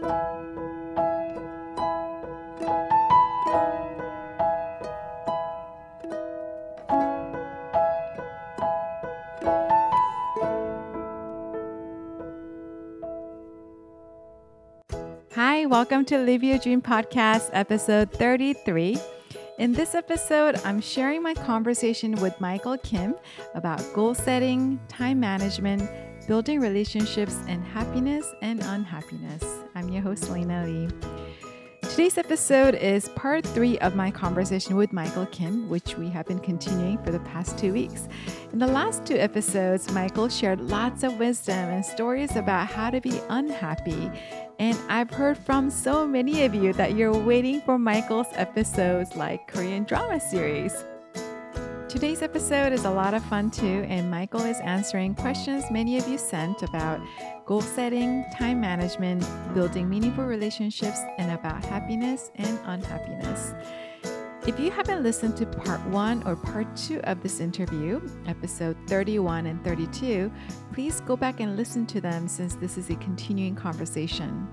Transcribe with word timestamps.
Hi, 0.00 0.06
welcome 15.66 16.04
to 16.04 16.18
Live 16.18 16.44
Your 16.44 16.58
Dream 16.58 16.80
Podcast, 16.80 17.50
episode 17.52 18.12
33. 18.12 18.96
In 19.58 19.72
this 19.72 19.96
episode, 19.96 20.60
I'm 20.64 20.80
sharing 20.80 21.24
my 21.24 21.34
conversation 21.34 22.12
with 22.12 22.40
Michael 22.40 22.78
Kim 22.78 23.16
about 23.56 23.82
goal 23.94 24.14
setting, 24.14 24.78
time 24.86 25.18
management, 25.18 25.90
building 26.28 26.60
relationships, 26.60 27.34
and 27.48 27.64
happiness 27.64 28.32
and 28.42 28.60
unhappiness. 28.62 29.57
I'm 29.78 29.90
your 29.90 30.02
host, 30.02 30.24
Celina 30.24 30.66
Lee. 30.66 30.88
Today's 31.82 32.18
episode 32.18 32.74
is 32.74 33.08
part 33.10 33.46
three 33.46 33.78
of 33.78 33.94
my 33.94 34.10
conversation 34.10 34.74
with 34.74 34.92
Michael 34.92 35.26
Kim, 35.26 35.68
which 35.68 35.96
we 35.96 36.08
have 36.08 36.26
been 36.26 36.40
continuing 36.40 36.98
for 37.04 37.12
the 37.12 37.20
past 37.20 37.56
two 37.56 37.72
weeks. 37.72 38.08
In 38.52 38.58
the 38.58 38.66
last 38.66 39.06
two 39.06 39.14
episodes, 39.14 39.88
Michael 39.92 40.28
shared 40.28 40.60
lots 40.60 41.04
of 41.04 41.20
wisdom 41.20 41.54
and 41.54 41.84
stories 41.84 42.34
about 42.34 42.66
how 42.66 42.90
to 42.90 43.00
be 43.00 43.20
unhappy. 43.28 44.10
And 44.58 44.76
I've 44.88 45.10
heard 45.10 45.38
from 45.38 45.70
so 45.70 46.04
many 46.08 46.44
of 46.44 46.56
you 46.56 46.72
that 46.72 46.96
you're 46.96 47.16
waiting 47.16 47.60
for 47.60 47.78
Michael's 47.78 48.26
episodes 48.32 49.14
like 49.14 49.46
Korean 49.46 49.84
drama 49.84 50.18
series. 50.18 50.74
Today's 51.88 52.20
episode 52.20 52.74
is 52.74 52.84
a 52.84 52.90
lot 52.90 53.14
of 53.14 53.24
fun 53.24 53.50
too, 53.50 53.82
and 53.88 54.10
Michael 54.10 54.42
is 54.42 54.60
answering 54.60 55.14
questions 55.14 55.64
many 55.70 55.96
of 55.96 56.06
you 56.06 56.18
sent 56.18 56.62
about 56.62 57.00
goal 57.46 57.62
setting, 57.62 58.26
time 58.36 58.60
management, 58.60 59.26
building 59.54 59.88
meaningful 59.88 60.24
relationships, 60.24 61.00
and 61.16 61.32
about 61.32 61.64
happiness 61.64 62.30
and 62.34 62.58
unhappiness. 62.64 63.54
If 64.46 64.60
you 64.60 64.70
haven't 64.70 65.02
listened 65.02 65.38
to 65.38 65.46
part 65.46 65.80
one 65.86 66.22
or 66.24 66.36
part 66.36 66.76
two 66.76 67.00
of 67.04 67.22
this 67.22 67.40
interview, 67.40 68.02
episode 68.26 68.76
31 68.86 69.46
and 69.46 69.64
32, 69.64 70.30
please 70.74 71.00
go 71.00 71.16
back 71.16 71.40
and 71.40 71.56
listen 71.56 71.86
to 71.86 72.02
them 72.02 72.28
since 72.28 72.54
this 72.54 72.76
is 72.76 72.90
a 72.90 72.96
continuing 72.96 73.54
conversation. 73.54 74.46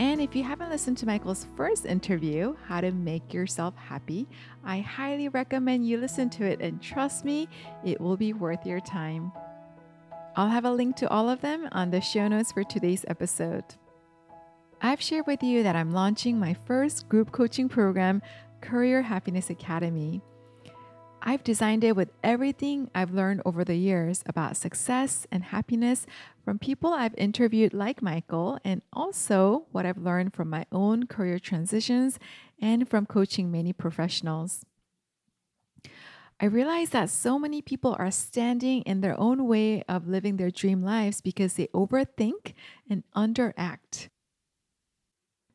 And 0.00 0.18
if 0.18 0.34
you 0.34 0.42
haven't 0.42 0.70
listened 0.70 0.96
to 0.98 1.06
Michael's 1.06 1.46
first 1.58 1.84
interview, 1.84 2.56
How 2.66 2.80
to 2.80 2.90
Make 2.90 3.34
Yourself 3.34 3.76
Happy, 3.76 4.26
I 4.64 4.78
highly 4.78 5.28
recommend 5.28 5.86
you 5.86 5.98
listen 5.98 6.30
to 6.30 6.44
it 6.46 6.62
and 6.62 6.80
trust 6.80 7.22
me, 7.22 7.50
it 7.84 8.00
will 8.00 8.16
be 8.16 8.32
worth 8.32 8.64
your 8.64 8.80
time. 8.80 9.30
I'll 10.36 10.48
have 10.48 10.64
a 10.64 10.72
link 10.72 10.96
to 10.96 11.10
all 11.10 11.28
of 11.28 11.42
them 11.42 11.68
on 11.72 11.90
the 11.90 12.00
show 12.00 12.28
notes 12.28 12.50
for 12.50 12.64
today's 12.64 13.04
episode. 13.08 13.64
I've 14.80 15.02
shared 15.02 15.26
with 15.26 15.42
you 15.42 15.62
that 15.64 15.76
I'm 15.76 15.92
launching 15.92 16.38
my 16.38 16.56
first 16.64 17.06
group 17.10 17.30
coaching 17.30 17.68
program, 17.68 18.22
Career 18.62 19.02
Happiness 19.02 19.50
Academy. 19.50 20.22
I've 21.22 21.44
designed 21.44 21.84
it 21.84 21.96
with 21.96 22.10
everything 22.24 22.90
I've 22.94 23.12
learned 23.12 23.42
over 23.44 23.64
the 23.64 23.76
years 23.76 24.22
about 24.26 24.56
success 24.56 25.26
and 25.30 25.44
happiness 25.44 26.06
from 26.44 26.58
people 26.58 26.92
I've 26.92 27.14
interviewed 27.16 27.74
like 27.74 28.02
Michael, 28.02 28.58
and 28.64 28.82
also 28.92 29.66
what 29.70 29.84
I've 29.84 29.98
learned 29.98 30.32
from 30.34 30.48
my 30.48 30.64
own 30.72 31.06
career 31.06 31.38
transitions 31.38 32.18
and 32.60 32.88
from 32.88 33.06
coaching 33.06 33.50
many 33.50 33.72
professionals. 33.72 34.64
I 36.40 36.46
realize 36.46 36.90
that 36.90 37.10
so 37.10 37.38
many 37.38 37.60
people 37.60 37.94
are 37.98 38.10
standing 38.10 38.80
in 38.82 39.02
their 39.02 39.18
own 39.20 39.46
way 39.46 39.82
of 39.88 40.08
living 40.08 40.38
their 40.38 40.50
dream 40.50 40.82
lives 40.82 41.20
because 41.20 41.54
they 41.54 41.66
overthink 41.68 42.54
and 42.88 43.04
underact. 43.14 44.08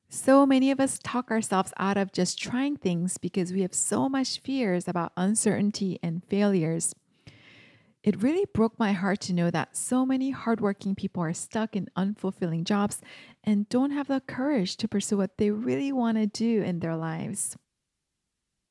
So 0.10 0.46
many 0.46 0.72
of 0.72 0.80
us 0.80 1.00
talk 1.04 1.32
ourselves 1.32 1.74
out 1.78 1.98
of 1.98 2.14
just 2.14 2.40
trying 2.40 2.78
things 2.78 3.18
because 3.18 3.52
we 3.52 3.62
have 3.62 3.74
so 3.74 4.08
much 4.08 4.40
fears 4.40 4.88
about 4.88 5.12
uncertainty 5.18 6.00
and 6.02 6.24
failures. 6.24 6.94
It 8.04 8.22
really 8.22 8.46
broke 8.54 8.78
my 8.78 8.92
heart 8.92 9.20
to 9.22 9.34
know 9.34 9.50
that 9.50 9.76
so 9.76 10.06
many 10.06 10.30
hardworking 10.30 10.94
people 10.94 11.24
are 11.24 11.34
stuck 11.34 11.76
in 11.76 11.90
unfulfilling 11.98 12.64
jobs 12.64 13.02
and 13.44 13.68
don't 13.68 13.92
have 13.92 14.08
the 14.08 14.22
courage 14.22 14.78
to 14.78 14.88
pursue 14.88 15.18
what 15.18 15.38
they 15.38 15.50
really 15.50 15.92
want 15.92 16.18
to 16.18 16.28
do 16.28 16.62
in 16.62 16.80
their 16.80 16.96
lives. 16.96 17.58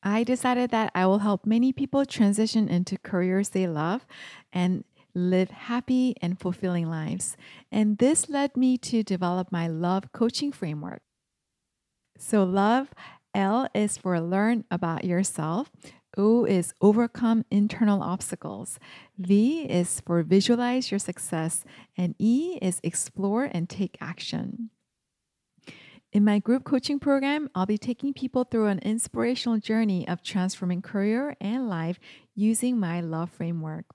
I 0.04 0.22
decided 0.22 0.70
that 0.70 0.92
I 0.94 1.06
will 1.06 1.18
help 1.18 1.46
many 1.46 1.72
people 1.72 2.06
transition 2.06 2.68
into 2.68 2.96
careers 2.98 3.48
they 3.48 3.66
love 3.66 4.06
and 4.52 4.84
live 5.14 5.50
happy 5.50 6.14
and 6.22 6.38
fulfilling 6.38 6.88
lives. 6.88 7.36
And 7.72 7.98
this 7.98 8.28
led 8.28 8.56
me 8.56 8.78
to 8.78 9.02
develop 9.02 9.50
my 9.50 9.66
love 9.66 10.12
coaching 10.12 10.52
framework. 10.52 11.02
So, 12.18 12.44
love, 12.44 12.94
L 13.34 13.68
is 13.74 13.96
for 13.96 14.20
learn 14.20 14.64
about 14.70 15.04
yourself. 15.04 15.70
O 16.16 16.44
is 16.44 16.74
overcome 16.80 17.44
internal 17.50 18.02
obstacles. 18.02 18.78
V 19.18 19.62
is 19.62 20.00
for 20.00 20.22
visualize 20.22 20.90
your 20.90 21.00
success. 21.00 21.64
And 21.96 22.14
E 22.18 22.58
is 22.62 22.80
explore 22.82 23.44
and 23.44 23.68
take 23.68 23.98
action. 24.00 24.70
In 26.12 26.24
my 26.24 26.38
group 26.38 26.62
coaching 26.62 27.00
program, 27.00 27.50
I'll 27.56 27.66
be 27.66 27.76
taking 27.76 28.14
people 28.14 28.44
through 28.44 28.66
an 28.66 28.78
inspirational 28.78 29.58
journey 29.58 30.06
of 30.06 30.22
transforming 30.22 30.80
career 30.80 31.36
and 31.40 31.68
life 31.68 31.98
using 32.36 32.78
my 32.78 33.00
love 33.00 33.30
framework. 33.30 33.86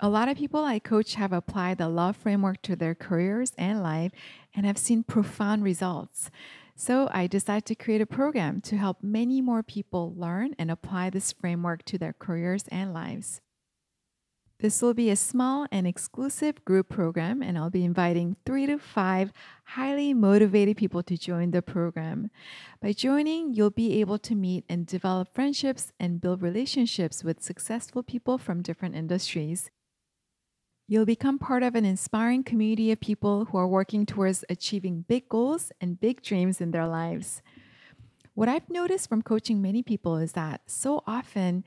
A 0.00 0.08
lot 0.08 0.28
of 0.28 0.36
people 0.36 0.64
I 0.64 0.80
coach 0.80 1.14
have 1.14 1.32
applied 1.32 1.78
the 1.78 1.88
love 1.88 2.16
framework 2.16 2.62
to 2.62 2.74
their 2.74 2.96
careers 2.96 3.52
and 3.56 3.82
life 3.82 4.10
and 4.52 4.66
have 4.66 4.78
seen 4.78 5.04
profound 5.04 5.62
results. 5.62 6.30
So 6.80 7.10
I 7.12 7.26
decided 7.26 7.66
to 7.66 7.74
create 7.74 8.00
a 8.00 8.06
program 8.06 8.62
to 8.62 8.78
help 8.78 9.02
many 9.02 9.42
more 9.42 9.62
people 9.62 10.14
learn 10.16 10.54
and 10.58 10.70
apply 10.70 11.10
this 11.10 11.30
framework 11.30 11.84
to 11.84 11.98
their 11.98 12.14
careers 12.14 12.64
and 12.68 12.94
lives. 12.94 13.42
This 14.60 14.80
will 14.80 14.94
be 14.94 15.10
a 15.10 15.14
small 15.14 15.66
and 15.70 15.86
exclusive 15.86 16.64
group 16.64 16.88
program, 16.88 17.42
and 17.42 17.58
I'll 17.58 17.68
be 17.68 17.84
inviting 17.84 18.36
three 18.46 18.64
to 18.64 18.78
five 18.78 19.30
highly 19.76 20.14
motivated 20.14 20.78
people 20.78 21.02
to 21.02 21.18
join 21.18 21.50
the 21.50 21.60
program. 21.60 22.30
By 22.80 22.92
joining, 22.94 23.52
you'll 23.52 23.68
be 23.68 24.00
able 24.00 24.18
to 24.20 24.34
meet 24.34 24.64
and 24.66 24.86
develop 24.86 25.34
friendships 25.34 25.92
and 26.00 26.18
build 26.18 26.40
relationships 26.40 27.22
with 27.22 27.42
successful 27.42 28.02
people 28.02 28.38
from 28.38 28.62
different 28.62 28.94
industries. 28.94 29.70
You'll 30.90 31.04
become 31.04 31.38
part 31.38 31.62
of 31.62 31.76
an 31.76 31.84
inspiring 31.84 32.42
community 32.42 32.90
of 32.90 32.98
people 32.98 33.44
who 33.44 33.58
are 33.58 33.68
working 33.68 34.04
towards 34.04 34.44
achieving 34.48 35.04
big 35.06 35.28
goals 35.28 35.70
and 35.80 36.00
big 36.00 36.20
dreams 36.20 36.60
in 36.60 36.72
their 36.72 36.88
lives. 36.88 37.42
What 38.34 38.48
I've 38.48 38.68
noticed 38.68 39.08
from 39.08 39.22
coaching 39.22 39.62
many 39.62 39.84
people 39.84 40.16
is 40.16 40.32
that 40.32 40.62
so 40.66 41.04
often, 41.06 41.62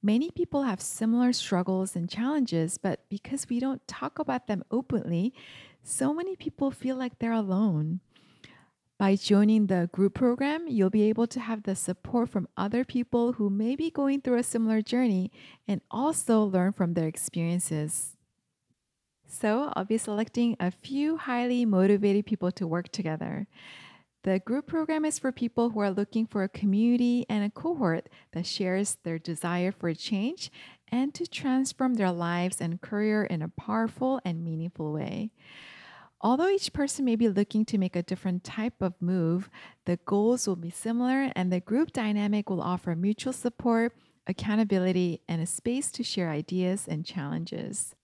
many 0.00 0.30
people 0.30 0.62
have 0.62 0.80
similar 0.80 1.32
struggles 1.32 1.96
and 1.96 2.08
challenges, 2.08 2.78
but 2.78 3.00
because 3.08 3.48
we 3.48 3.58
don't 3.58 3.84
talk 3.88 4.20
about 4.20 4.46
them 4.46 4.62
openly, 4.70 5.34
so 5.82 6.14
many 6.14 6.36
people 6.36 6.70
feel 6.70 6.94
like 6.94 7.18
they're 7.18 7.32
alone. 7.32 7.98
By 8.96 9.16
joining 9.16 9.66
the 9.66 9.90
group 9.92 10.14
program, 10.14 10.68
you'll 10.68 10.88
be 10.88 11.08
able 11.08 11.26
to 11.26 11.40
have 11.40 11.64
the 11.64 11.74
support 11.74 12.28
from 12.28 12.46
other 12.56 12.84
people 12.84 13.32
who 13.32 13.50
may 13.50 13.74
be 13.74 13.90
going 13.90 14.20
through 14.20 14.38
a 14.38 14.44
similar 14.44 14.82
journey 14.82 15.32
and 15.66 15.80
also 15.90 16.44
learn 16.44 16.70
from 16.70 16.94
their 16.94 17.08
experiences. 17.08 18.14
So 19.28 19.72
I'll 19.76 19.84
be 19.84 19.98
selecting 19.98 20.56
a 20.58 20.70
few 20.70 21.18
highly 21.18 21.66
motivated 21.66 22.24
people 22.26 22.50
to 22.52 22.66
work 22.66 22.90
together. 22.90 23.46
The 24.24 24.40
group 24.40 24.66
program 24.66 25.04
is 25.04 25.18
for 25.18 25.30
people 25.30 25.70
who 25.70 25.80
are 25.80 25.90
looking 25.90 26.26
for 26.26 26.42
a 26.42 26.48
community 26.48 27.24
and 27.28 27.44
a 27.44 27.50
cohort 27.50 28.08
that 28.32 28.46
shares 28.46 28.96
their 29.04 29.18
desire 29.18 29.70
for 29.70 29.94
change 29.94 30.50
and 30.88 31.14
to 31.14 31.26
transform 31.26 31.94
their 31.94 32.10
lives 32.10 32.60
and 32.60 32.80
career 32.80 33.22
in 33.22 33.42
a 33.42 33.48
powerful 33.48 34.20
and 34.24 34.42
meaningful 34.42 34.92
way. 34.92 35.30
Although 36.20 36.48
each 36.48 36.72
person 36.72 37.04
may 37.04 37.14
be 37.14 37.28
looking 37.28 37.64
to 37.66 37.78
make 37.78 37.94
a 37.94 38.02
different 38.02 38.42
type 38.42 38.82
of 38.82 38.94
move, 39.00 39.50
the 39.84 39.98
goals 40.04 40.48
will 40.48 40.56
be 40.56 40.70
similar 40.70 41.30
and 41.36 41.52
the 41.52 41.60
group 41.60 41.92
dynamic 41.92 42.50
will 42.50 42.62
offer 42.62 42.96
mutual 42.96 43.32
support, 43.32 43.92
accountability, 44.26 45.20
and 45.28 45.40
a 45.40 45.46
space 45.46 45.92
to 45.92 46.02
share 46.02 46.30
ideas 46.30 46.88
and 46.88 47.04
challenges. 47.04 47.94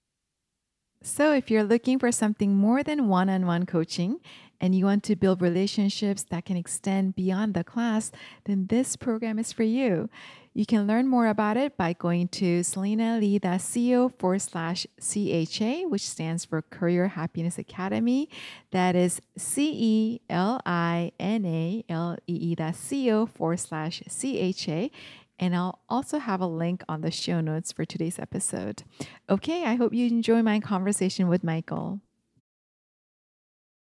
So, 1.06 1.34
if 1.34 1.50
you're 1.50 1.64
looking 1.64 1.98
for 1.98 2.10
something 2.10 2.56
more 2.56 2.82
than 2.82 3.08
one 3.08 3.28
on 3.28 3.44
one 3.44 3.66
coaching 3.66 4.20
and 4.58 4.74
you 4.74 4.86
want 4.86 5.04
to 5.04 5.14
build 5.14 5.42
relationships 5.42 6.22
that 6.30 6.46
can 6.46 6.56
extend 6.56 7.14
beyond 7.14 7.52
the 7.52 7.62
class, 7.62 8.10
then 8.46 8.68
this 8.68 8.96
program 8.96 9.38
is 9.38 9.52
for 9.52 9.64
you. 9.64 10.08
You 10.54 10.64
can 10.64 10.86
learn 10.86 11.06
more 11.06 11.26
about 11.26 11.58
it 11.58 11.76
by 11.76 11.92
going 11.92 12.28
to 12.28 12.60
celinalee.co 12.60 14.08
forward 14.18 14.40
slash 14.40 14.86
CHA, 14.98 15.88
which 15.88 16.08
stands 16.08 16.46
for 16.46 16.62
Career 16.62 17.08
Happiness 17.08 17.58
Academy. 17.58 18.30
That 18.70 18.96
is 18.96 19.20
C 19.36 19.72
E 19.74 20.20
L 20.30 20.62
I 20.64 21.12
N 21.20 21.44
A 21.44 21.84
L 21.90 22.16
E 22.26 22.54
dot 22.54 22.76
co 22.88 23.26
forward 23.26 23.60
slash 23.60 24.02
CHA. 24.08 24.88
And 25.38 25.54
I'll 25.54 25.80
also 25.88 26.18
have 26.18 26.40
a 26.40 26.46
link 26.46 26.82
on 26.88 27.00
the 27.00 27.10
show 27.10 27.40
notes 27.40 27.72
for 27.72 27.84
today's 27.84 28.18
episode. 28.18 28.84
Okay, 29.28 29.64
I 29.64 29.74
hope 29.74 29.92
you 29.92 30.06
enjoy 30.06 30.42
my 30.42 30.60
conversation 30.60 31.28
with 31.28 31.42
Michael. 31.42 32.00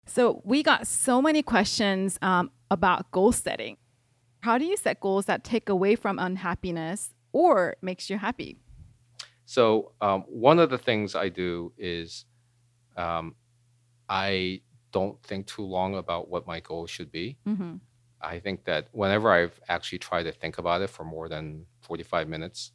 So 0.07 0.41
we 0.45 0.63
got 0.63 0.87
so 0.87 1.21
many 1.21 1.43
questions 1.43 2.19
um, 2.23 2.51
about 2.71 3.11
goal 3.11 3.33
setting. 3.33 3.77
How 4.41 4.59
do 4.59 4.65
you 4.65 4.77
set 4.77 5.01
goals 5.01 5.27
that 5.27 5.45
take 5.45 5.69
away 5.69 5.97
from 5.97 6.19
unhappiness 6.19 7.13
or 7.33 7.77
makes 7.81 8.11
you 8.11 8.19
happy? 8.19 8.59
So 9.45 9.93
um, 10.01 10.23
one 10.23 10.59
of 10.59 10.71
the 10.71 10.79
things 10.79 11.15
I 11.15 11.29
do 11.29 11.73
is 11.77 12.25
um, 12.97 13.35
I 14.09 14.63
don't 14.93 15.21
think 15.23 15.47
too 15.47 15.63
long 15.63 15.97
about 15.97 16.29
what 16.29 16.47
my 16.47 16.61
goal 16.61 16.87
should 16.87 17.11
be. 17.11 17.37
Mm-hmm. 17.47 17.77
I 18.23 18.39
think 18.39 18.65
that 18.65 18.89
whenever 18.93 19.31
I've 19.31 19.59
actually 19.69 19.99
tried 19.99 20.25
to 20.25 20.33
think 20.33 20.59
about 20.59 20.83
it 20.83 20.91
for 20.91 21.05
more 21.05 21.29
than 21.29 21.67
45 21.81 22.29
minutes, 22.29 22.73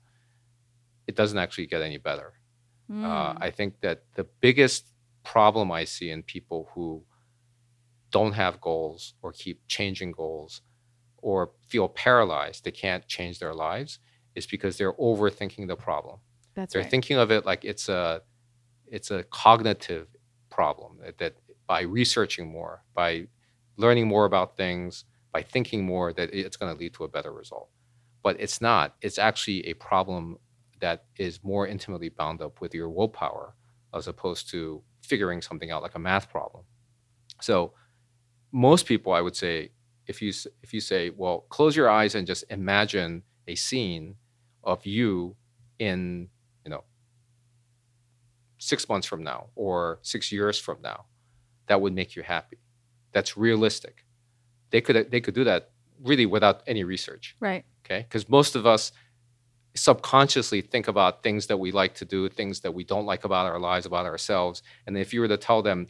it 1.07 1.15
doesn't 1.15 1.38
actually 1.38 1.67
get 1.67 1.81
any 1.81 1.97
better. 1.97 2.33
Mm. 2.91 3.03
Uh, 3.03 3.38
I 3.39 3.49
think 3.51 3.79
that 3.81 4.03
the 4.15 4.25
biggest 4.41 4.91
problem 5.23 5.71
I 5.71 5.85
see 5.85 6.09
in 6.09 6.23
people 6.23 6.69
who 6.73 7.03
don't 8.11 8.33
have 8.33 8.61
goals 8.61 9.13
or 9.21 9.31
keep 9.31 9.67
changing 9.67 10.11
goals 10.11 10.61
or 11.17 11.51
feel 11.67 11.88
paralyzed, 11.89 12.63
they 12.63 12.71
can't 12.71 13.05
change 13.07 13.39
their 13.39 13.53
lives, 13.53 14.00
is 14.35 14.45
because 14.45 14.77
they're 14.77 14.93
overthinking 14.93 15.67
the 15.67 15.75
problem. 15.75 16.19
That's 16.55 16.73
they're 16.73 16.81
right. 16.81 16.91
thinking 16.91 17.17
of 17.17 17.31
it 17.31 17.45
like 17.45 17.65
it's 17.65 17.89
a 17.89 18.21
it's 18.88 19.11
a 19.11 19.23
cognitive 19.23 20.07
problem 20.50 20.97
that, 21.03 21.17
that 21.17 21.35
by 21.67 21.81
researching 21.81 22.50
more, 22.50 22.83
by 22.93 23.27
learning 23.75 24.07
more 24.07 24.25
about 24.25 24.55
things, 24.55 25.03
by 25.38 25.44
thinking 25.44 25.86
more, 25.86 26.12
that 26.13 26.34
it's 26.34 26.57
going 26.57 26.74
to 26.74 26.80
lead 26.80 26.95
to 26.95 27.04
a 27.04 27.07
better 27.07 27.31
result. 27.31 27.69
But 28.24 28.38
it's 28.39 28.60
not. 28.60 28.95
It's 29.04 29.19
actually 29.19 29.60
a 29.68 29.75
problem 29.75 30.39
that 30.80 31.06
is 31.19 31.44
more 31.44 31.68
intimately 31.68 32.10
bound 32.10 32.42
up 32.42 32.60
with 32.60 32.74
your 32.74 32.89
willpower 32.89 33.54
as 33.94 34.07
opposed 34.07 34.50
to 34.50 34.81
figuring 35.04 35.44
something 35.44 35.69
out 35.69 35.84
like 35.84 35.94
a 35.94 36.00
math 36.00 36.28
problem. 36.28 36.63
So 37.39 37.74
most 38.51 38.88
people, 38.88 39.13
I 39.13 39.22
would 39.22 39.36
say, 39.36 39.69
if 40.07 40.24
you 40.24 40.34
if 40.63 40.74
you 40.74 40.81
say, 40.81 41.12
well, 41.12 41.42
close 41.50 41.75
your 41.75 41.88
eyes 41.88 42.16
and 42.16 42.25
just 42.25 42.44
imagine 42.50 43.22
a 43.48 43.54
scene 43.54 44.16
of 44.63 44.88
you 44.88 45.36
in 45.78 46.30
you 46.66 46.72
know 46.72 46.84
six 48.57 48.89
months 48.89 49.06
from 49.06 49.22
now 49.24 49.50
or 49.56 50.00
six 50.01 50.31
years 50.31 50.57
from 50.57 50.78
now, 50.81 51.06
that 51.68 51.80
would 51.80 51.94
make 51.94 52.16
you 52.16 52.24
happy. 52.24 52.57
That's 53.12 53.38
realistic. 53.38 54.06
They 54.71 54.81
could 54.81 55.09
they 55.11 55.21
could 55.21 55.33
do 55.35 55.43
that 55.45 55.71
really 56.03 56.25
without 56.25 56.61
any 56.67 56.83
research 56.83 57.35
right. 57.39 57.63
okay 57.85 58.01
because 58.07 58.29
most 58.29 58.55
of 58.55 58.65
us 58.65 58.91
subconsciously 59.75 60.61
think 60.61 60.87
about 60.87 61.21
things 61.23 61.47
that 61.47 61.57
we 61.57 61.71
like 61.71 61.93
to 61.95 62.05
do 62.05 62.27
things 62.29 62.61
that 62.61 62.73
we 62.73 62.83
don't 62.83 63.05
like 63.05 63.23
about 63.25 63.45
our 63.45 63.59
lives 63.59 63.85
about 63.85 64.05
ourselves 64.05 64.63
and 64.85 64.97
if 64.97 65.13
you 65.13 65.19
were 65.21 65.27
to 65.27 65.37
tell 65.37 65.61
them 65.61 65.87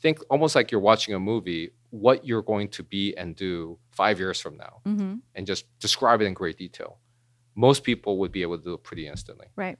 think 0.00 0.18
almost 0.30 0.54
like 0.54 0.70
you're 0.70 0.80
watching 0.80 1.14
a 1.14 1.20
movie 1.20 1.70
what 1.90 2.24
you're 2.26 2.42
going 2.42 2.68
to 2.68 2.82
be 2.82 3.14
and 3.16 3.36
do 3.36 3.78
five 3.90 4.18
years 4.18 4.40
from 4.40 4.56
now 4.56 4.80
Mm-hmm. 4.86 5.14
and 5.34 5.46
just 5.46 5.66
describe 5.78 6.20
it 6.20 6.24
in 6.24 6.34
great 6.34 6.56
detail 6.58 6.98
most 7.54 7.84
people 7.84 8.18
would 8.18 8.32
be 8.32 8.42
able 8.42 8.58
to 8.58 8.64
do 8.64 8.74
it 8.74 8.82
pretty 8.82 9.06
instantly 9.06 9.46
Right. 9.56 9.78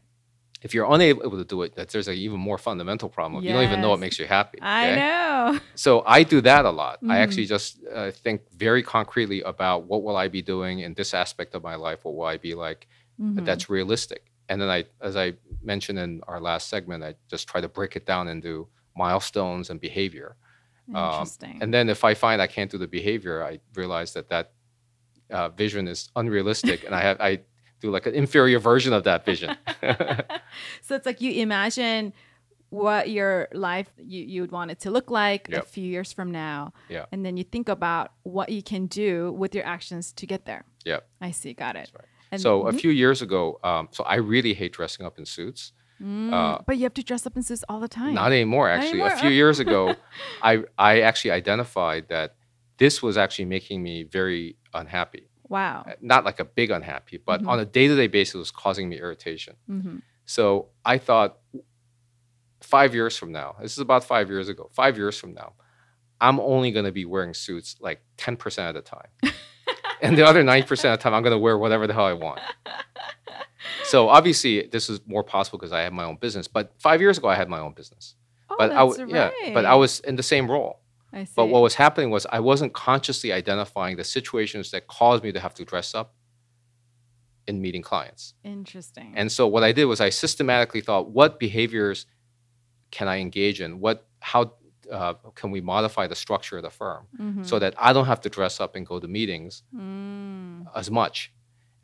If 0.63 0.75
you're 0.75 0.91
unable 0.93 1.31
to 1.31 1.45
do 1.45 1.63
it 1.63 1.75
that 1.77 1.89
there's 1.91 2.09
an 2.09 2.15
even 2.15 2.39
more 2.39 2.59
fundamental 2.59 3.09
problem 3.09 3.43
you 3.45 3.53
don't 3.55 3.65
even 3.65 3.81
know 3.81 3.91
what 3.91 4.01
makes 4.01 4.19
you 4.19 4.27
happy 4.27 4.59
I 4.61 4.95
know. 4.97 5.59
So 5.75 6.03
I 6.07 6.23
do 6.35 6.41
that 6.43 6.65
a 6.67 6.71
lot. 6.71 6.99
I 7.03 7.17
Mhm. 7.17 7.23
actually 7.23 7.47
just 7.47 7.69
uh, 7.99 8.11
think 8.11 8.43
very 8.67 8.83
concretely 8.83 9.41
about 9.43 9.79
what 9.91 10.03
will 10.05 10.17
I 10.25 10.29
be 10.29 10.43
doing 10.43 10.81
in 10.81 10.93
this 10.95 11.15
aspect 11.15 11.55
of 11.55 11.63
my 11.63 11.77
life. 11.87 12.05
What 12.05 12.15
will 12.17 12.27
I 12.35 12.37
be 12.37 12.55
like? 12.55 12.81
Mhm. 13.21 13.45
That's 13.49 13.71
realistic. 13.71 14.23
And 14.49 14.61
then 14.61 14.69
I, 14.69 14.81
as 15.01 15.17
I 15.17 15.27
mentioned 15.63 15.99
in 15.99 16.21
our 16.31 16.41
last 16.41 16.69
segment, 16.69 17.05
I 17.09 17.15
just 17.31 17.49
try 17.49 17.61
to 17.61 17.69
break 17.69 17.93
it 17.97 18.05
down 18.05 18.29
into 18.29 18.69
milestones 18.97 19.71
and 19.71 19.81
behavior. 19.81 20.37
um, 20.93 21.05
interesting. 21.05 21.57
And 21.63 21.73
then 21.73 21.89
if 21.89 22.03
I 22.05 22.15
find 22.15 22.43
I 22.43 22.49
can't 22.57 22.71
do 22.71 22.79
the 22.79 22.89
behavior, 22.89 23.37
I 23.51 23.61
realize 23.81 24.13
that 24.15 24.29
that 24.35 24.47
uh, 25.31 25.49
vision 25.51 25.87
is 25.89 26.11
unrealistic, 26.17 26.79
and 26.85 26.95
I 26.95 27.03
have 27.09 27.19
I 27.21 27.33
do 27.81 27.91
like 27.91 28.07
an 28.07 28.15
inferior 28.15 28.59
version 28.59 28.93
of 28.93 29.05
that 29.05 29.25
vision. 29.25 29.57
so 30.83 30.95
it's 30.95 31.07
like 31.07 31.21
you 31.21 31.33
imagine 31.43 32.13
what 32.71 33.11
your 33.11 33.49
life 33.53 33.89
you, 33.99 34.23
you 34.23 34.41
would 34.43 34.53
want 34.53 34.71
it 34.71 34.79
to 34.81 34.91
look 34.91 35.11
like 35.11 35.49
a 35.53 35.63
few 35.63 35.85
years 35.85 36.13
from 36.13 36.31
now. 36.31 36.73
Yeah. 36.89 37.07
And 37.11 37.25
then 37.27 37.37
you 37.37 37.45
think 37.45 37.69
about 37.69 38.13
what 38.23 38.51
you 38.51 38.63
can 38.63 38.87
do 38.87 39.33
with 39.33 39.55
your 39.55 39.65
actions 39.67 40.13
to 40.13 40.27
get 40.27 40.45
there. 40.45 40.65
Yep. 40.85 41.09
I 41.21 41.31
see. 41.33 41.53
Got 41.53 41.77
it. 41.77 41.91
Right. 41.95 42.05
And, 42.33 42.41
so 42.41 42.67
a 42.69 42.73
Mhm. 42.73 42.81
few 42.81 42.91
years 42.91 43.23
ago, 43.23 43.59
um, 43.65 43.89
so 43.91 44.05
I 44.05 44.17
really 44.17 44.55
hate 44.55 44.73
dressing 44.73 45.05
up 45.05 45.19
in 45.19 45.25
suits. 45.27 45.73
Mm, 46.01 46.33
uh, 46.33 46.59
but 46.67 46.77
you 46.79 46.85
have 46.85 46.95
to 46.95 47.03
dress 47.03 47.27
up 47.27 47.37
in 47.37 47.43
suits 47.43 47.65
all 47.69 47.81
the 47.81 47.89
time. 47.89 48.15
Not 48.15 48.33
anymore, 48.33 48.69
Not 48.69 48.75
actually. 48.79 49.01
anymore? 49.01 49.13
A 49.13 49.19
few 49.19 49.31
years 49.31 49.59
ago, 49.59 49.97
I 50.43 50.63
I 50.79 51.01
actually 51.01 51.33
identified 51.33 52.09
that 52.09 52.37
this 52.79 53.03
was 53.03 53.19
actually 53.19 53.45
making 53.47 53.83
me 53.83 54.05
very 54.05 54.57
unhappy. 54.73 55.29
Wow. 55.51 55.85
Uh, 55.87 55.93
Not 56.01 56.25
like 56.25 56.41
a 56.41 56.45
big 56.47 56.71
unhappy, 56.71 57.19
but 57.19 57.43
Mhm. 57.43 57.49
on 57.49 57.61
a 57.61 57.65
day-to-day 57.67 58.07
basis, 58.07 58.35
it 58.37 58.39
was 58.39 58.51
causing 58.51 58.89
me 58.89 58.97
irritation. 58.99 59.57
hmm 59.67 59.99
So 60.25 60.69
I 60.85 60.97
thought, 60.99 61.37
five 62.63 62.95
years 62.95 63.17
from 63.19 63.33
now, 63.33 63.57
this 63.61 63.73
is 63.73 63.79
about 63.79 64.05
five 64.05 64.29
years 64.31 64.49
ago. 64.49 64.71
Five 64.73 64.97
years 64.97 65.19
from 65.19 65.35
now, 65.35 65.55
I'm 66.21 66.39
only 66.41 66.71
going 66.71 66.85
to 66.85 66.93
be 66.93 67.05
wearing 67.05 67.35
suits 67.35 67.77
like 67.81 68.01
10% 68.17 68.69
of 68.69 68.75
the 68.75 68.83
time, 68.83 69.09
and 70.03 70.17
the 70.17 70.25
other 70.27 70.43
90% 70.45 70.71
of 70.93 70.99
the 70.99 71.03
time, 71.03 71.15
I'm 71.15 71.23
going 71.23 71.33
to 71.33 71.39
wear 71.39 71.57
whatever 71.59 71.87
the 71.87 71.95
hell 71.95 72.05
I 72.05 72.13
want. 72.13 72.41
So 73.85 74.09
obviously, 74.09 74.67
this 74.69 74.89
is 74.89 75.01
more 75.07 75.25
possible 75.25 75.59
because 75.59 75.73
I 75.73 75.81
have 75.83 75.93
my 75.93 76.05
own 76.05 76.17
business. 76.17 76.47
But 76.49 76.73
five 76.79 77.01
years 77.01 77.19
ago, 77.19 77.29
I 77.29 77.35
had 77.35 77.49
my 77.49 77.59
own 77.61 77.73
business. 77.73 78.15
Oh, 78.49 78.55
but 78.59 78.71
I 78.73 78.75
that's 78.85 78.97
w- 78.99 79.15
yeah, 79.15 79.31
but 79.55 79.65
I 79.65 79.75
was 79.75 80.01
in 80.01 80.17
the 80.17 80.23
same 80.23 80.51
role. 80.51 80.80
But 81.37 81.47
what 81.47 81.63
was 81.63 81.75
happening 81.75 82.11
was 82.11 82.27
I 82.31 82.41
wasn't 82.41 82.73
consciously 82.73 83.33
identifying 83.33 83.97
the 83.97 84.05
situations 84.05 84.71
that 84.71 84.87
caused 84.87 85.23
me 85.25 85.33
to 85.33 85.41
have 85.41 85.55
to 85.55 85.65
dress 85.65 85.95
up 85.95 86.15
in 87.47 87.61
meeting 87.61 87.83
clients. 87.83 88.35
interesting. 88.45 89.13
And 89.17 89.31
so 89.33 89.47
what 89.47 89.65
I 89.65 89.73
did 89.73 89.87
was 89.87 90.01
I 90.01 90.11
systematically 90.11 90.81
thought, 90.83 91.11
what 91.11 91.39
behaviors 91.41 92.07
can 92.91 93.09
I 93.09 93.17
engage 93.19 93.61
in? 93.61 93.81
What 93.81 94.07
how 94.21 94.55
uh, 94.91 95.15
can 95.37 95.51
we 95.53 95.61
modify 95.61 96.07
the 96.09 96.17
structure 96.17 96.57
of 96.57 96.63
the 96.65 96.71
firm 96.71 97.07
Mhm. 97.19 97.47
so 97.47 97.59
that 97.61 97.75
I 97.79 97.93
don't 97.93 98.07
have 98.07 98.21
to 98.23 98.29
dress 98.29 98.61
up 98.61 98.75
and 98.77 98.85
go 98.85 98.99
to 99.01 99.07
meetings 99.09 99.63
Mm. 99.75 100.67
as 100.75 100.91
much? 100.91 101.33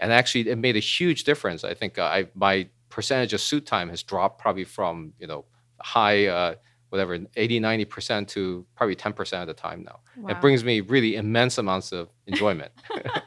And 0.00 0.12
actually, 0.12 0.48
it 0.50 0.58
made 0.58 0.76
a 0.76 0.80
huge 0.80 1.24
difference. 1.24 1.62
I 1.64 1.74
think 1.74 1.98
uh, 1.98 2.04
I 2.04 2.28
my 2.34 2.68
percentage 2.88 3.32
of 3.32 3.40
suit 3.40 3.64
time 3.66 3.88
has 3.90 4.02
dropped 4.02 4.40
probably 4.40 4.64
from 4.64 5.14
you 5.18 5.26
know 5.26 5.44
high 5.80 6.26
uh, 6.26 6.54
whatever 6.90 7.18
80 7.36 7.60
90 7.60 7.84
percent 7.84 8.28
to 8.30 8.64
probably 8.76 8.94
10 8.94 9.12
percent 9.12 9.42
of 9.42 9.48
the 9.48 9.60
time 9.60 9.82
now. 9.82 10.00
Wow. 10.16 10.30
It 10.30 10.40
brings 10.40 10.64
me 10.64 10.80
really 10.80 11.16
immense 11.16 11.58
amounts 11.58 11.92
of 11.92 12.08
enjoyment. 12.26 12.72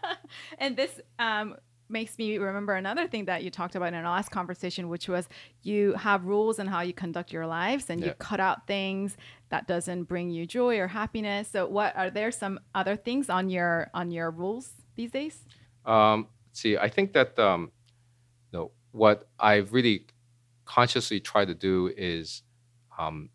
and 0.60 0.75
this 0.75 1.00
um, 1.17 1.55
makes 1.89 2.17
me 2.17 2.38
remember 2.38 2.75
another 2.75 3.07
thing 3.07 3.25
that 3.25 3.43
you 3.43 3.50
talked 3.50 3.75
about 3.75 3.89
in 3.89 3.95
our 3.95 4.03
last 4.03 4.29
conversation, 4.29 4.89
which 4.89 5.10
was 5.10 5.27
you 5.63 5.93
have 5.93 6.25
rules 6.25 6.60
on 6.60 6.67
how 6.67 6.81
you 6.81 6.93
conduct 6.93 7.34
your 7.34 7.48
lives, 7.48 7.89
and 7.89 8.03
you 8.03 8.13
cut 8.19 8.39
out 8.39 8.67
things 8.67 9.17
that 9.50 9.67
doesn't 9.67 10.03
bring 10.03 10.29
you 10.29 10.45
joy 10.45 10.79
or 10.79 10.88
happiness. 10.88 11.50
So, 11.50 11.67
what 11.67 11.95
are 11.98 12.10
there 12.10 12.31
some 12.31 12.60
other 12.75 12.95
things 12.95 13.29
on 13.29 13.50
your 13.50 13.89
on 13.93 14.12
your 14.12 14.31
rules 14.31 14.72
these 14.95 15.12
days? 15.12 15.43
Um, 15.86 16.27
see, 16.53 16.77
I 16.77 16.89
think 16.89 17.13
that 17.13 17.38
um, 17.39 17.72
you 18.51 18.60
know, 18.60 18.72
what 18.91 19.27
I've 19.39 19.74
really 19.74 20.05
consciously 20.65 21.19
tried 21.19 21.45
to 21.45 21.55
do 21.55 21.91
is 21.98 22.43
um, 22.98 23.29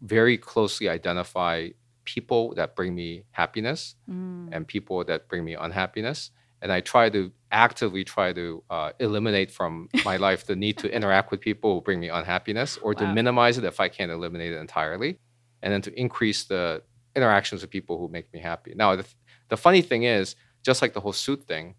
very 0.00 0.38
closely 0.38 0.88
identify 0.88 1.68
people 2.04 2.54
that 2.54 2.74
bring 2.76 2.94
me 2.94 3.24
happiness 3.32 3.94
Mm. 4.08 4.48
and 4.52 4.66
people 4.66 5.04
that 5.04 5.28
bring 5.28 5.44
me 5.44 5.54
unhappiness. 5.54 6.30
And 6.62 6.72
I 6.72 6.80
try 6.80 7.10
to 7.10 7.30
actively 7.52 8.02
try 8.04 8.32
to 8.32 8.62
uh, 8.70 8.92
eliminate 8.98 9.50
from 9.50 9.88
my 10.04 10.16
life 10.26 10.46
the 10.46 10.56
need 10.56 10.78
to 10.78 10.90
interact 10.90 11.30
with 11.30 11.40
people 11.40 11.74
who 11.74 11.80
bring 11.82 12.00
me 12.00 12.08
unhappiness 12.08 12.78
or 12.78 12.94
to 12.94 13.04
minimize 13.14 13.58
it 13.58 13.64
if 13.64 13.78
I 13.78 13.88
can't 13.88 14.10
eliminate 14.10 14.52
it 14.52 14.56
entirely. 14.56 15.18
And 15.62 15.72
then 15.72 15.82
to 15.82 15.92
increase 16.00 16.44
the 16.44 16.82
interactions 17.14 17.60
with 17.62 17.70
people 17.70 17.98
who 17.98 18.08
make 18.08 18.32
me 18.32 18.40
happy. 18.40 18.72
Now, 18.74 18.96
the, 18.96 19.06
the 19.48 19.56
funny 19.56 19.82
thing 19.82 20.04
is, 20.04 20.34
just 20.64 20.82
like 20.82 20.92
the 20.94 21.00
whole 21.00 21.12
suit 21.12 21.44
thing, 21.44 21.74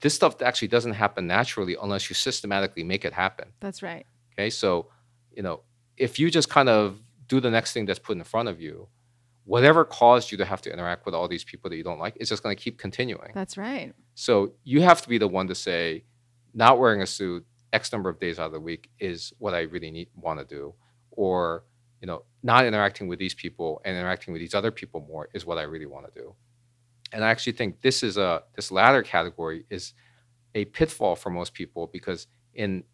this 0.00 0.14
stuff 0.14 0.42
actually 0.42 0.68
doesn't 0.68 0.92
happen 0.92 1.26
naturally 1.26 1.76
unless 1.80 2.10
you 2.10 2.14
systematically 2.14 2.82
make 2.84 3.04
it 3.04 3.12
happen. 3.12 3.52
That's 3.60 3.82
right. 3.82 4.06
Okay, 4.34 4.50
so 4.50 4.90
you 5.32 5.42
know, 5.42 5.60
if 5.96 6.18
you 6.18 6.30
just 6.30 6.50
kind 6.50 6.68
of 6.68 7.00
do 7.28 7.40
the 7.40 7.50
next 7.50 7.72
thing 7.72 7.86
that's 7.86 7.98
put 7.98 8.16
in 8.16 8.24
front 8.24 8.48
of 8.48 8.60
you, 8.60 8.88
whatever 9.44 9.84
caused 9.84 10.32
you 10.32 10.38
to 10.38 10.44
have 10.44 10.60
to 10.62 10.72
interact 10.72 11.06
with 11.06 11.14
all 11.14 11.28
these 11.28 11.44
people 11.44 11.70
that 11.70 11.76
you 11.76 11.84
don't 11.84 11.98
like, 11.98 12.16
it's 12.16 12.30
just 12.30 12.42
going 12.42 12.56
to 12.56 12.62
keep 12.62 12.78
continuing. 12.78 13.30
That's 13.34 13.56
right. 13.56 13.94
So 14.14 14.52
you 14.64 14.82
have 14.82 15.02
to 15.02 15.08
be 15.08 15.18
the 15.18 15.28
one 15.28 15.46
to 15.48 15.54
say, 15.54 16.04
not 16.54 16.78
wearing 16.78 17.02
a 17.02 17.06
suit 17.06 17.46
X 17.72 17.92
number 17.92 18.08
of 18.08 18.18
days 18.18 18.38
out 18.38 18.46
of 18.46 18.52
the 18.52 18.60
week 18.60 18.90
is 18.98 19.32
what 19.38 19.54
I 19.54 19.60
really 19.62 19.90
need 19.90 20.08
want 20.16 20.38
to 20.40 20.44
do, 20.44 20.74
or 21.10 21.64
you 22.00 22.06
know, 22.06 22.22
not 22.42 22.64
interacting 22.64 23.08
with 23.08 23.18
these 23.18 23.34
people 23.34 23.80
and 23.84 23.96
interacting 23.96 24.32
with 24.32 24.40
these 24.40 24.54
other 24.54 24.70
people 24.70 25.06
more 25.08 25.28
is 25.34 25.46
what 25.46 25.58
I 25.58 25.62
really 25.62 25.86
want 25.86 26.06
to 26.06 26.20
do. 26.20 26.34
And 27.12 27.24
I 27.24 27.30
actually 27.30 27.52
think 27.52 27.80
this 27.82 28.02
is 28.02 28.16
a 28.16 28.42
this 28.54 28.70
latter 28.70 29.02
category 29.02 29.64
is 29.70 29.94
a 30.54 30.64
pitfall 30.66 31.16
for 31.16 31.30
most 31.30 31.54
people 31.54 31.88
because 31.92 32.26
in 32.54 32.84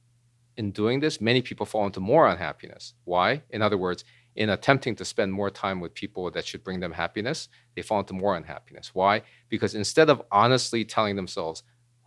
in 0.56 0.70
doing 0.70 1.00
this, 1.00 1.20
many 1.20 1.40
people 1.40 1.64
fall 1.64 1.86
into 1.86 2.00
more 2.00 2.28
unhappiness. 2.28 2.94
Why? 3.04 3.42
In 3.50 3.62
other 3.62 3.78
words, 3.78 4.04
in 4.34 4.48
attempting 4.48 4.96
to 4.96 5.04
spend 5.04 5.32
more 5.32 5.50
time 5.50 5.80
with 5.80 5.94
people 5.94 6.30
that 6.30 6.46
should 6.46 6.64
bring 6.64 6.80
them 6.80 6.92
happiness, 6.92 7.48
they 7.76 7.82
fall 7.82 8.00
into 8.00 8.14
more 8.14 8.36
unhappiness. 8.36 8.90
Why? 8.94 9.22
Because 9.48 9.74
instead 9.74 10.08
of 10.08 10.22
honestly 10.30 10.84
telling 10.84 11.16
themselves, 11.16 11.62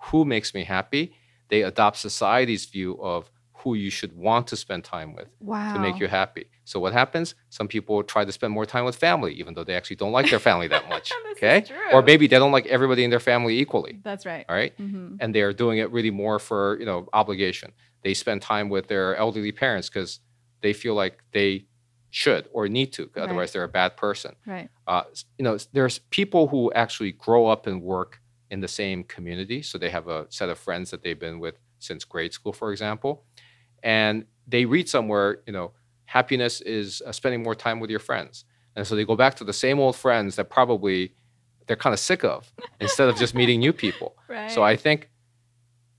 who 0.05 0.25
makes 0.25 0.53
me 0.53 0.63
happy, 0.63 1.15
they 1.49 1.61
adopt 1.61 1.97
society's 1.97 2.65
view 2.65 2.99
of 3.01 3.29
who 3.65 3.73
you 3.73 3.89
should 3.89 4.15
want 4.15 4.45
to 4.45 4.55
spend 4.55 4.83
time 4.83 5.15
with 5.15 5.27
wow. 5.39 5.73
to 5.73 5.79
make 5.79 5.99
you 5.99 6.07
happy. 6.07 6.45
So 6.65 6.79
what 6.79 6.93
happens? 6.93 7.33
Some 7.49 7.67
people 7.67 8.03
try 8.03 8.23
to 8.23 8.31
spend 8.31 8.53
more 8.53 8.65
time 8.65 8.85
with 8.85 8.95
family, 8.95 9.33
even 9.33 9.55
though 9.55 9.63
they 9.63 9.73
actually 9.73 9.95
don't 9.95 10.11
like 10.11 10.29
their 10.29 10.39
family 10.39 10.67
that 10.67 10.87
much. 10.87 11.11
okay, 11.31 11.65
or 11.91 12.03
maybe 12.03 12.27
they 12.27 12.37
don't 12.37 12.51
like 12.51 12.67
everybody 12.67 13.03
in 13.03 13.09
their 13.09 13.19
family 13.19 13.59
equally. 13.59 13.99
That's 14.03 14.25
right. 14.25 14.45
All 14.47 14.55
right? 14.55 14.77
mm-hmm. 14.77 15.15
and 15.19 15.33
they 15.33 15.41
are 15.41 15.51
doing 15.53 15.79
it 15.79 15.91
really 15.91 16.11
more 16.11 16.37
for 16.37 16.77
you 16.79 16.85
know 16.85 17.07
obligation. 17.13 17.71
They 18.03 18.13
spend 18.13 18.43
time 18.43 18.69
with 18.69 18.87
their 18.87 19.15
elderly 19.15 19.51
parents 19.51 19.89
because 19.89 20.19
they 20.61 20.73
feel 20.73 20.93
like 20.93 21.23
they 21.31 21.65
should 22.15 22.47
or 22.53 22.67
need 22.67 22.93
to. 22.93 23.09
Otherwise, 23.15 23.35
right. 23.37 23.53
they're 23.53 23.63
a 23.63 23.67
bad 23.67 23.97
person. 23.97 24.35
Right. 24.45 24.69
Uh, 24.87 25.03
you 25.37 25.43
know, 25.43 25.57
there's 25.73 25.99
people 25.99 26.47
who 26.47 26.71
actually 26.73 27.11
grow 27.11 27.47
up 27.47 27.67
and 27.67 27.81
work 27.81 28.21
in 28.49 28.61
the 28.61 28.67
same 28.67 29.03
community, 29.03 29.61
so 29.61 29.77
they 29.77 29.89
have 29.89 30.07
a 30.07 30.27
set 30.29 30.49
of 30.49 30.57
friends 30.57 30.91
that 30.91 31.03
they've 31.03 31.19
been 31.19 31.39
with 31.39 31.55
since 31.79 32.05
grade 32.05 32.33
school, 32.33 32.53
for 32.53 32.71
example 32.71 33.25
and 33.85 34.25
they 34.47 34.65
read 34.65 34.89
somewhere, 34.89 35.41
you 35.45 35.53
know, 35.53 35.71
happiness 36.05 36.59
is 36.61 37.01
uh, 37.05 37.11
spending 37.11 37.43
more 37.43 37.55
time 37.55 37.79
with 37.79 37.89
your 37.89 37.99
friends. 37.99 38.43
And 38.75 38.85
so 38.85 38.95
they 38.95 39.05
go 39.05 39.15
back 39.15 39.35
to 39.35 39.43
the 39.43 39.53
same 39.53 39.79
old 39.79 39.95
friends 39.95 40.35
that 40.35 40.49
probably 40.49 41.13
they're 41.67 41.75
kind 41.77 41.93
of 41.93 41.99
sick 41.99 42.23
of 42.23 42.51
instead 42.81 43.07
of 43.07 43.15
just 43.15 43.35
meeting 43.35 43.59
new 43.59 43.71
people. 43.71 44.17
Right. 44.27 44.51
So 44.51 44.63
I 44.63 44.75
think 44.75 45.09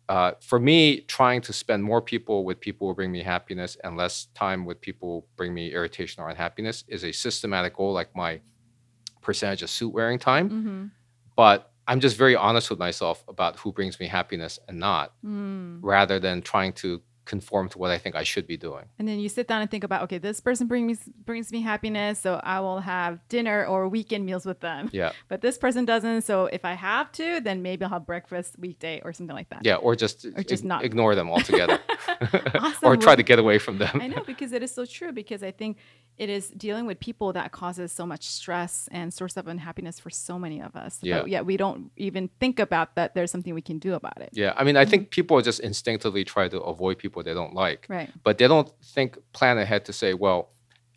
uh, 0.08 0.32
for 0.40 0.60
me, 0.60 1.00
trying 1.02 1.40
to 1.42 1.52
spend 1.52 1.82
more 1.82 2.00
people 2.00 2.44
with 2.44 2.60
people 2.60 2.88
who 2.88 2.94
bring 2.94 3.10
me 3.10 3.22
happiness 3.22 3.76
and 3.82 3.96
less 3.96 4.26
time 4.34 4.64
with 4.64 4.80
people 4.80 5.20
who 5.20 5.26
bring 5.36 5.52
me 5.52 5.72
irritation 5.72 6.22
or 6.22 6.28
unhappiness 6.28 6.84
is 6.88 7.04
a 7.04 7.12
systematic 7.12 7.76
goal, 7.76 7.92
like 7.92 8.14
my 8.14 8.40
percentage 9.20 9.62
of 9.62 9.70
suit 9.70 9.92
wearing 9.92 10.18
time. 10.18 10.50
Mm-hmm. 10.50 10.84
But 11.34 11.72
I'm 11.88 12.00
just 12.00 12.16
very 12.16 12.36
honest 12.36 12.70
with 12.70 12.78
myself 12.78 13.24
about 13.28 13.56
who 13.56 13.72
brings 13.72 13.98
me 13.98 14.06
happiness 14.06 14.58
and 14.68 14.78
not, 14.78 15.12
mm. 15.24 15.78
rather 15.82 16.18
than 16.18 16.42
trying 16.42 16.72
to 16.74 17.00
conform 17.26 17.68
to 17.68 17.78
what 17.78 17.90
I 17.90 17.98
think 17.98 18.14
I 18.16 18.22
should 18.22 18.46
be 18.46 18.56
doing. 18.56 18.84
And 18.98 19.06
then 19.06 19.18
you 19.18 19.28
sit 19.28 19.46
down 19.46 19.60
and 19.60 19.70
think 19.70 19.84
about, 19.84 20.02
okay, 20.04 20.18
this 20.18 20.40
person 20.40 20.66
brings 20.66 21.06
me 21.06 21.12
brings 21.24 21.52
me 21.52 21.60
happiness, 21.60 22.18
so 22.20 22.40
I 22.42 22.60
will 22.60 22.80
have 22.80 23.20
dinner 23.28 23.66
or 23.66 23.88
weekend 23.88 24.24
meals 24.24 24.46
with 24.46 24.60
them. 24.60 24.88
Yeah. 24.92 25.12
But 25.28 25.40
this 25.40 25.58
person 25.58 25.84
doesn't, 25.84 26.22
so 26.22 26.46
if 26.46 26.64
I 26.64 26.74
have 26.74 27.10
to, 27.12 27.40
then 27.40 27.60
maybe 27.60 27.84
I'll 27.84 27.90
have 27.90 28.06
breakfast 28.06 28.56
weekday 28.58 29.00
or 29.04 29.12
something 29.12 29.34
like 29.34 29.48
that. 29.50 29.62
Yeah, 29.64 29.76
or 29.76 29.96
just 29.96 30.24
or 30.24 30.42
just 30.42 30.62
ig- 30.62 30.68
not 30.68 30.84
ignore 30.84 31.14
them 31.16 31.28
altogether. 31.28 31.80
awesome. 32.54 32.74
or 32.82 32.96
try 32.96 33.16
to 33.16 33.22
get 33.22 33.38
away 33.38 33.58
from 33.58 33.78
them. 33.78 34.00
I 34.00 34.06
know 34.06 34.22
because 34.24 34.52
it 34.52 34.62
is 34.62 34.72
so 34.72 34.84
true 34.86 35.12
because 35.12 35.42
I 35.42 35.50
think 35.50 35.78
it 36.16 36.30
is 36.30 36.48
dealing 36.48 36.86
with 36.86 36.98
people 36.98 37.32
that 37.34 37.52
causes 37.52 37.92
so 37.92 38.06
much 38.06 38.26
stress 38.26 38.88
and 38.90 39.12
source 39.12 39.36
of 39.36 39.48
unhappiness 39.48 40.00
for 40.00 40.10
so 40.10 40.38
many 40.38 40.62
of 40.62 40.74
us. 40.74 40.98
Yeah. 41.02 41.20
But 41.20 41.30
yet 41.30 41.44
we 41.44 41.56
don't 41.56 41.90
even 41.96 42.28
think 42.40 42.58
about 42.58 42.94
that 42.94 43.14
there's 43.14 43.30
something 43.30 43.52
we 43.52 43.62
can 43.62 43.78
do 43.78 43.94
about 43.94 44.20
it. 44.20 44.30
Yeah. 44.32 44.54
I 44.56 44.64
mean, 44.64 44.76
I 44.76 44.82
mm-hmm. 44.82 44.90
think 44.90 45.10
people 45.10 45.40
just 45.42 45.60
instinctively 45.60 46.24
try 46.24 46.48
to 46.48 46.60
avoid 46.60 46.98
people 46.98 47.15
they 47.24 47.34
don't 47.34 47.54
like. 47.54 47.86
Right. 47.88 48.10
But 48.22 48.38
they 48.38 48.48
don't 48.48 48.70
think, 48.82 49.18
plan 49.32 49.58
ahead 49.58 49.84
to 49.86 49.92
say, 49.92 50.14
well, 50.14 50.50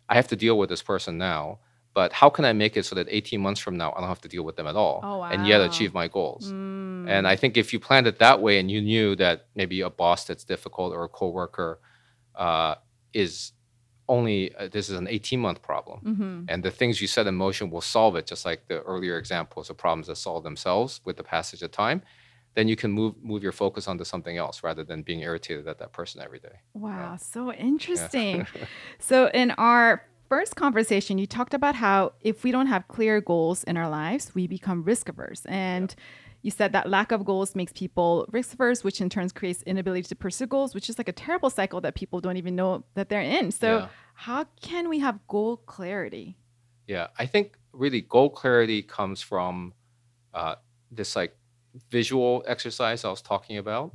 I 0.08 0.14
have 0.14 0.28
to 0.28 0.36
deal 0.36 0.58
with 0.58 0.68
this 0.68 0.82
person 0.82 1.18
now, 1.18 1.60
but 1.94 2.12
how 2.12 2.30
can 2.30 2.44
I 2.44 2.52
make 2.52 2.76
it 2.76 2.84
so 2.84 2.94
that 2.94 3.06
18 3.10 3.40
months 3.40 3.60
from 3.60 3.76
now 3.76 3.92
I 3.92 4.00
don't 4.00 4.08
have 4.08 4.20
to 4.22 4.28
deal 4.28 4.44
with 4.44 4.56
them 4.56 4.66
at 4.66 4.76
all 4.76 5.00
oh, 5.02 5.18
wow. 5.18 5.30
and 5.30 5.46
yet 5.46 5.60
achieve 5.60 5.92
my 5.94 6.08
goals? 6.08 6.52
Mm. 6.52 7.08
And 7.08 7.26
I 7.26 7.36
think 7.36 7.56
if 7.56 7.72
you 7.72 7.80
planned 7.80 8.06
it 8.06 8.18
that 8.18 8.40
way 8.40 8.58
and 8.58 8.70
you 8.70 8.80
knew 8.80 9.16
that 9.16 9.46
maybe 9.54 9.80
a 9.80 9.90
boss 9.90 10.24
that's 10.24 10.44
difficult 10.44 10.92
or 10.92 11.04
a 11.04 11.08
coworker 11.08 11.80
uh, 12.34 12.76
is 13.12 13.52
only 14.08 14.54
uh, 14.56 14.68
this 14.68 14.90
is 14.90 14.98
an 14.98 15.06
18 15.08 15.38
month 15.38 15.62
problem 15.62 16.00
mm-hmm. 16.04 16.44
and 16.48 16.62
the 16.64 16.70
things 16.70 17.00
you 17.00 17.06
set 17.06 17.28
in 17.28 17.34
motion 17.34 17.70
will 17.70 17.80
solve 17.80 18.16
it 18.16 18.26
just 18.26 18.44
like 18.44 18.66
the 18.66 18.82
earlier 18.82 19.16
examples 19.16 19.70
of 19.70 19.76
problems 19.76 20.08
that 20.08 20.16
solve 20.16 20.42
themselves 20.42 21.00
with 21.04 21.16
the 21.16 21.22
passage 21.22 21.62
of 21.62 21.70
time 21.70 22.02
then 22.54 22.68
you 22.68 22.76
can 22.76 22.90
move 22.90 23.14
move 23.22 23.42
your 23.42 23.52
focus 23.52 23.88
onto 23.88 24.04
something 24.04 24.36
else 24.36 24.62
rather 24.62 24.84
than 24.84 25.02
being 25.02 25.20
irritated 25.20 25.66
at 25.68 25.78
that 25.78 25.92
person 25.92 26.20
every 26.20 26.38
day 26.38 26.60
wow 26.74 26.90
yeah. 26.90 27.16
so 27.16 27.52
interesting 27.52 28.38
yeah. 28.38 28.64
so 28.98 29.28
in 29.32 29.50
our 29.52 30.06
first 30.28 30.56
conversation 30.56 31.18
you 31.18 31.26
talked 31.26 31.54
about 31.54 31.74
how 31.74 32.12
if 32.20 32.44
we 32.44 32.50
don't 32.50 32.68
have 32.68 32.86
clear 32.88 33.20
goals 33.20 33.64
in 33.64 33.76
our 33.76 33.88
lives 33.88 34.34
we 34.34 34.46
become 34.46 34.82
risk 34.84 35.08
averse 35.08 35.44
and 35.46 35.94
yeah 35.96 36.04
you 36.42 36.50
said 36.50 36.72
that 36.72 36.88
lack 36.88 37.12
of 37.12 37.24
goals 37.24 37.54
makes 37.54 37.72
people 37.72 38.26
risk 38.32 38.54
averse, 38.54 38.82
which 38.82 39.00
in 39.00 39.10
turn 39.10 39.28
creates 39.30 39.62
inability 39.64 40.08
to 40.08 40.16
pursue 40.16 40.46
goals, 40.46 40.74
which 40.74 40.88
is 40.88 40.96
like 40.98 41.08
a 41.08 41.12
terrible 41.12 41.50
cycle 41.50 41.80
that 41.82 41.94
people 41.94 42.20
don't 42.20 42.36
even 42.36 42.56
know 42.56 42.84
that 42.94 43.08
they're 43.08 43.20
in. 43.20 43.50
So, 43.50 43.88
how 44.14 44.46
can 44.60 44.88
we 44.88 45.00
have 45.00 45.18
goal 45.28 45.58
clarity? 45.58 46.36
Yeah, 46.86 47.08
I 47.18 47.26
think 47.26 47.58
really 47.72 48.00
goal 48.00 48.30
clarity 48.30 48.82
comes 48.82 49.20
from 49.22 49.74
uh, 50.32 50.56
this 50.90 51.14
like 51.14 51.36
visual 51.90 52.44
exercise 52.46 53.04
I 53.04 53.10
was 53.10 53.22
talking 53.22 53.58
about, 53.58 53.94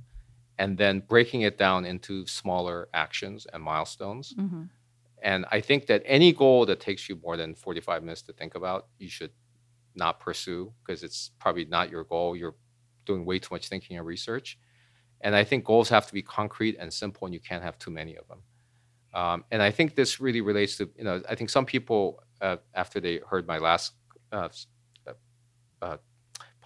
and 0.58 0.78
then 0.78 1.02
breaking 1.02 1.42
it 1.42 1.58
down 1.58 1.86
into 1.86 2.26
smaller 2.26 2.88
actions 2.94 3.46
and 3.52 3.62
milestones. 3.62 4.34
Mm-hmm. 4.34 4.64
And 5.22 5.46
I 5.52 5.60
think 5.62 5.88
that 5.88 6.04
any 6.06 6.34
goal 6.34 6.66
that 6.68 6.80
takes 6.80 7.10
you 7.10 7.20
more 7.24 7.36
than 7.36 7.56
45 7.56 8.04
minutes 8.04 8.22
to 8.24 8.34
think 8.34 8.56
about, 8.56 8.88
you 9.00 9.10
should 9.10 9.32
not 9.96 10.20
pursue 10.20 10.72
because 10.86 11.04
it's 11.04 11.32
probably 11.40 11.66
not 11.66 11.90
your 11.90 12.04
goal. 12.04 12.36
You're 12.36 12.56
doing 13.06 13.26
way 13.26 13.40
too 13.40 13.54
much 13.54 13.68
thinking 13.68 13.98
and 13.98 14.06
research. 14.06 14.58
And 15.22 15.36
I 15.36 15.44
think 15.44 15.64
goals 15.64 15.90
have 15.90 16.06
to 16.08 16.14
be 16.14 16.22
concrete 16.22 16.78
and 16.80 16.94
simple, 16.94 17.26
and 17.26 17.34
you 17.34 17.40
can't 17.40 17.64
have 17.64 17.80
too 17.80 17.92
many 17.92 18.16
of 18.16 18.28
them. 18.28 18.42
Um, 19.14 19.46
and 19.50 19.62
I 19.62 19.72
think 19.72 19.96
this 19.96 20.20
really 20.20 20.42
relates 20.42 20.78
to, 20.78 20.90
you 20.98 21.06
know, 21.06 21.22
I 21.28 21.36
think 21.36 21.50
some 21.50 21.66
people, 21.66 22.22
uh, 22.42 22.58
after 22.74 23.00
they 23.00 23.22
heard 23.28 23.48
my 23.48 23.58
last 23.58 23.94
uh, 24.32 24.50
uh, 25.08 25.14
uh 25.82 25.98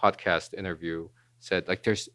podcast 0.02 0.54
interview, 0.54 1.08
said, 1.38 1.68
like, 1.68 1.82
there's, 1.82 2.08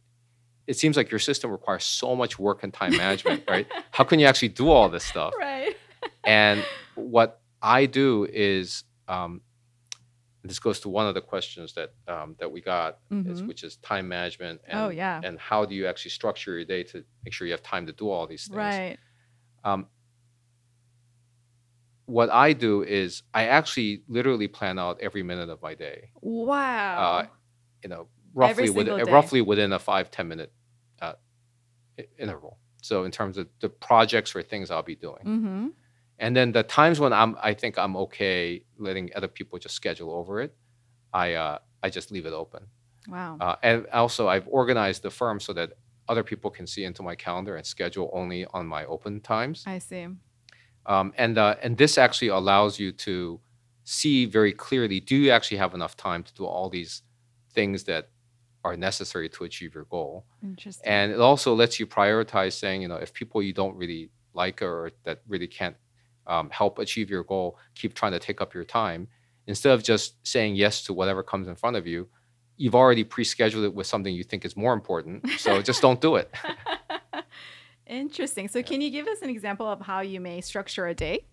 it 0.68 0.78
seems 0.78 0.98
like 0.98 1.12
your 1.12 1.20
system 1.20 1.52
requires 1.52 1.84
so 1.84 2.16
much 2.16 2.40
work 2.40 2.64
and 2.64 2.74
time 2.74 2.96
management, 2.96 3.44
right? 3.50 3.68
How 3.92 4.04
can 4.04 4.20
you 4.20 4.26
actually 4.26 4.50
do 4.50 4.70
all 4.70 4.90
this 4.90 5.04
stuff? 5.04 5.34
Right. 5.40 5.76
and 6.24 6.66
what 6.96 7.42
I 7.62 7.86
do 7.86 8.28
is 8.32 8.84
um, 9.08 9.42
this 10.44 10.60
goes 10.60 10.80
to 10.82 10.90
one 10.90 11.08
of 11.08 11.14
the 11.14 11.22
questions 11.22 11.74
that 11.74 11.94
um, 12.08 12.36
that 12.40 12.52
we 12.52 12.62
got, 12.62 13.00
mm-hmm. 13.12 13.32
is, 13.32 13.44
which 13.44 13.64
is 13.64 13.78
time 13.78 14.08
management. 14.08 14.62
And, 14.68 14.80
oh 14.80 14.90
yeah. 14.90 15.22
And 15.24 15.40
how 15.40 15.66
do 15.66 15.76
you 15.76 15.88
actually 15.88 16.12
structure 16.12 16.54
your 16.54 16.66
day 16.66 16.84
to 16.84 17.04
make 17.24 17.34
sure 17.34 17.48
you 17.48 17.54
have 17.54 17.64
time 17.64 17.86
to 17.88 17.94
do 17.94 18.10
all 18.10 18.28
these 18.28 18.48
things? 18.48 18.58
Right. 18.58 18.98
Um, 19.64 19.88
what 22.06 22.30
I 22.30 22.54
do 22.54 22.84
is 22.84 23.24
I 23.34 23.46
actually 23.48 24.04
literally 24.08 24.48
plan 24.48 24.78
out 24.78 25.00
every 25.02 25.24
minute 25.24 25.50
of 25.50 25.62
my 25.62 25.74
day. 25.74 26.10
Wow. 26.22 27.24
Uh, 27.24 27.28
you 27.86 27.90
know, 27.90 28.08
roughly 28.34 28.72
within, 28.72 29.04
roughly 29.18 29.42
within 29.42 29.72
a 29.72 29.78
five 29.78 30.10
ten 30.10 30.28
minute 30.28 30.52
uh, 31.04 31.14
interval. 32.18 32.58
So 32.82 33.04
in 33.04 33.12
terms 33.12 33.38
of 33.38 33.48
the 33.62 33.70
projects 33.70 34.36
or 34.36 34.42
things 34.42 34.72
I'll 34.72 34.90
be 34.96 34.96
doing. 34.96 35.24
Mm-hmm. 35.24 35.68
And 36.18 36.36
then 36.36 36.52
the 36.52 36.64
times 36.64 37.00
when 37.00 37.14
I'm, 37.14 37.38
I 37.50 37.54
think 37.54 37.78
I'm 37.78 37.96
okay 38.06 38.64
letting 38.80 39.12
other 39.16 39.28
people 39.28 39.60
just 39.60 39.76
schedule 39.76 40.12
over 40.12 40.42
it, 40.42 40.56
I, 41.14 41.34
uh, 41.34 41.60
I 41.84 41.90
just 41.92 42.10
leave 42.10 42.26
it 42.26 42.34
open. 42.34 42.64
Wow. 43.08 43.38
Uh, 43.40 43.56
and 43.62 43.88
also, 43.94 44.28
I've 44.28 44.48
organized 44.48 45.04
the 45.04 45.12
firm 45.12 45.40
so 45.40 45.54
that 45.54 45.74
other 46.08 46.24
people 46.24 46.50
can 46.50 46.66
see 46.66 46.86
into 46.86 47.04
my 47.04 47.16
calendar 47.16 47.56
and 47.56 47.66
schedule 47.66 48.10
only 48.14 48.46
on 48.58 48.66
my 48.66 48.86
open 48.86 49.22
times. 49.22 49.64
I 49.68 49.78
see. 49.78 50.08
Um, 50.88 51.14
and 51.18 51.38
uh, 51.38 51.56
and 51.62 51.78
this 51.78 51.98
actually 51.98 52.30
allows 52.30 52.80
you 52.80 52.92
to 53.08 53.40
see 53.84 54.26
very 54.26 54.54
clearly: 54.54 55.00
do 55.00 55.16
you 55.16 55.30
actually 55.32 55.58
have 55.58 55.74
enough 55.76 55.96
time 55.96 56.24
to 56.24 56.34
do 56.34 56.46
all 56.46 56.70
these 56.70 57.04
things 57.56 57.86
that 57.86 58.10
are 58.64 58.76
necessary 58.76 59.30
to 59.30 59.44
achieve 59.44 59.74
your 59.74 59.86
goal? 59.86 60.26
Interesting. 60.44 60.88
And 60.88 61.12
it 61.12 61.20
also 61.20 61.56
lets 61.56 61.80
you 61.80 61.88
prioritize, 61.88 62.54
saying, 62.54 62.82
you 62.82 62.88
know, 62.88 62.98
if 62.98 63.14
people 63.14 63.42
you 63.42 63.54
don't 63.54 63.76
really 63.76 64.10
like 64.34 64.62
or 64.62 64.92
that 65.04 65.22
really 65.28 65.48
can't 65.48 65.76
um, 66.28 66.50
help 66.50 66.80
achieve 66.80 67.10
your 67.10 67.24
goal, 67.24 67.58
keep 67.76 67.94
trying 67.94 68.12
to 68.12 68.20
take 68.20 68.42
up 68.42 68.54
your 68.54 68.64
time. 68.64 69.08
Instead 69.48 69.74
of 69.74 69.84
just 69.84 70.16
saying 70.28 70.56
yes 70.56 70.84
to 70.84 70.94
whatever 70.94 71.24
comes 71.24 71.48
in 71.48 71.56
front 71.56 71.76
of 71.76 71.86
you, 71.88 72.08
you've 72.58 72.76
already 72.76 73.04
pre-scheduled 73.04 73.64
it 73.64 73.74
with 73.74 73.88
something 73.88 74.14
you 74.14 74.24
think 74.24 74.46
is 74.46 74.56
more 74.58 74.74
important. 74.74 75.30
So 75.38 75.62
just 75.70 75.82
don't 75.82 76.02
do 76.02 76.16
it. 76.16 76.34
Interesting. 77.88 78.48
So, 78.48 78.64
can 78.64 78.82
you 78.82 78.90
give 78.90 79.08
us 79.08 79.22
an 79.22 79.30
example 79.30 79.68
of 79.68 79.82
how 79.82 80.02
you 80.02 80.20
may 80.20 80.42
structure 80.42 80.88
a 80.88 80.96
day? 80.96 81.26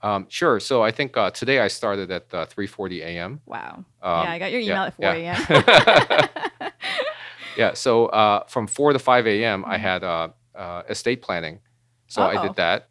Um, 0.00 0.26
sure. 0.28 0.60
So 0.60 0.82
I 0.82 0.90
think 0.90 1.16
uh, 1.16 1.30
today 1.30 1.60
I 1.60 1.68
started 1.68 2.10
at 2.10 2.32
uh, 2.32 2.46
3:40 2.46 3.00
a.m. 3.00 3.40
Wow. 3.46 3.84
Um, 4.02 4.24
yeah, 4.24 4.32
I 4.32 4.38
got 4.38 4.52
your 4.52 4.60
email 4.60 4.76
yeah, 4.76 4.86
at 4.86 4.94
4 4.94 5.06
a.m. 5.06 5.46
Yeah. 6.60 6.70
yeah. 7.56 7.74
So 7.74 8.06
uh, 8.06 8.44
from 8.46 8.66
4 8.66 8.92
to 8.92 8.98
5 8.98 9.26
a.m. 9.26 9.62
Mm-hmm. 9.62 9.70
I 9.70 9.78
had 9.78 10.04
uh, 10.04 10.28
uh, 10.54 10.82
estate 10.88 11.22
planning. 11.22 11.60
So 12.06 12.22
Uh-oh. 12.22 12.38
I 12.38 12.46
did 12.46 12.56
that 12.56 12.88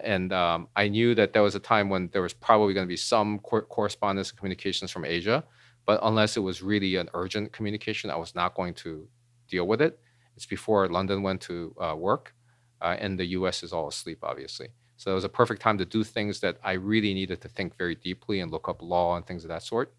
and 0.00 0.32
um, 0.32 0.68
I 0.76 0.88
knew 0.88 1.14
that 1.14 1.32
there 1.32 1.42
was 1.42 1.54
a 1.54 1.60
time 1.60 1.88
when 1.88 2.08
there 2.12 2.22
was 2.22 2.34
probably 2.34 2.74
going 2.74 2.86
to 2.86 2.88
be 2.88 2.96
some 2.96 3.38
cor- 3.40 3.62
correspondence 3.62 4.30
and 4.30 4.38
communications 4.38 4.90
from 4.90 5.04
Asia, 5.04 5.44
but 5.86 6.00
unless 6.02 6.36
it 6.36 6.40
was 6.40 6.62
really 6.62 6.96
an 6.96 7.08
urgent 7.14 7.52
communication, 7.52 8.10
I 8.10 8.16
was 8.16 8.34
not 8.34 8.54
going 8.54 8.74
to 8.74 9.08
deal 9.48 9.66
with 9.66 9.80
it. 9.80 9.98
It's 10.36 10.46
before 10.46 10.88
London 10.88 11.22
went 11.22 11.40
to 11.42 11.74
uh, 11.80 11.94
work, 11.96 12.34
uh, 12.80 12.96
and 12.98 13.18
the 13.18 13.26
U.S. 13.26 13.62
is 13.62 13.72
all 13.72 13.88
asleep, 13.88 14.18
obviously. 14.22 14.68
So 15.06 15.12
it 15.12 15.14
was 15.14 15.22
a 15.22 15.28
perfect 15.28 15.62
time 15.62 15.78
to 15.78 15.84
do 15.84 16.02
things 16.02 16.40
that 16.40 16.58
I 16.64 16.72
really 16.72 17.14
needed 17.14 17.40
to 17.42 17.48
think 17.48 17.78
very 17.78 17.94
deeply 17.94 18.40
and 18.40 18.50
look 18.50 18.68
up 18.68 18.82
law 18.82 19.16
and 19.16 19.24
things 19.24 19.44
of 19.44 19.48
that 19.50 19.62
sort. 19.62 19.94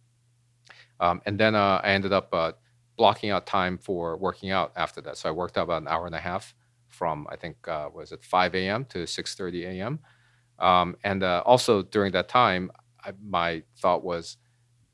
Um, 0.99 1.21
and 1.25 1.39
then 1.39 1.55
uh, 1.55 1.79
I 1.81 1.91
ended 1.91 2.11
up 2.11 2.33
uh, 2.33 2.51
blocking 2.97 3.29
out 3.29 3.45
time 3.45 3.77
for 3.77 4.17
working 4.17 4.51
out 4.51 4.73
after 4.75 4.99
that. 4.99 5.15
So 5.15 5.29
I 5.29 5.31
worked 5.31 5.57
out 5.57 5.63
about 5.63 5.81
an 5.81 5.87
hour 5.87 6.07
and 6.07 6.15
a 6.15 6.19
half 6.19 6.53
from 6.89 7.25
I 7.29 7.37
think 7.37 7.65
uh, 7.69 7.87
was 7.93 8.11
it 8.11 8.21
5 8.21 8.53
a.m. 8.55 8.83
to 8.89 9.05
6:30 9.05 9.79
a.m. 9.79 9.99
Um, 10.59 10.97
and 11.05 11.23
uh, 11.23 11.41
also 11.45 11.83
during 11.83 12.11
that 12.11 12.27
time, 12.27 12.69
I, 13.01 13.13
my 13.25 13.63
thought 13.77 14.03
was, 14.03 14.35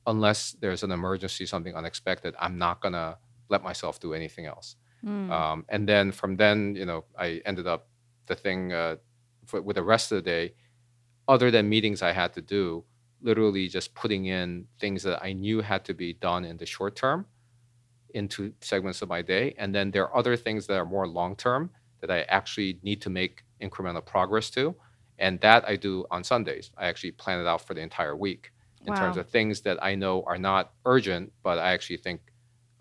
unless 0.05 0.51
there's 0.51 0.83
an 0.83 0.91
emergency, 0.91 1.47
something 1.47 1.73
unexpected, 1.73 2.35
I'm 2.37 2.59
not 2.59 2.81
gonna 2.81 3.17
let 3.49 3.63
myself 3.63 3.99
do 3.99 4.13
anything 4.13 4.45
else. 4.45 4.75
Mm. 5.03 5.31
Um, 5.31 5.65
and 5.69 5.89
then 5.89 6.11
from 6.11 6.35
then, 6.35 6.75
you 6.75 6.85
know, 6.85 7.03
I 7.17 7.41
ended 7.47 7.65
up 7.65 7.87
the 8.27 8.35
thing 8.35 8.73
uh, 8.73 8.97
for, 9.45 9.61
with 9.61 9.75
the 9.75 9.83
rest 9.83 10.11
of 10.11 10.17
the 10.17 10.21
day, 10.21 10.53
other 11.27 11.51
than 11.51 11.69
meetings 11.69 12.01
I 12.01 12.11
had 12.11 12.33
to 12.33 12.41
do, 12.41 12.83
literally 13.21 13.67
just 13.67 13.95
putting 13.95 14.25
in 14.25 14.65
things 14.79 15.03
that 15.03 15.23
I 15.23 15.33
knew 15.33 15.61
had 15.61 15.85
to 15.85 15.93
be 15.93 16.13
done 16.13 16.43
in 16.43 16.57
the 16.57 16.65
short 16.65 16.95
term 16.95 17.25
into 18.13 18.53
segments 18.61 19.01
of 19.01 19.09
my 19.09 19.21
day. 19.21 19.55
And 19.57 19.73
then 19.73 19.91
there 19.91 20.03
are 20.07 20.17
other 20.17 20.35
things 20.35 20.67
that 20.67 20.77
are 20.77 20.85
more 20.85 21.07
long 21.07 21.35
term 21.35 21.71
that 22.01 22.11
I 22.11 22.21
actually 22.23 22.79
need 22.83 23.01
to 23.01 23.09
make 23.09 23.43
incremental 23.61 24.05
progress 24.05 24.49
to. 24.51 24.75
And 25.17 25.39
that 25.41 25.67
I 25.67 25.77
do 25.77 26.05
on 26.11 26.23
Sundays. 26.23 26.71
I 26.77 26.87
actually 26.87 27.11
plan 27.11 27.39
it 27.39 27.47
out 27.47 27.65
for 27.65 27.73
the 27.73 27.81
entire 27.81 28.15
week 28.15 28.51
in 28.85 28.93
terms 28.93 29.15
of 29.15 29.29
things 29.29 29.61
that 29.61 29.81
I 29.81 29.95
know 29.95 30.23
are 30.27 30.37
not 30.37 30.73
urgent, 30.85 31.31
but 31.43 31.57
I 31.57 31.71
actually 31.71 31.97
think 31.97 32.19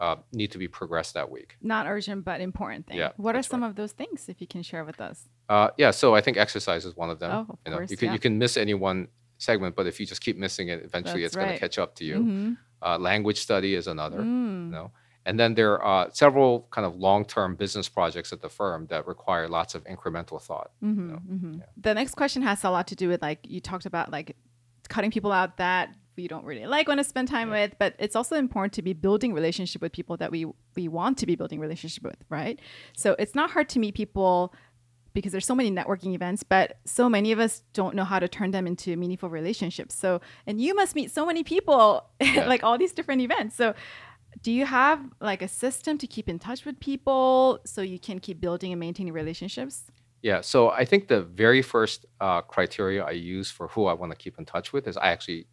uh, 0.03 0.17
need 0.33 0.51
to 0.51 0.59
be 0.59 0.67
progressed 0.67 1.15
that 1.15 1.31
week. 1.31 1.57
Not 1.63 1.87
urgent, 1.87 2.25
but 2.25 2.41
important 2.41 2.87
thing. 2.89 2.99
Yeah, 2.99 3.13
what 3.17 3.37
are 3.37 3.43
some 3.43 3.63
of 3.63 3.77
those 3.77 3.93
things, 3.93 4.29
if 4.29 4.41
you 4.41 4.49
can 4.49 4.63
share 4.63 4.85
with 4.85 5.01
us? 5.01 5.29
Uh, 5.49 5.69
yeah, 5.79 5.93
so 5.93 6.15
I 6.19 6.21
think 6.21 6.37
exercise 6.37 6.85
is 6.85 6.97
one 6.97 7.09
of 7.09 7.19
them. 7.21 7.31
Oh, 7.31 7.53
of 7.53 7.59
you 7.65 7.71
know, 7.71 7.77
course, 7.79 7.91
you 7.93 7.97
can 7.97 8.09
yeah. 8.09 8.15
you 8.15 8.19
can 8.19 8.37
miss 8.37 8.57
any 8.57 8.75
one 8.75 9.09
segment, 9.39 9.77
but 9.77 9.87
if 9.87 10.01
you 10.01 10.07
just 10.07 10.21
keep 10.21 10.37
missing 10.37 10.69
it, 10.69 10.83
eventually 10.85 11.23
That's 11.23 11.37
it's 11.37 11.45
going 11.45 11.53
to 11.53 11.59
catch 11.59 11.79
up 11.79 11.95
to 11.97 12.05
you. 12.05 12.17
Mhm. 12.17 12.57
Uh, 12.85 12.99
language 12.99 13.41
study 13.41 13.77
is 13.77 13.87
another. 13.87 14.19
Mm. 14.19 14.67
You 14.67 14.73
know, 14.73 14.91
and 15.25 15.39
then 15.39 15.55
there 15.55 15.81
are 15.81 16.09
several 16.13 16.67
kind 16.73 16.85
of 16.85 16.97
long-term 16.97 17.55
business 17.55 17.89
projects 17.89 18.33
at 18.33 18.41
the 18.41 18.49
firm 18.49 18.87
that 18.89 19.07
require 19.07 19.47
lots 19.49 19.77
of 19.77 19.85
incremental 19.85 20.43
thought. 20.43 20.73
Mhm, 20.83 20.97
know, 21.11 21.21
mhm. 21.31 21.59
yeah. 21.61 21.67
The 21.77 21.95
next 21.95 22.15
question 22.17 22.43
has 22.43 22.65
a 22.65 22.71
lot 22.71 22.89
to 22.89 22.97
do 22.97 23.09
with 23.09 23.23
like 23.23 23.41
you 23.55 23.61
talked 23.61 23.87
about 23.87 24.11
like 24.11 24.37
cutting 24.89 25.13
people 25.13 25.31
out 25.31 25.59
that 25.59 25.95
we 26.17 26.29
don't 26.29 26.45
really 26.45 26.67
like 26.67 26.89
want 26.89 26.99
to 26.99 27.05
spend 27.05 27.29
time 27.29 27.49
Yeah. 27.49 27.63
with, 27.63 27.73
but 27.79 27.95
it's 27.99 28.15
also 28.17 28.37
important 28.37 28.73
to 28.75 28.83
be 28.83 28.93
building 28.93 29.33
relationship 29.33 29.81
with 29.83 29.93
people 29.93 30.17
that 30.19 30.31
we 30.31 30.47
we 30.77 30.89
want 30.89 31.19
to 31.19 31.27
be 31.27 31.37
building 31.37 31.61
relationship 31.61 32.03
with, 32.05 32.17
right? 32.29 32.59
So 32.97 33.17
it's 33.19 33.35
not 33.35 33.51
hard 33.51 33.69
to 33.71 33.79
meet 33.79 33.95
people 33.95 34.55
because 35.15 35.33
there's 35.33 35.45
so 35.47 35.55
many 35.55 35.71
networking 35.71 36.15
events, 36.15 36.43
but 36.43 36.79
so 36.87 37.09
many 37.09 37.33
of 37.33 37.39
us 37.39 37.63
don't 37.75 37.95
know 37.95 38.05
how 38.05 38.19
to 38.19 38.29
turn 38.29 38.51
them 38.51 38.67
into 38.67 38.97
meaningful 38.97 39.29
relationships. 39.29 39.95
So 39.95 40.21
and 40.47 40.61
you 40.61 40.75
must 40.75 40.95
meet 40.95 41.11
so 41.11 41.25
many 41.27 41.43
people 41.45 42.05
Yeah. 42.21 42.47
like 42.47 42.63
all 42.65 42.79
these 42.79 42.93
different 42.93 43.21
events. 43.23 43.57
So 43.57 43.75
do 44.43 44.51
you 44.51 44.65
have 44.65 44.99
like 45.21 45.43
a 45.43 45.49
system 45.49 45.99
to 45.99 46.07
keep 46.07 46.29
in 46.29 46.39
touch 46.39 46.65
with 46.65 46.81
people 46.81 47.59
so 47.67 47.83
you 47.83 47.99
can 47.99 48.19
keep 48.19 48.41
building 48.41 48.73
and 48.73 48.81
maintaining 48.81 49.13
relationships? 49.13 49.91
Yeah, 50.23 50.41
so 50.41 50.71
I 50.71 50.85
think 50.85 51.09
the 51.09 51.23
very 51.23 51.63
first 51.63 52.07
uh, 52.21 52.43
criteria 52.43 53.03
I 53.05 53.11
use 53.11 53.51
for 53.51 53.67
who 53.69 53.87
I 53.87 53.93
want 53.93 54.13
to 54.13 54.17
keep 54.17 54.39
in 54.39 54.45
touch 54.47 54.73
with 54.73 54.87
is 54.87 54.97
I 54.97 55.09
actually 55.09 55.47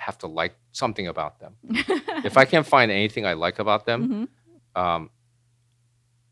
have 0.00 0.16
to 0.18 0.26
like 0.26 0.54
something 0.72 1.06
about 1.08 1.38
them. 1.40 1.56
if 2.24 2.36
I 2.36 2.44
can't 2.44 2.66
find 2.66 2.90
anything 2.90 3.26
I 3.26 3.34
like 3.34 3.58
about 3.58 3.84
them, 3.86 4.28
Mhm. 4.76 4.82
um, 4.82 5.10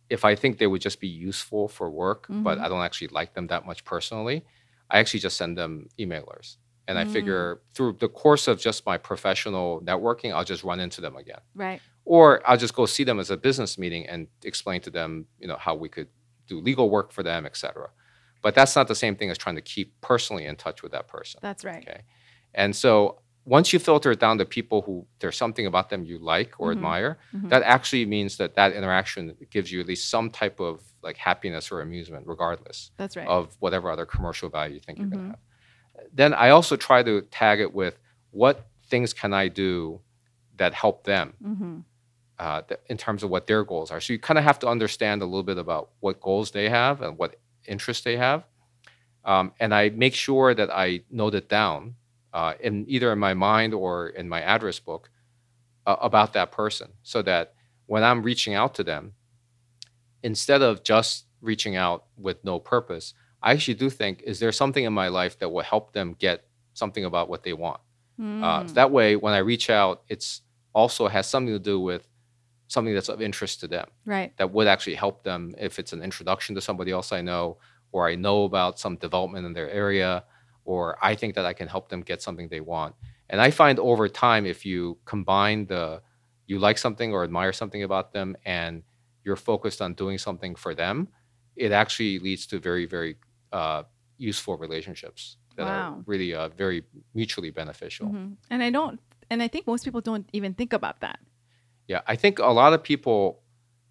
if 0.08 0.24
I 0.24 0.34
think 0.34 0.58
they 0.58 0.66
would 0.66 0.80
just 0.80 1.00
be 1.00 1.08
useful 1.08 1.68
for 1.68 1.90
work, 1.90 2.26
but 2.28 2.58
Mhm. 2.58 2.62
I 2.64 2.68
don't 2.68 2.82
actually 2.82 3.08
like 3.08 3.34
them 3.34 3.46
that 3.48 3.66
much 3.66 3.84
personally, 3.84 4.44
I 4.90 4.98
actually 5.00 5.20
just 5.20 5.36
send 5.36 5.58
them 5.58 5.88
emailers. 5.98 6.56
And 6.86 6.98
I 6.98 7.04
Mm. 7.04 7.08
figure 7.10 7.60
through 7.74 7.92
the 8.04 8.08
course 8.08 8.48
of 8.48 8.58
just 8.58 8.86
my 8.86 8.96
professional 8.96 9.82
networking, 9.82 10.32
I'll 10.32 10.44
just 10.54 10.64
run 10.64 10.80
into 10.80 11.02
them 11.02 11.16
again. 11.16 11.42
Right. 11.54 11.82
Or 12.06 12.40
I'll 12.48 12.56
just 12.56 12.72
go 12.74 12.86
see 12.86 13.04
them 13.04 13.20
as 13.20 13.30
a 13.30 13.36
business 13.36 13.76
meeting 13.76 14.06
and 14.06 14.28
explain 14.42 14.80
to 14.82 14.90
them, 14.90 15.26
you 15.38 15.46
know, 15.46 15.58
how 15.58 15.74
we 15.74 15.90
could 15.90 16.08
do 16.46 16.58
legal 16.58 16.88
work 16.88 17.12
for 17.12 17.22
them, 17.22 17.44
et 17.44 17.54
cetera. 17.58 17.90
But 18.40 18.54
that's 18.54 18.74
not 18.74 18.88
the 18.88 18.94
same 18.94 19.14
thing 19.16 19.28
as 19.28 19.36
trying 19.36 19.56
to 19.56 19.60
keep 19.74 20.00
personally 20.00 20.46
in 20.46 20.56
touch 20.56 20.82
with 20.82 20.92
that 20.92 21.06
person. 21.08 21.40
That's 21.42 21.64
right. 21.66 21.86
Okay. 21.86 22.00
And 22.54 22.74
so 22.74 23.20
once 23.44 23.72
you 23.72 23.78
filter 23.78 24.10
it 24.12 24.20
down 24.20 24.36
to 24.38 24.44
people 24.44 24.82
who 24.82 25.06
there's 25.20 25.36
something 25.36 25.66
about 25.66 25.88
them 25.90 26.04
you 26.04 26.18
like 26.18 26.52
or 26.58 26.68
Mhm. 26.68 26.72
admire, 26.76 27.18
Mhm. 27.34 27.48
that 27.48 27.62
actually 27.62 28.04
means 28.06 28.36
that 28.36 28.54
that 28.54 28.72
interaction 28.74 29.34
gives 29.50 29.72
you 29.72 29.80
at 29.80 29.86
least 29.86 30.10
some 30.10 30.30
type 30.30 30.60
of 30.60 30.82
like 31.02 31.16
happiness 31.16 31.70
or 31.72 31.80
amusement, 31.80 32.26
regardless 32.26 32.90
That's 32.96 33.16
right. 33.16 33.26
of 33.26 33.56
whatever 33.60 33.90
other 33.90 34.04
commercial 34.06 34.48
value 34.50 34.74
you 34.74 34.80
think 34.80 34.98
you're 34.98 35.08
going 35.08 35.22
Mhm. 35.22 35.32
to 35.32 36.00
have. 36.00 36.08
Then 36.12 36.34
I 36.34 36.50
also 36.50 36.76
try 36.76 37.02
to 37.02 37.22
tag 37.22 37.60
it 37.60 37.72
with 37.72 37.98
what 38.30 38.66
things 38.90 39.12
can 39.14 39.32
I 39.32 39.48
do 39.48 40.00
that 40.56 40.74
help 40.74 41.04
them 41.04 41.34
hmm 41.42 41.80
uh, 42.38 42.62
th- 42.62 42.80
in 42.86 42.96
terms 42.96 43.24
of 43.24 43.30
what 43.30 43.48
their 43.48 43.64
goals 43.64 43.90
are. 43.90 44.00
So 44.00 44.12
you 44.12 44.18
kind 44.20 44.38
of 44.38 44.44
have 44.44 44.60
to 44.60 44.68
understand 44.68 45.22
a 45.22 45.24
little 45.24 45.42
bit 45.42 45.58
about 45.58 45.90
what 45.98 46.20
goals 46.20 46.52
they 46.52 46.68
have 46.68 47.02
and 47.02 47.18
what 47.18 47.34
interests 47.66 48.04
they 48.04 48.16
have. 48.16 48.44
Um, 49.24 49.52
and 49.58 49.74
I 49.74 49.88
make 49.90 50.14
sure 50.14 50.54
that 50.54 50.70
I 50.70 51.02
note 51.10 51.34
it 51.34 51.48
down 51.48 51.96
uh, 52.32 52.54
in 52.60 52.84
either 52.88 53.12
in 53.12 53.18
my 53.18 53.34
mind 53.34 53.74
or 53.74 54.08
in 54.08 54.28
my 54.28 54.40
address 54.42 54.78
book 54.78 55.10
uh, 55.86 55.96
about 56.00 56.32
that 56.34 56.52
person, 56.52 56.88
so 57.02 57.22
that 57.22 57.54
when 57.86 58.04
I'm 58.04 58.22
reaching 58.22 58.54
out 58.54 58.74
to 58.76 58.84
them, 58.84 59.12
instead 60.22 60.62
of 60.62 60.82
just 60.82 61.26
reaching 61.40 61.76
out 61.76 62.04
with 62.16 62.44
no 62.44 62.58
purpose, 62.58 63.14
I 63.42 63.52
actually 63.52 63.74
do 63.74 63.90
think: 63.90 64.22
is 64.22 64.40
there 64.40 64.52
something 64.52 64.84
in 64.84 64.92
my 64.92 65.08
life 65.08 65.38
that 65.38 65.48
will 65.50 65.62
help 65.62 65.92
them 65.92 66.14
get 66.18 66.44
something 66.74 67.04
about 67.04 67.28
what 67.28 67.42
they 67.42 67.52
want? 67.52 67.80
Uh, 68.20 68.22
Mm. 68.22 68.68
so 68.68 68.74
that 68.74 68.90
way, 68.90 69.14
when 69.14 69.32
I 69.32 69.38
reach 69.38 69.70
out, 69.70 70.02
it's 70.08 70.42
also 70.74 71.06
has 71.06 71.28
something 71.28 71.54
to 71.54 71.60
do 71.60 71.78
with 71.80 72.08
something 72.66 72.92
that's 72.92 73.08
of 73.08 73.22
interest 73.22 73.60
to 73.60 73.68
them 73.68 73.86
right. 74.04 74.36
that 74.36 74.50
would 74.50 74.66
actually 74.66 74.96
help 74.96 75.22
them 75.22 75.54
if 75.58 75.78
it's 75.78 75.92
an 75.92 76.02
introduction 76.02 76.54
to 76.56 76.60
somebody 76.60 76.90
else 76.90 77.12
I 77.12 77.22
know, 77.22 77.58
or 77.92 78.08
I 78.08 78.16
know 78.16 78.44
about 78.44 78.78
some 78.78 78.96
development 78.96 79.46
in 79.46 79.52
their 79.54 79.70
area, 79.70 80.24
or 80.68 80.98
I 81.10 81.14
think 81.20 81.34
that 81.36 81.46
I 81.46 81.54
can 81.54 81.68
help 81.74 81.88
them 81.88 82.02
get 82.10 82.20
something 82.20 82.48
they 82.48 82.60
want. 82.60 82.94
And 83.30 83.40
I 83.40 83.50
find 83.50 83.78
over 83.78 84.06
time, 84.26 84.44
if 84.54 84.60
you 84.70 84.98
combine 85.12 85.66
the 85.66 86.02
you 86.50 86.58
like 86.58 86.78
something 86.78 87.12
or 87.14 87.24
admire 87.24 87.52
something 87.52 87.82
about 87.82 88.12
them, 88.12 88.36
and 88.44 88.82
you're 89.24 89.36
focused 89.52 89.80
on 89.82 89.90
doing 90.02 90.18
something 90.18 90.54
for 90.64 90.72
them, 90.74 91.08
it 91.56 91.72
actually 91.72 92.18
leads 92.18 92.46
to 92.50 92.58
very, 92.58 92.86
very 92.86 93.16
uh, 93.52 93.82
useful 94.18 94.56
relationships 94.56 95.36
that 95.56 95.64
Wow. 95.66 95.76
are 95.76 96.02
really 96.06 96.30
uh, 96.34 96.48
very 96.64 96.80
mutually 97.14 97.50
beneficial. 97.50 98.06
Mhm. 98.08 98.36
And 98.50 98.62
I 98.62 98.70
don't, 98.70 98.96
and 99.30 99.42
I 99.42 99.48
think 99.48 99.66
most 99.66 99.84
people 99.84 100.00
don't 100.00 100.26
even 100.32 100.54
think 100.54 100.72
about 100.72 101.00
that. 101.00 101.18
Yeah, 101.92 102.00
I 102.12 102.16
think 102.16 102.38
a 102.38 102.52
lot 102.62 102.72
of 102.76 102.80
people 102.82 103.42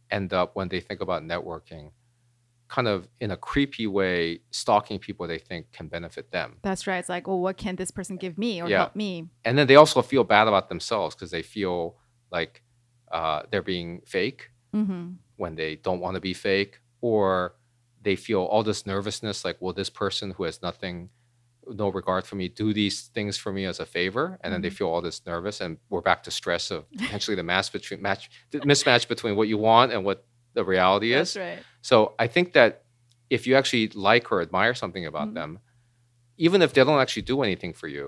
end 0.10 0.34
up 0.34 0.56
when 0.58 0.68
they 0.70 0.82
think 0.88 1.02
about 1.02 1.22
networking, 1.24 1.92
kind 2.68 2.88
of 2.88 3.08
in 3.20 3.32
a 3.32 3.38
creepy 3.38 3.88
way, 3.88 4.40
stalking 4.52 5.00
people 5.00 5.28
they 5.28 5.40
think 5.40 5.72
can 5.72 5.88
benefit 5.88 6.32
them. 6.32 6.58
That's 6.64 6.86
right. 6.88 6.98
It's 6.98 7.10
like, 7.10 7.28
well, 7.28 7.40
what 7.40 7.58
can 7.58 7.76
this 7.76 7.92
person 7.92 8.18
give 8.18 8.38
me 8.38 8.62
or 8.62 8.70
Yeah. 8.70 8.80
help 8.80 8.96
me? 8.96 9.30
And 9.46 9.58
then 9.58 9.68
they 9.68 9.76
also 9.76 10.02
feel 10.02 10.24
bad 10.24 10.48
about 10.48 10.68
themselves 10.70 11.16
because 11.16 11.32
they 11.32 11.42
feel 11.42 11.98
like 12.32 12.64
uh, 13.12 13.44
they're 13.52 13.62
being 13.62 14.02
fake 14.06 14.50
hmm 14.74 15.12
when 15.38 15.56
they 15.56 15.76
don't 15.76 16.00
want 16.00 16.16
to 16.16 16.20
be 16.22 16.34
fake, 16.34 16.80
or 17.00 17.54
they 18.02 18.16
feel 18.16 18.42
all 18.42 18.64
this 18.64 18.86
nervousness 18.88 19.46
like, 19.46 19.62
will 19.62 19.72
this 19.72 19.90
person 19.90 20.32
who 20.32 20.44
has 20.46 20.64
nothing, 20.64 21.10
no 21.68 21.90
regard 21.90 22.26
for 22.26 22.36
me, 22.36 22.48
do 22.48 22.74
these 22.74 23.04
things 23.14 23.38
for 23.38 23.52
me 23.52 23.64
as 23.66 23.80
a 23.80 23.86
favor? 23.86 24.40
And 24.42 24.52
then 24.52 24.62
they 24.62 24.70
Mhm. 24.72 24.78
feel 24.78 24.88
all 24.88 25.02
this 25.02 25.24
nervous, 25.28 25.62
and 25.62 25.78
we're 25.90 26.02
back 26.02 26.24
to 26.24 26.32
stress 26.32 26.72
of 26.72 26.92
potentially 26.98 27.36
the 27.36 27.44
match 27.44 27.72
between 27.72 28.02
match 28.02 28.30
the 28.52 28.60
mismatch 28.62 29.08
between 29.08 29.36
what 29.36 29.48
you 29.48 29.60
want 29.60 29.92
and 29.94 30.04
what 30.04 30.26
the 30.56 30.64
reality 30.66 31.14
is. 31.14 31.36
That's 31.36 31.58
right. 31.58 31.66
So 31.90 31.96
I 32.20 32.28
think 32.28 32.52
that 32.52 32.84
if 33.30 33.48
you 33.48 33.56
actually 33.56 33.88
like 34.10 34.26
or 34.32 34.42
admire 34.42 34.74
something 34.74 35.06
about 35.06 35.30
Mhm. 35.30 35.36
them, 35.40 35.52
even 36.46 36.62
if 36.62 36.74
they 36.74 36.84
don't 36.84 37.00
actually 37.00 37.22
do 37.34 37.38
anything 37.48 37.74
for 37.74 37.88
you, 37.88 38.08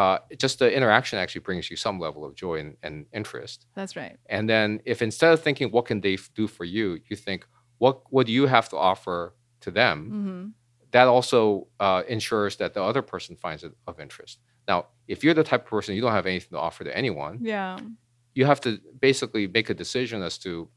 uh, 0.00 0.18
just 0.44 0.58
the 0.58 0.68
interaction 0.78 1.16
actually 1.22 1.44
brings 1.48 1.70
you 1.70 1.76
some 1.76 1.96
level 2.06 2.24
of 2.24 2.34
joy 2.34 2.56
and, 2.62 2.76
and 2.82 3.06
interest. 3.12 3.58
That's 3.78 3.94
right. 4.02 4.16
And 4.36 4.48
then 4.52 4.68
if 4.84 5.02
instead 5.02 5.32
of 5.32 5.40
thinking 5.40 5.70
what 5.70 5.84
can 5.90 6.00
they 6.00 6.14
f- 6.14 6.30
do 6.34 6.48
for 6.56 6.64
you, 6.64 6.86
you 7.08 7.16
think 7.26 7.40
what 7.78 7.94
what 8.14 8.26
do 8.26 8.32
you 8.32 8.46
have 8.56 8.68
to 8.72 8.76
offer 8.90 9.18
to 9.64 9.70
them, 9.80 9.98
hmm 10.10 10.46
that 10.92 11.06
also 11.06 11.68
uh, 11.78 12.02
ensures 12.08 12.56
that 12.56 12.74
the 12.74 12.82
other 12.82 13.02
person 13.12 13.36
finds 13.36 13.62
it 13.62 13.72
of 13.86 14.00
interest. 14.00 14.40
Now, 14.66 14.78
if 15.06 15.22
you're 15.22 15.34
the 15.40 15.44
type 15.50 15.62
of 15.66 15.70
person 15.76 15.94
you 15.94 16.00
don't 16.04 16.16
have 16.20 16.26
anything 16.26 16.50
to 16.56 16.58
offer 16.58 16.82
to 16.82 16.92
anyone, 17.02 17.34
Yeah. 17.40 17.78
you 18.38 18.44
have 18.50 18.60
to 18.66 18.70
basically 19.08 19.44
make 19.46 19.70
a 19.70 19.74
decision 19.84 20.18
as 20.28 20.36
to 20.38 20.68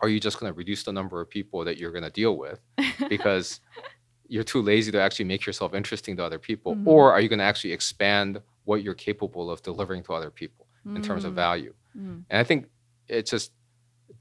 are 0.00 0.08
you 0.08 0.18
just 0.20 0.38
going 0.40 0.52
to 0.52 0.56
reduce 0.56 0.82
the 0.84 0.92
number 0.92 1.20
of 1.20 1.28
people 1.28 1.64
that 1.64 1.78
you're 1.78 1.92
going 1.92 2.04
to 2.04 2.10
deal 2.10 2.36
with 2.36 2.60
because 3.08 3.60
you're 4.28 4.44
too 4.44 4.62
lazy 4.62 4.90
to 4.92 5.00
actually 5.00 5.24
make 5.26 5.44
yourself 5.46 5.74
interesting 5.74 6.16
to 6.16 6.24
other 6.24 6.38
people 6.38 6.74
Mhm. 6.76 6.86
or 6.86 7.12
are 7.12 7.20
you 7.20 7.28
going 7.28 7.38
to 7.38 7.44
actually 7.44 7.72
expand 7.72 8.40
what 8.64 8.82
you're 8.82 8.94
capable 8.94 9.50
of 9.50 9.62
delivering 9.62 10.02
to 10.04 10.12
other 10.14 10.30
people 10.30 10.66
in 10.96 11.00
terms 11.02 11.24
of 11.24 11.32
Mm, 11.32 11.36
value 11.36 11.74
mm. 11.96 12.24
and 12.30 12.38
i 12.38 12.44
think 12.44 12.66
it's 13.08 13.30
just 13.30 13.52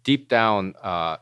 deep 0.03 0.27
down 0.29 0.73
uh, 0.81 1.17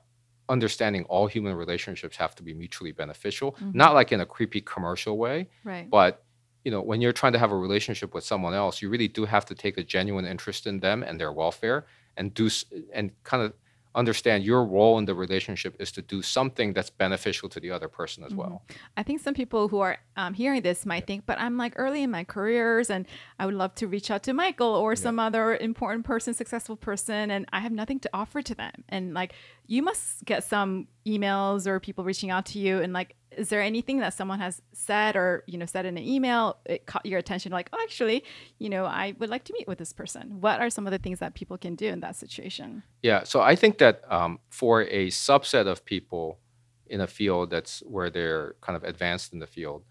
understanding 0.50 1.04
all 1.06 1.28
human 1.28 1.54
relationships 1.56 2.18
have 2.18 2.36
to 2.36 2.44
be 2.44 2.54
mutually 2.54 2.92
beneficial, 2.92 3.54
Mhm. 3.54 3.74
not 3.76 3.94
like 3.94 4.12
in 4.12 4.20
a 4.22 4.26
creepy 4.26 4.62
commercial 4.62 5.18
way, 5.18 5.48
Right. 5.64 5.90
but 5.90 6.24
you 6.66 6.72
know, 6.72 6.82
when 6.82 7.00
you're 7.02 7.14
trying 7.14 7.34
to 7.34 7.40
have 7.40 7.52
a 7.52 7.58
relationship 7.58 8.14
with 8.14 8.24
someone 8.24 8.54
else, 8.54 8.82
you 8.84 8.90
really 8.90 9.08
do 9.08 9.26
have 9.26 9.46
to 9.46 9.56
take 9.56 9.78
a 9.78 9.84
genuine 9.84 10.26
interest 10.26 10.68
in 10.68 10.80
them 10.80 11.02
and 11.04 11.20
their 11.20 11.32
welfare 11.32 11.86
and 12.18 12.34
do 12.36 12.50
and 12.94 13.12
kind 13.24 13.42
of 13.44 13.54
understand 13.94 14.44
your 14.44 14.64
role 14.66 14.98
in 14.98 15.06
the 15.06 15.14
relationship 15.14 15.76
is 15.80 15.92
to 15.92 16.02
do 16.02 16.22
something 16.22 16.74
that's 16.74 16.90
beneficial 16.90 17.50
to 17.50 17.60
the 17.60 17.70
other 17.72 17.88
person 17.88 18.24
as 18.24 18.32
Mhm. 18.32 18.38
well. 18.38 18.64
I 18.96 19.04
think 19.04 19.20
some 19.22 19.34
people 19.34 19.68
who 19.68 19.80
are 19.80 19.98
um, 20.16 20.34
hearing 20.34 20.62
this 20.62 20.86
might 20.86 21.08
think, 21.08 21.26
but 21.26 21.40
I'm 21.40 21.58
like 21.58 21.74
early 21.76 22.04
in 22.04 22.12
my 22.12 22.24
careers 22.24 22.90
and 22.90 23.06
I 23.40 23.46
would 23.46 23.56
love 23.56 23.76
to 23.76 23.88
reach 23.88 24.10
out 24.12 24.24
to 24.24 24.34
Michael 24.34 24.74
or 24.76 24.96
some 24.96 25.20
other 25.20 25.56
important 25.56 26.06
person, 26.06 26.34
successful 26.34 26.76
person, 26.78 27.32
and 27.32 27.46
I 27.52 27.60
have 27.60 27.72
nothing 27.72 28.00
to 28.02 28.10
offer 28.14 28.42
to 28.42 28.56
them. 28.56 28.84
And 28.90 29.14
like, 29.14 29.34
you 29.68 29.82
must 29.82 30.24
get 30.26 30.44
some 30.44 30.88
emails 31.06 31.68
or 31.68 31.80
people 31.80 32.04
reaching 32.04 32.30
out 32.30 32.46
to 32.48 32.60
you. 32.60 32.82
And 32.82 32.94
like, 32.94 33.16
is 33.38 33.50
there 33.50 33.62
anything 33.62 34.00
that 34.00 34.14
someone 34.14 34.40
has 34.40 34.62
said 34.74 35.16
or, 35.16 35.44
you 35.48 35.58
know, 35.58 35.66
said 35.66 35.86
in 35.86 35.98
an 35.98 36.04
email, 36.04 36.58
it 36.66 36.86
caught 36.86 37.06
your 37.06 37.20
attention? 37.20 37.52
Like, 37.52 37.70
oh, 37.74 37.80
actually, 37.82 38.24
you 38.60 38.70
know, 38.70 38.86
I 38.86 39.16
would 39.20 39.30
like 39.30 39.44
to 39.46 39.54
meet 39.54 39.68
with 39.68 39.78
this 39.78 39.94
person. 39.94 40.42
What 40.42 40.60
are 40.60 40.70
some 40.70 40.86
of 40.86 40.92
the 40.92 40.98
things 40.98 41.20
that 41.20 41.34
people 41.34 41.58
can 41.58 41.76
do 41.76 41.88
in 41.88 42.02
that 42.02 42.16
situation? 42.16 42.84
Yeah, 43.02 43.24
so 43.24 43.42
I 43.42 43.56
think 43.56 43.78
that 43.80 44.02
um, 44.10 44.40
for 44.50 44.82
a 44.84 45.08
subset 45.08 45.68
of 45.68 45.86
people 45.86 46.40
in 46.88 47.00
a 47.02 47.08
field 47.08 47.50
that's 47.50 47.80
where 47.88 48.10
they're 48.10 48.56
kind 48.62 48.76
of 48.76 48.84
advanced 48.84 49.34
in 49.34 49.40
the 49.40 49.48
field, 49.48 49.84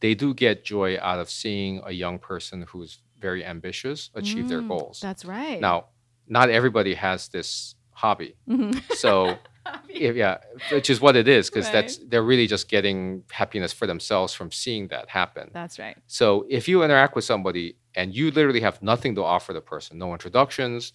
they 0.00 0.14
do 0.14 0.32
get 0.34 0.64
joy 0.64 0.98
out 1.00 1.18
of 1.18 1.28
seeing 1.30 1.80
a 1.84 1.92
young 1.92 2.18
person 2.18 2.66
who's 2.68 3.00
very 3.18 3.44
ambitious 3.44 4.10
achieve 4.14 4.48
their 4.48 4.62
Mm, 4.62 4.68
goals. 4.68 5.00
That's 5.00 5.24
right. 5.24 5.60
Now, 5.60 5.86
not 6.28 6.50
everybody 6.50 6.94
has 6.94 7.28
this 7.28 7.74
hobby. 7.92 8.36
Mhm. 8.48 8.80
So, 8.94 9.38
if- 9.88 10.16
yeah, 10.16 10.38
which 10.70 10.90
is 10.90 11.00
what 11.00 11.16
it 11.16 11.28
is 11.28 11.48
because 11.50 11.66
Right. 11.66 11.72
that's 11.72 11.98
they're 11.98 12.22
really 12.22 12.46
just 12.46 12.68
getting 12.68 13.22
happiness 13.30 13.72
for 13.72 13.86
themselves 13.86 14.32
from 14.34 14.50
seeing 14.50 14.88
that 14.88 15.08
happen. 15.08 15.50
that's 15.52 15.78
right. 15.78 15.96
So 16.06 16.46
if 16.48 16.68
you 16.68 16.82
interact 16.82 17.14
with 17.16 17.24
somebody 17.24 17.76
and 17.94 18.14
you 18.14 18.30
literally 18.30 18.60
have 18.60 18.82
nothing 18.82 19.14
to 19.16 19.22
offer 19.24 19.52
the 19.52 19.60
person, 19.60 19.98
no 19.98 20.12
introductions, 20.12 20.92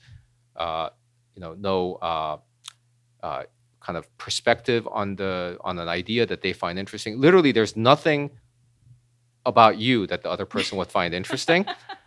uh, 0.55 0.89
you 1.36 1.41
know, 1.41 1.53
no 1.55 1.95
uh, 1.95 2.38
uh, 3.23 3.43
kind 3.79 3.97
of 3.97 4.05
perspective 4.17 4.88
on 4.91 5.15
the 5.15 5.58
on 5.62 5.79
an 5.79 5.88
idea 5.88 6.25
that 6.25 6.41
they 6.41 6.53
find 6.53 6.77
interesting. 6.77 7.19
Literally, 7.19 7.51
there's 7.51 7.75
nothing 7.77 8.29
about 9.45 9.77
you 9.77 10.05
that 10.08 10.21
the 10.23 10.29
other 10.29 10.45
person 10.45 10.77
would 10.77 10.89
find 10.89 11.13
interesting. 11.13 11.65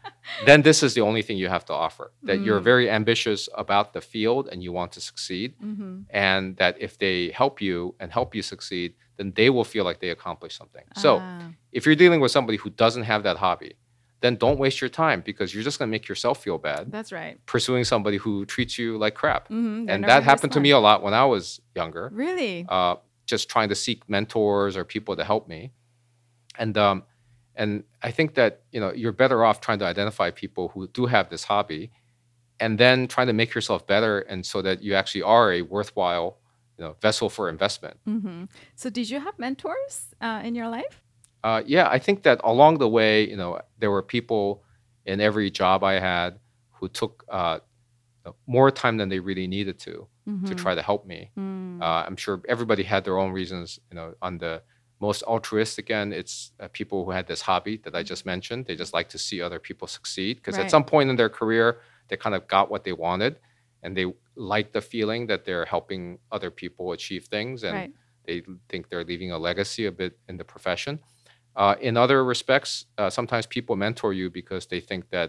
then 0.47 0.63
this 0.63 0.83
is 0.83 0.95
the 0.95 1.01
only 1.01 1.23
thing 1.23 1.37
you 1.37 1.49
have 1.49 1.65
to 1.67 1.73
offer. 1.73 2.13
That 2.23 2.41
you're 2.43 2.61
Mm. 2.61 2.65
very 2.73 2.91
ambitious 2.91 3.49
about 3.65 3.93
the 3.93 4.01
field 4.01 4.49
and 4.51 4.63
you 4.63 4.73
want 4.73 4.93
to 4.93 5.01
succeed, 5.01 5.55
Mm-hmm. 5.61 5.95
and 6.11 6.57
that 6.57 6.77
if 6.81 6.99
they 6.99 7.31
help 7.31 7.61
you 7.61 7.95
and 8.01 8.11
help 8.13 8.35
you 8.35 8.43
succeed, 8.43 8.95
then 9.17 9.33
they 9.37 9.51
will 9.51 9.65
feel 9.65 9.85
like 9.85 9.99
they 10.01 10.11
accomplished 10.11 10.57
something. 10.57 10.85
So 10.97 11.19
Ah. 11.19 11.51
if 11.73 11.85
you're 11.87 11.95
dealing 12.05 12.21
with 12.21 12.31
somebody 12.31 12.59
who 12.59 12.71
doesn't 12.71 13.05
have 13.05 13.23
that 13.25 13.37
hobby, 13.39 13.73
then 14.21 14.37
don't 14.37 14.59
waste 14.59 14.81
your 14.81 14.89
time 15.05 15.21
because 15.21 15.53
you're 15.53 15.65
just 15.65 15.79
going 15.81 15.89
to 15.89 15.95
make 15.97 16.07
yourself 16.09 16.37
feel 16.43 16.57
bad 16.57 16.93
That's 16.93 17.11
right. 17.13 17.37
pursuing 17.45 17.83
somebody 17.85 18.19
who 18.19 18.47
treats 18.47 18.79
you 18.79 18.97
like 18.97 19.15
crap. 19.15 19.49
Mm-hmm. 19.49 19.89
and 19.91 20.05
that 20.05 20.23
happened 20.23 20.53
to 20.53 20.61
me 20.61 20.71
a 20.71 20.79
lot 20.79 21.03
when 21.03 21.13
I 21.13 21.25
was 21.25 21.61
younger, 21.75 22.09
Really? 22.13 22.65
uh, 22.69 22.95
just 23.27 23.49
trying 23.49 23.69
to 23.71 23.75
seek 23.75 24.09
mentors 24.09 24.77
or 24.77 24.85
people 24.85 25.17
to 25.17 25.25
help 25.25 25.49
me. 25.49 25.73
And 26.59 26.77
um, 26.79 27.03
and 27.57 27.85
I 28.03 28.11
think 28.11 28.35
that 28.35 28.63
you 28.73 28.81
know 28.81 28.93
you're 28.93 29.13
better 29.13 29.45
off 29.45 29.61
trying 29.61 29.79
to 29.81 29.85
identify 29.85 30.31
people 30.31 30.69
who 30.69 30.89
do 30.89 31.07
have 31.07 31.29
this 31.29 31.45
hobby, 31.45 31.91
and 32.61 32.79
then 32.79 33.09
trying 33.09 33.27
to 33.27 33.33
make 33.33 33.55
yourself 33.55 33.87
better, 33.87 34.21
and 34.21 34.45
so 34.45 34.63
that 34.63 34.83
you 34.83 34.95
actually 34.95 35.23
are 35.23 35.53
a 35.53 35.63
worthwhile 35.63 36.39
you 36.79 36.85
know 36.85 36.97
vessel 37.01 37.29
for 37.29 37.49
investment. 37.49 37.99
hmm 38.05 38.45
So, 38.75 38.91
did 38.91 39.11
you 39.11 39.21
have 39.21 39.39
mentors 39.39 40.15
uh, 40.21 40.41
in 40.45 40.55
your 40.55 40.69
life? 40.69 41.03
Uh, 41.45 41.63
yeah, 41.67 41.89
I 41.89 41.99
think 41.99 42.23
that 42.23 42.41
along 42.45 42.79
the 42.79 42.89
way, 42.89 43.29
you 43.29 43.37
know, 43.37 43.61
there 43.79 43.91
were 43.91 44.03
people 44.03 44.63
in 45.05 45.21
every 45.21 45.51
job 45.51 45.83
I 45.83 45.99
had 45.99 46.39
who 46.71 46.89
took 46.89 47.25
uh, 47.29 47.59
more 48.47 48.71
time 48.71 48.97
than 48.97 49.09
they 49.09 49.19
really 49.19 49.47
needed 49.47 49.79
to 49.81 50.07
to 50.47 50.55
try 50.55 50.75
to 50.75 50.83
help 50.83 51.05
me. 51.07 51.31
Mm. 51.37 51.83
Uh, 51.83 52.05
I'm 52.07 52.17
sure 52.17 52.41
everybody 52.49 52.85
had 52.85 53.05
their 53.05 53.19
own 53.19 53.33
reasons. 53.33 53.81
You 53.91 53.97
know, 53.97 54.15
on 54.23 54.39
the 54.39 54.63
most 55.09 55.23
altruistic 55.35 55.87
end, 56.01 56.09
it's 56.21 56.35
uh, 56.61 56.69
people 56.81 56.99
who 57.05 57.11
had 57.19 57.27
this 57.27 57.43
hobby 57.49 57.77
that 57.85 57.95
I 58.01 58.03
just 58.13 58.25
mentioned. 58.35 58.61
They 58.67 58.77
just 58.85 58.95
like 58.99 59.09
to 59.15 59.19
see 59.27 59.39
other 59.43 59.61
people 59.69 59.87
succeed 59.99 60.35
because 60.37 60.57
Right. 60.57 60.67
at 60.67 60.71
some 60.77 60.85
point 60.93 61.11
in 61.11 61.17
their 61.21 61.33
career, 61.41 61.67
they 62.09 62.17
kind 62.25 62.35
of 62.39 62.43
got 62.55 62.71
what 62.73 62.83
they 62.87 62.95
wanted, 63.07 63.33
and 63.83 63.91
they 63.97 64.07
like 64.55 64.69
the 64.73 64.85
feeling 64.95 65.23
that 65.31 65.41
they're 65.45 65.69
helping 65.77 66.03
other 66.37 66.51
people 66.63 66.85
achieve 66.99 67.25
things, 67.37 67.65
and 67.67 67.75
right. 67.79 67.93
they 68.27 68.39
think 68.71 68.83
they're 68.89 69.09
leaving 69.13 69.31
a 69.33 69.39
legacy 69.49 69.85
a 69.87 69.93
bit 70.03 70.13
in 70.31 70.37
the 70.41 70.45
profession. 70.55 70.95
Uh, 71.63 71.75
in 71.89 71.97
other 72.05 72.19
respects, 72.35 72.73
uh, 73.01 73.11
sometimes 73.19 73.45
people 73.57 73.75
mentor 73.77 74.13
you 74.21 74.31
because 74.41 74.65
they 74.73 74.81
think 74.91 75.03
that 75.17 75.29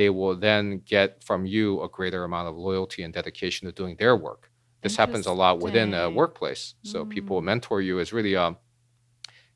they 0.00 0.10
will 0.18 0.36
then 0.48 0.64
get 0.94 1.08
from 1.28 1.40
you 1.54 1.66
a 1.82 1.88
greater 1.96 2.22
amount 2.28 2.46
of 2.50 2.54
loyalty 2.68 3.00
and 3.04 3.12
dedication 3.14 3.66
to 3.66 3.72
doing 3.80 3.96
their 4.02 4.16
work. 4.28 4.42
This 4.82 4.96
happens 5.02 5.26
a 5.26 5.32
lot 5.44 5.54
within 5.66 5.88
a 5.94 6.04
workplace. 6.20 6.62
So 6.82 6.96
people 7.16 7.36
Mm. 7.40 7.44
mentor 7.50 7.78
you 7.88 7.94
is 8.04 8.12
really 8.18 8.34
um, 8.44 8.54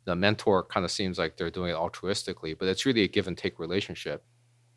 the 0.06 0.16
mentor 0.16 0.64
kind 0.64 0.84
of 0.84 0.90
seems 0.90 1.18
like 1.18 1.36
they're 1.36 1.50
doing 1.50 1.70
it 1.70 1.76
altruistically, 1.76 2.56
but 2.58 2.68
it's 2.68 2.86
really 2.86 3.02
a 3.02 3.08
give 3.08 3.26
and 3.26 3.36
take 3.36 3.58
relationship 3.58 4.24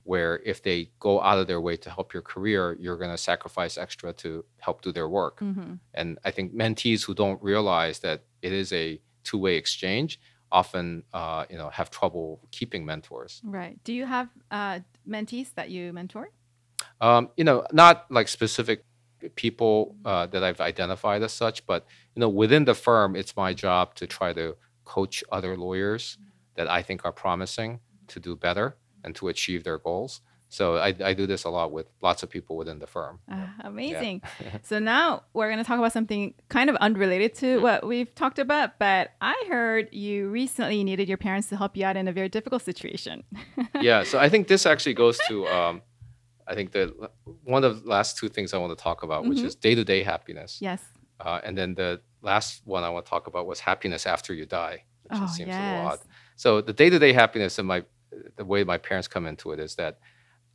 where 0.04 0.42
if 0.44 0.64
they 0.64 0.90
go 1.00 1.22
out 1.22 1.38
of 1.38 1.46
their 1.46 1.62
way 1.62 1.78
to 1.78 1.90
help 1.90 2.14
your 2.14 2.24
career, 2.24 2.76
you're 2.80 2.98
going 2.98 3.12
to 3.12 3.18
sacrifice 3.18 3.78
extra 3.78 4.12
to 4.12 4.44
help 4.58 4.82
do 4.82 4.92
their 4.92 5.08
work. 5.08 5.40
hmm 5.40 5.76
And 5.94 6.18
I 6.26 6.32
think 6.32 6.54
mentees 6.54 7.06
who 7.06 7.14
don't 7.14 7.42
realize 7.44 8.00
that 8.00 8.24
it 8.42 8.52
is 8.52 8.74
a 8.74 9.00
two-way 9.24 9.56
exchange 9.56 10.20
often, 10.52 11.04
uh, 11.14 11.46
you 11.52 11.58
know, 11.58 11.70
have 11.70 11.92
trouble 11.92 12.42
keeping 12.50 12.84
mentors. 12.84 13.40
Right. 13.44 13.78
Do 13.84 13.94
you 13.94 14.06
have 14.06 14.30
uh, 14.50 14.80
mentees 15.08 15.54
that 15.54 15.70
you 15.70 15.94
mentor? 15.94 16.32
Um, 17.02 17.30
you 17.38 17.44
know, 17.44 17.68
not 17.72 18.06
like 18.10 18.28
specific 18.28 18.86
people 19.36 19.96
uh, 20.06 20.26
that 20.28 20.44
I've 20.44 20.62
identified 20.62 21.22
as 21.22 21.34
such, 21.34 21.68
but 21.68 21.86
you 22.16 22.22
know, 22.22 22.30
within 22.30 22.66
the 22.66 22.74
firm, 22.74 23.16
it's 23.16 23.36
my 23.36 23.54
job 23.54 23.94
to 23.96 24.08
try 24.08 24.34
to 24.34 24.56
coach 24.98 25.24
other 25.38 25.54
lawyers 25.68 26.18
that 26.58 26.68
I 26.78 26.82
think 26.88 27.00
are 27.06 27.16
promising 27.26 27.80
to 28.14 28.18
do 28.20 28.36
better 28.36 28.68
and 29.04 29.12
to 29.20 29.24
achieve 29.34 29.64
their 29.64 29.78
goals. 29.90 30.22
So 30.52 30.64
I, 30.78 30.90
I 31.10 31.14
do 31.14 31.26
this 31.28 31.44
a 31.50 31.52
lot 31.58 31.72
with 31.72 31.88
lots 32.02 32.24
of 32.24 32.30
people 32.36 32.54
within 32.62 32.80
the 32.80 32.88
firm. 32.88 33.20
Ah, 33.30 33.54
amazing. 33.72 34.24
so 34.70 34.80
now 34.80 35.06
we're 35.36 35.48
going 35.52 35.60
to 35.64 35.68
talk 35.70 35.78
about 35.78 35.94
something 35.94 36.34
kind 36.50 36.70
of 36.72 36.76
unrelated 36.88 37.32
to 37.36 37.60
what 37.66 37.86
we've 37.92 38.14
talked 38.16 38.40
about, 38.40 38.80
but 38.80 39.12
I 39.22 39.36
heard 39.48 39.90
you 39.94 40.16
recently 40.42 40.84
needed 40.84 41.08
your 41.08 41.20
parents 41.28 41.50
to 41.50 41.56
help 41.62 41.78
you 41.78 41.86
out 41.86 41.96
in 42.02 42.08
a 42.08 42.12
very 42.20 42.30
difficult 42.30 42.64
situation. 42.64 43.24
yeah, 43.90 44.04
so 44.04 44.18
I 44.18 44.28
think 44.28 44.48
this 44.48 44.66
actually 44.66 44.96
goes 44.96 45.20
to 45.28 45.46
um, 45.58 45.82
I 46.52 46.56
think 46.56 46.72
the 46.72 46.84
one 47.44 47.64
of 47.64 47.84
the 47.84 47.90
last 47.90 48.18
two 48.18 48.28
things 48.36 48.48
I 48.56 48.58
want 48.58 48.76
to 48.76 48.84
talk 48.84 49.04
about, 49.04 49.26
which 49.30 49.38
Mhm. 49.40 49.46
is 49.50 49.56
day-to-day 49.56 50.02
happiness, 50.14 50.52
yes. 50.70 50.82
Uh, 51.20 51.42
and 51.44 51.58
then 51.58 51.76
the 51.76 52.02
last 52.22 52.62
one 52.66 52.84
I 52.84 52.90
want 52.90 53.06
to 53.06 53.10
talk 53.10 53.28
about 53.28 53.48
was 53.48 53.60
happiness 53.60 54.06
after 54.06 54.34
you 54.34 54.46
die, 54.46 54.84
which 55.04 55.20
Oh, 55.22 55.28
seems 55.28 55.50
a 55.56 55.60
little 55.62 55.88
odd. 55.88 56.00
So 56.36 56.62
the 56.62 56.74
day-to-day 56.74 57.14
happiness 57.14 57.60
and 57.60 57.68
my 57.68 57.84
the 58.38 58.46
way 58.46 58.64
my 58.64 58.78
parents 58.78 59.08
come 59.08 59.28
into 59.28 59.52
it 59.52 59.60
is 59.60 59.76
that, 59.76 60.00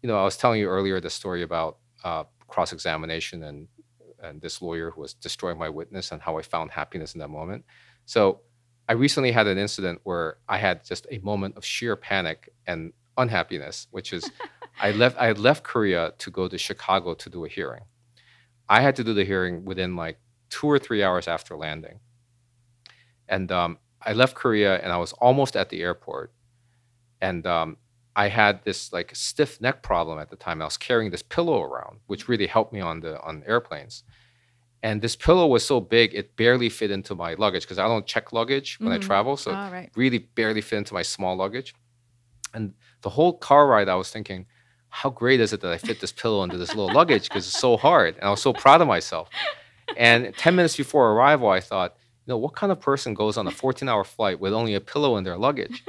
you 0.03 0.09
know, 0.09 0.19
I 0.19 0.25
was 0.25 0.37
telling 0.37 0.61
you 0.61 0.69
earlier 0.69 1.01
the 1.01 1.11
story 1.11 1.43
about 1.43 1.79
uh, 2.03 2.25
cross-examination 2.49 3.43
and 3.45 3.69
and 4.23 4.41
this 4.41 4.63
lawyer 4.63 4.91
who 4.91 5.03
was 5.03 5.13
destroying 5.15 5.59
my 5.59 5.69
witness 5.69 6.11
and 6.11 6.21
how 6.23 6.39
I 6.39 6.43
found 6.43 6.71
happiness 6.71 7.15
in 7.15 7.21
that 7.21 7.29
moment. 7.29 7.65
So 8.07 8.41
I 8.89 8.95
recently 8.95 9.33
had 9.33 9.47
an 9.47 9.59
incident 9.59 10.01
where 10.05 10.39
I 10.49 10.57
had 10.59 10.85
just 10.85 11.07
a 11.11 11.19
moment 11.19 11.57
of 11.59 11.65
sheer 11.65 11.95
panic 11.97 12.49
and 12.67 12.93
unhappiness, 13.19 13.87
which 13.91 14.13
is 14.13 14.31
I 14.81 14.91
left 14.93 15.17
I 15.19 15.27
had 15.27 15.39
left 15.39 15.63
Korea 15.63 16.13
to 16.19 16.31
go 16.31 16.49
to 16.49 16.59
Chicago 16.59 17.15
to 17.15 17.31
do 17.31 17.45
a 17.45 17.49
hearing. 17.49 17.83
I 18.69 18.81
had 18.81 18.97
to 18.97 19.05
do 19.05 19.13
the 19.15 19.25
hearing 19.25 19.65
within 19.65 19.95
like 19.95 20.19
two 20.51 20.67
or 20.67 20.79
three 20.79 21.03
hours 21.03 21.29
after 21.29 21.57
landing. 21.57 22.01
And 23.29 23.51
um, 23.51 23.79
I 24.03 24.13
left 24.13 24.35
Korea 24.35 24.79
and 24.81 24.93
I 24.93 24.97
was 24.99 25.13
almost 25.15 25.57
at 25.57 25.71
the 25.71 25.83
airport. 25.83 26.33
And 27.21 27.47
um, 27.47 27.79
I 28.15 28.29
had 28.29 28.63
this 28.65 28.93
like 28.93 29.15
stiff 29.15 29.61
neck 29.61 29.83
problem 29.83 30.19
at 30.19 30.31
the 30.31 30.37
time. 30.37 30.61
I 30.61 30.67
was 30.67 30.77
carrying 30.77 31.11
this 31.11 31.23
pillow 31.23 31.63
around, 31.63 32.01
which 32.07 32.29
really 32.29 32.47
helped 32.47 32.73
me 32.73 32.81
on 32.81 33.01
the 33.01 33.21
on 33.23 33.43
airplanes. 33.47 34.05
And 34.83 35.01
this 35.01 35.17
pillow 35.17 35.47
was 35.47 35.65
so 35.65 35.81
big 35.81 36.15
it 36.15 36.37
barely 36.37 36.69
fit 36.69 36.91
into 36.91 37.15
my 37.15 37.35
luggage 37.35 37.63
because 37.63 37.79
I 37.79 37.89
don't 37.89 38.07
check 38.07 38.33
luggage 38.33 38.79
when 38.81 38.93
I 38.93 38.99
Mhm. 38.99 39.03
travel. 39.03 39.37
So 39.37 39.53
All 39.53 39.71
right. 39.71 39.91
really 39.97 40.19
barely 40.19 40.61
fit 40.61 40.77
into 40.77 40.93
my 40.95 41.03
small 41.03 41.35
luggage. 41.37 41.75
And 42.53 42.75
the 43.01 43.11
whole 43.11 43.39
car 43.39 43.67
ride, 43.67 43.89
I 43.89 43.95
was 43.95 44.11
thinking, 44.11 44.47
how 44.91 45.11
great 45.11 45.41
is 45.41 45.53
it 45.53 45.61
that 45.63 45.73
I 45.73 45.79
fit 45.79 46.01
this 46.01 46.13
pillow 46.13 46.45
into 46.45 46.59
this 46.59 46.75
little 46.75 46.93
luggage 46.93 47.25
because 47.25 47.47
it's 47.49 47.57
so 47.57 47.77
hard. 47.77 48.17
And 48.17 48.25
I 48.25 48.31
was 48.31 48.43
so 48.43 48.53
proud 48.53 48.81
of 48.81 48.87
myself. 48.87 49.31
And 49.97 50.35
10 50.37 50.57
minutes 50.57 50.77
before 50.77 51.13
arrival, 51.13 51.49
I 51.49 51.61
thought, 51.61 51.97
you 52.27 52.33
know, 52.33 52.39
what 52.39 52.55
kind 52.55 52.73
of 52.73 52.81
person 52.81 53.15
goes 53.15 53.37
on 53.37 53.47
a 53.47 53.51
14 53.51 53.89
hour 53.89 54.05
flight 54.17 54.41
with 54.41 54.53
only 54.53 54.75
a 54.75 54.81
pillow 54.81 55.17
in 55.17 55.25
their 55.25 55.37
luggage? 55.37 55.85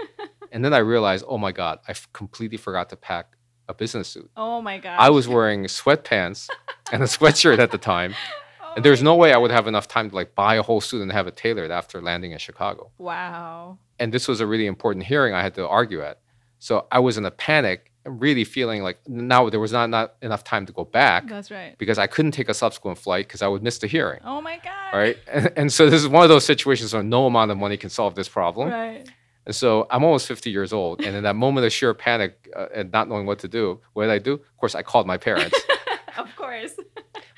and 0.51 0.63
then 0.63 0.73
I 0.73 0.79
realized, 0.79 1.25
oh 1.27 1.37
my 1.37 1.51
God, 1.51 1.79
I 1.87 1.91
f- 1.91 2.07
completely 2.13 2.57
forgot 2.57 2.89
to 2.89 2.95
pack 2.95 3.35
a 3.67 3.73
business 3.73 4.07
suit. 4.07 4.29
Oh 4.37 4.61
my 4.61 4.77
god. 4.77 4.97
I 4.99 5.09
was 5.09 5.27
wearing 5.27 5.63
sweatpants 5.63 6.49
and 6.91 7.01
a 7.01 7.05
sweatshirt 7.05 7.59
at 7.59 7.71
the 7.71 7.77
time. 7.77 8.13
and 8.75 8.85
there's 8.85 9.01
no 9.01 9.15
way 9.15 9.33
I 9.33 9.37
would 9.37 9.51
have 9.51 9.67
enough 9.67 9.87
time 9.87 10.09
to 10.09 10.15
like 10.15 10.35
buy 10.35 10.55
a 10.55 10.61
whole 10.61 10.81
suit 10.81 11.01
and 11.01 11.11
have 11.11 11.27
it 11.27 11.35
tailored 11.35 11.71
after 11.71 12.01
landing 12.01 12.31
in 12.31 12.37
Chicago. 12.37 12.91
Wow. 12.97 13.79
And 13.99 14.13
this 14.13 14.27
was 14.27 14.41
a 14.41 14.47
really 14.47 14.67
important 14.67 15.05
hearing 15.05 15.33
I 15.33 15.41
had 15.41 15.55
to 15.55 15.67
argue 15.67 16.01
at. 16.01 16.19
So 16.59 16.87
I 16.91 16.99
was 16.99 17.17
in 17.17 17.25
a 17.25 17.31
panic, 17.31 17.91
really 18.05 18.43
feeling 18.43 18.83
like 18.83 18.97
now 19.07 19.49
there 19.49 19.59
was 19.59 19.71
not, 19.71 19.89
not 19.89 20.15
enough 20.21 20.43
time 20.43 20.65
to 20.67 20.71
go 20.73 20.83
back 20.83 21.27
That's 21.27 21.49
right. 21.51 21.75
because 21.77 21.97
I 21.97 22.07
couldn't 22.07 22.31
take 22.31 22.49
a 22.49 22.53
subsequent 22.53 22.97
flight 22.97 23.27
because 23.27 23.41
I 23.41 23.47
would 23.47 23.63
miss 23.63 23.79
the 23.79 23.87
hearing. 23.87 24.19
Oh 24.23 24.41
my 24.41 24.57
God. 24.63 24.93
Right. 24.97 25.17
And, 25.27 25.51
and 25.57 25.73
so 25.73 25.89
this 25.89 26.01
is 26.01 26.07
one 26.07 26.23
of 26.23 26.29
those 26.29 26.45
situations 26.45 26.93
where 26.93 27.03
no 27.03 27.25
amount 27.25 27.51
of 27.51 27.57
money 27.57 27.77
can 27.77 27.89
solve 27.89 28.15
this 28.15 28.29
problem. 28.29 28.69
Right. 28.69 29.09
And 29.45 29.53
so 29.55 29.87
I'm 29.91 30.03
almost 30.03 30.27
50 30.27 30.49
years 30.49 30.71
old. 30.73 31.01
And 31.03 31.15
in 31.15 31.23
that 31.23 31.35
moment 31.35 31.65
of 31.65 31.73
sheer 31.73 31.93
panic 31.93 32.49
uh, 32.55 32.67
and 32.73 32.91
not 32.91 33.07
knowing 33.09 33.25
what 33.25 33.39
to 33.39 33.47
do, 33.47 33.79
what 33.93 34.03
did 34.03 34.11
I 34.11 34.19
do? 34.19 34.33
Of 34.33 34.57
course, 34.57 34.75
I 34.75 34.81
called 34.83 35.05
my 35.07 35.17
parents. 35.17 35.59
of 36.17 36.35
course. 36.35 36.73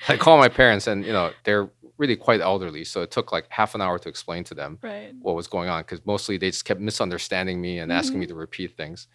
I 0.08 0.16
called 0.16 0.40
my 0.40 0.48
parents, 0.48 0.88
and 0.88 1.04
you 1.06 1.12
know 1.12 1.32
they're 1.44 1.70
really 1.98 2.16
quite 2.16 2.40
elderly, 2.40 2.84
so 2.86 3.02
it 3.02 3.12
took 3.12 3.32
like 3.32 3.46
half 3.50 3.74
an 3.76 3.82
hour 3.82 3.98
to 4.00 4.08
explain 4.08 4.44
to 4.46 4.54
them 4.54 4.78
Right. 4.82 5.12
what 5.20 5.36
was 5.36 5.48
going 5.48 5.68
on 5.68 5.82
because 5.82 6.00
mostly 6.06 6.38
they 6.38 6.50
just 6.52 6.64
kept 6.64 6.80
misunderstanding 6.80 7.60
me 7.60 7.80
and 7.80 7.92
asking 7.92 8.20
me 8.20 8.26
Mm-hmm. 8.26 8.36
to 8.36 8.40
repeat 8.40 8.78
things. 8.78 9.08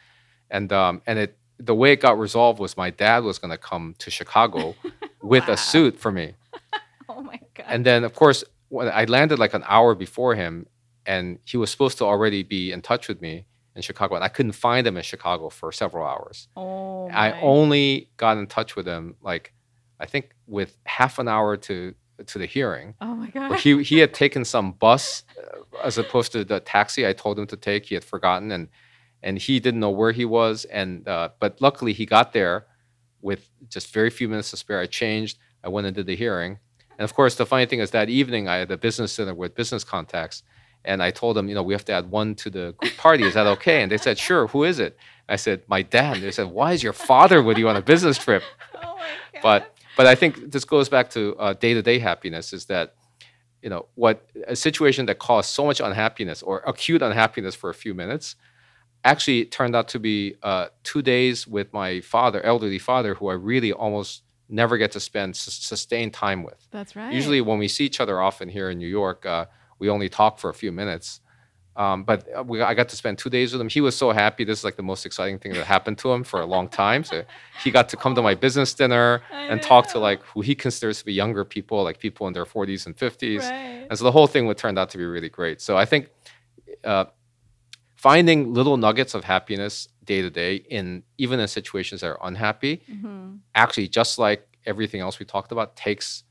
And 0.50 0.70
um, 0.72 1.00
and 1.06 1.18
it 1.18 1.38
the 1.64 1.74
way 1.74 1.92
it 1.92 2.00
got 2.00 2.18
resolved 2.18 2.58
was 2.58 2.76
my 2.76 2.90
dad 2.90 3.22
was 3.24 3.38
going 3.38 3.50
to 3.50 3.58
come 3.58 3.94
to 3.98 4.10
Chicago 4.10 4.74
with 5.22 5.46
Wow. 5.46 5.54
a 5.54 5.56
suit 5.56 5.98
for 5.98 6.10
me. 6.12 6.34
Oh 7.08 7.20
my 7.22 7.38
God. 7.54 7.66
And 7.68 7.84
then, 7.84 8.04
of 8.04 8.14
course, 8.14 8.42
when 8.70 8.88
I 8.88 9.04
landed 9.04 9.38
like 9.38 9.52
an 9.52 9.64
hour 9.66 9.94
before 9.94 10.34
him, 10.34 10.66
and 11.04 11.38
he 11.44 11.56
was 11.58 11.70
supposed 11.70 11.98
to 11.98 12.04
already 12.04 12.42
be 12.42 12.72
in 12.72 12.80
touch 12.80 13.06
with 13.08 13.20
me 13.20 13.44
in 13.76 13.82
Chicago, 13.82 14.14
and 14.14 14.24
I 14.24 14.28
couldn't 14.28 14.52
find 14.52 14.86
him 14.86 14.96
in 14.96 15.02
Chicago 15.02 15.50
for 15.50 15.70
several 15.72 16.06
hours. 16.06 16.48
oh 16.56 17.10
I 17.12 17.38
only 17.42 18.08
got 18.16 18.38
in 18.38 18.46
touch 18.46 18.76
with 18.76 18.86
him 18.86 19.16
like 19.20 19.52
I 20.00 20.06
think 20.06 20.30
with 20.46 20.78
half 20.86 21.18
an 21.18 21.28
hour 21.28 21.56
to 21.68 21.94
to 22.26 22.38
the 22.38 22.46
hearing. 22.46 22.94
Oh 23.02 23.14
my 23.14 23.28
God. 23.28 23.56
He 23.58 23.82
he 23.82 23.98
had 23.98 24.14
taken 24.14 24.44
some 24.44 24.72
bus 24.72 25.24
uh, 25.38 25.84
as 25.88 25.98
opposed 25.98 26.32
to 26.32 26.44
the 26.44 26.60
taxi 26.60 27.06
I 27.06 27.12
told 27.12 27.38
him 27.38 27.46
to 27.48 27.56
take. 27.58 27.84
He 27.86 27.94
had 27.94 28.04
forgotten 28.04 28.50
and 28.52 28.68
and 29.22 29.38
he 29.38 29.60
didn't 29.60 29.80
know 29.80 29.90
where 29.90 30.12
he 30.12 30.24
was. 30.24 30.64
And 30.66 31.06
uh, 31.06 31.30
but 31.38 31.60
luckily 31.60 31.92
he 31.92 32.06
got 32.06 32.32
there 32.32 32.66
with 33.20 33.48
just 33.68 33.92
very 33.92 34.10
few 34.10 34.28
minutes 34.28 34.50
to 34.50 34.56
spare. 34.56 34.80
I 34.80 34.86
changed. 34.86 35.38
I 35.62 35.68
went 35.68 35.86
and 35.86 35.94
did 35.94 36.06
the 36.06 36.16
hearing. 36.16 36.58
And 36.98 37.04
of 37.04 37.14
course, 37.14 37.36
the 37.36 37.46
funny 37.46 37.66
thing 37.66 37.78
is 37.78 37.92
that 37.92 38.08
evening 38.08 38.48
I 38.48 38.56
had 38.56 38.70
a 38.70 38.76
business 38.76 39.16
dinner 39.16 39.34
with 39.34 39.54
business 39.54 39.84
contacts. 39.84 40.42
And 40.84 41.00
I 41.00 41.12
told 41.12 41.36
them, 41.36 41.48
you 41.48 41.54
know, 41.54 41.62
we 41.62 41.74
have 41.74 41.84
to 41.84 41.92
add 41.92 42.10
one 42.10 42.34
to 42.36 42.50
the 42.50 42.74
group 42.78 42.96
party. 42.96 43.22
Is 43.22 43.34
that 43.34 43.46
okay? 43.46 43.82
And 43.82 43.92
they 43.92 43.98
said, 43.98 44.18
sure. 44.18 44.48
Who 44.48 44.64
is 44.64 44.80
it? 44.80 44.96
I 45.28 45.36
said, 45.36 45.62
my 45.68 45.82
dad. 45.82 46.20
They 46.20 46.32
said, 46.32 46.48
why 46.48 46.72
is 46.72 46.82
your 46.82 46.92
father 46.92 47.40
with 47.40 47.56
you 47.56 47.68
on 47.68 47.76
a 47.76 47.82
business 47.82 48.18
trip? 48.18 48.42
oh 48.74 48.96
my 48.96 49.06
God. 49.34 49.42
but 49.42 49.76
but 49.96 50.06
I 50.06 50.14
think 50.14 50.50
this 50.50 50.64
goes 50.64 50.88
back 50.88 51.10
to 51.10 51.36
uh, 51.36 51.52
day-to-day 51.52 51.98
happiness 51.98 52.52
is 52.52 52.64
that 52.66 52.94
you 53.62 53.70
know 53.70 53.86
what 53.94 54.28
a 54.48 54.56
situation 54.56 55.06
that 55.06 55.18
caused 55.18 55.50
so 55.50 55.66
much 55.66 55.80
unhappiness 55.80 56.42
or 56.42 56.62
acute 56.66 57.02
unhappiness 57.02 57.54
for 57.54 57.70
a 57.70 57.74
few 57.74 57.94
minutes 57.94 58.34
actually 59.04 59.40
it 59.40 59.50
turned 59.50 59.74
out 59.74 59.88
to 59.88 59.98
be 59.98 60.34
uh, 60.42 60.68
two 60.84 61.02
days 61.02 61.46
with 61.46 61.72
my 61.72 62.00
father 62.00 62.42
elderly 62.44 62.78
father 62.78 63.14
who 63.14 63.28
i 63.28 63.34
really 63.34 63.72
almost 63.72 64.22
never 64.48 64.76
get 64.76 64.92
to 64.92 65.00
spend 65.00 65.30
s- 65.34 65.40
sustained 65.40 66.12
time 66.12 66.42
with 66.42 66.66
That's 66.70 66.94
right. 66.94 67.12
usually 67.12 67.40
when 67.40 67.58
we 67.58 67.68
see 67.68 67.84
each 67.84 68.00
other 68.00 68.20
often 68.20 68.48
here 68.48 68.70
in 68.70 68.78
new 68.78 68.88
york 68.88 69.26
uh, 69.26 69.46
we 69.78 69.88
only 69.88 70.08
talk 70.08 70.38
for 70.38 70.50
a 70.50 70.54
few 70.54 70.72
minutes 70.72 71.20
um, 71.74 72.04
but 72.04 72.28
uh, 72.36 72.42
we, 72.42 72.60
I 72.60 72.74
got 72.74 72.88
to 72.90 72.96
spend 72.96 73.18
two 73.18 73.30
days 73.30 73.52
with 73.52 73.60
him. 73.60 73.68
He 73.68 73.80
was 73.80 73.96
so 73.96 74.10
happy. 74.10 74.44
This 74.44 74.58
is 74.58 74.64
like 74.64 74.76
the 74.76 74.82
most 74.82 75.06
exciting 75.06 75.38
thing 75.38 75.54
that 75.54 75.64
happened 75.64 75.96
to 75.98 76.12
him 76.12 76.22
for 76.22 76.40
a 76.40 76.46
long 76.46 76.68
time. 76.68 77.02
So 77.02 77.22
he 77.64 77.70
got 77.70 77.88
to 77.90 77.96
come 77.96 78.14
to 78.14 78.22
my 78.22 78.34
business 78.34 78.74
dinner 78.74 79.22
I 79.32 79.52
and 79.52 79.62
talk 79.62 79.86
to 79.88 79.98
like 79.98 80.22
who 80.22 80.42
he 80.42 80.54
considers 80.54 80.98
to 80.98 81.04
be 81.04 81.14
younger 81.14 81.44
people, 81.44 81.82
like 81.82 81.98
people 81.98 82.26
in 82.26 82.34
their 82.34 82.44
40s 82.44 82.84
and 82.86 82.96
50s. 82.96 83.38
Right. 83.38 83.86
And 83.88 83.98
so 83.98 84.04
the 84.04 84.12
whole 84.12 84.26
thing 84.26 84.46
would 84.46 84.58
turned 84.58 84.78
out 84.78 84.90
to 84.90 84.98
be 84.98 85.04
really 85.04 85.30
great. 85.30 85.62
So 85.62 85.76
I 85.78 85.86
think 85.86 86.10
uh, 86.84 87.06
finding 88.02 88.52
little 88.52 88.76
nuggets 88.76 89.14
of 89.14 89.22
happiness 89.24 89.86
day 90.04 90.20
to 90.22 90.30
day 90.30 90.56
in 90.56 91.04
even 91.18 91.38
in 91.38 91.46
situations 91.46 92.00
that 92.00 92.08
are 92.08 92.18
unhappy, 92.22 92.82
hmm 92.86 93.36
actually 93.54 93.86
just 93.86 94.18
like 94.18 94.40
everything 94.64 95.00
else 95.00 95.18
we 95.18 95.26
talked 95.26 95.52
about, 95.52 95.76
takes 95.76 96.24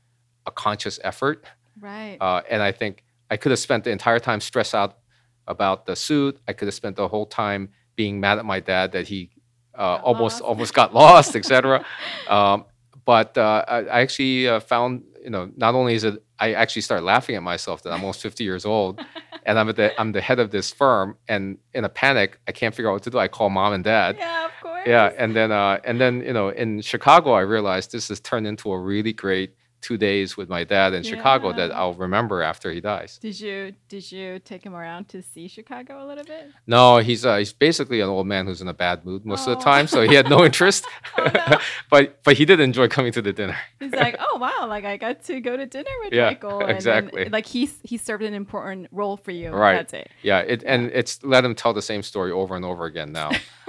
a 0.44 0.50
conscious 0.50 0.98
effort. 1.04 1.44
Right. 1.80 2.18
Uh, 2.20 2.42
and 2.50 2.60
I 2.62 2.72
think 2.72 3.04
I 3.30 3.36
could 3.36 3.52
have 3.52 3.58
spent 3.58 3.84
the 3.84 3.90
entire 3.90 4.18
time 4.18 4.40
stressed 4.40 4.74
out 4.74 4.98
about 5.46 5.86
the 5.86 5.94
suit. 5.94 6.40
I 6.48 6.52
could 6.52 6.66
have 6.66 6.74
spent 6.74 6.96
the 6.96 7.06
whole 7.06 7.26
time 7.26 7.70
being 7.94 8.18
mad 8.18 8.38
at 8.38 8.44
my 8.44 8.60
dad 8.60 8.92
that 8.92 9.06
he 9.06 9.30
uh, 9.78 10.00
almost 10.02 10.40
lost. 10.40 10.48
almost 10.50 10.74
got 10.74 10.94
lost, 10.94 11.36
etc. 11.36 11.84
um, 12.28 12.64
but 13.04 13.38
uh, 13.38 13.64
I, 13.68 13.76
I 13.96 14.00
actually 14.00 14.48
uh, 14.48 14.60
found, 14.60 15.04
you 15.22 15.30
know, 15.30 15.50
not 15.56 15.74
only 15.74 15.94
is 15.94 16.04
it, 16.04 16.22
I 16.42 16.54
actually 16.54 16.82
started 16.82 17.04
laughing 17.04 17.36
at 17.36 17.42
myself 17.44 17.82
that 17.84 17.92
I'm 17.92 18.00
almost 18.00 18.20
50 18.20 18.42
years 18.42 18.64
old, 18.66 19.00
and 19.46 19.60
I'm 19.60 19.68
at 19.68 19.76
the 19.76 19.98
I'm 20.00 20.10
the 20.10 20.20
head 20.20 20.40
of 20.40 20.50
this 20.50 20.72
firm, 20.72 21.16
and 21.28 21.56
in 21.72 21.84
a 21.84 21.88
panic, 21.88 22.40
I 22.48 22.52
can't 22.52 22.74
figure 22.74 22.90
out 22.90 22.94
what 22.94 23.04
to 23.04 23.10
do. 23.10 23.18
I 23.18 23.28
call 23.28 23.48
mom 23.48 23.72
and 23.72 23.84
dad. 23.84 24.16
yeah, 24.18 24.46
of 24.46 24.50
course. 24.60 24.82
Yeah, 24.84 25.12
and 25.16 25.36
then 25.36 25.52
uh, 25.52 25.78
and 25.84 26.00
then 26.00 26.20
you 26.22 26.32
know 26.32 26.48
in 26.48 26.80
Chicago, 26.80 27.32
I 27.32 27.42
realized 27.42 27.92
this 27.92 28.08
has 28.08 28.18
turned 28.18 28.48
into 28.48 28.72
a 28.72 28.78
really 28.78 29.12
great 29.12 29.54
two 29.82 29.98
days 29.98 30.36
with 30.36 30.48
my 30.48 30.64
dad 30.64 30.94
in 30.94 31.02
Chicago 31.02 31.52
that 31.52 31.70
I'll 31.74 31.92
remember 31.94 32.40
after 32.40 32.70
he 32.72 32.80
dies. 32.80 33.18
Did 33.18 33.38
you 33.38 33.74
did 33.88 34.10
you 34.10 34.38
take 34.38 34.64
him 34.64 34.74
around 34.74 35.08
to 35.10 35.20
see 35.22 35.48
Chicago 35.48 36.02
a 36.02 36.06
little 36.06 36.24
bit? 36.24 36.50
No, 36.66 36.98
he's 36.98 37.26
uh, 37.26 37.36
he's 37.36 37.52
basically 37.52 38.00
an 38.00 38.08
old 38.08 38.26
man 38.26 38.46
who's 38.46 38.62
in 38.62 38.68
a 38.68 38.74
bad 38.74 39.04
mood 39.04 39.26
most 39.26 39.46
of 39.46 39.48
Oh. 39.48 39.58
the 39.58 39.64
time, 39.64 39.86
so 39.88 40.02
he 40.02 40.14
had 40.14 40.30
no 40.30 40.44
interest. 40.48 40.86
Oh, 41.18 41.30
no. 41.34 41.58
but 41.90 42.22
but 42.24 42.36
he 42.36 42.44
did 42.44 42.60
enjoy 42.60 42.88
coming 42.88 43.12
to 43.12 43.20
the 43.20 43.32
dinner. 43.32 43.58
He's 43.80 43.92
like, 43.92 44.16
oh 44.20 44.38
wow, 44.38 44.66
like 44.68 44.84
I 44.84 44.96
got 44.96 45.24
to 45.24 45.40
go 45.40 45.56
to 45.56 45.66
dinner 45.66 45.90
with 46.04 46.12
Yeah, 46.12 46.26
Michael. 46.28 46.60
And 46.60 46.70
exactly. 46.70 47.28
like 47.28 47.46
he's 47.46 47.78
he 47.82 47.98
served 47.98 48.22
an 48.22 48.34
important 48.34 48.86
role 48.92 49.16
for 49.16 49.32
you. 49.32 49.50
Right. 49.50 49.74
That's 49.74 49.92
it. 49.92 50.10
Yeah, 50.22 50.38
it 50.40 50.62
and 50.64 50.90
it's 50.94 51.22
let 51.24 51.44
him 51.44 51.54
tell 51.54 51.74
the 51.74 51.82
same 51.82 52.02
story 52.02 52.30
over 52.32 52.54
and 52.56 52.64
over 52.64 52.84
again 52.86 53.12
now 53.12 53.30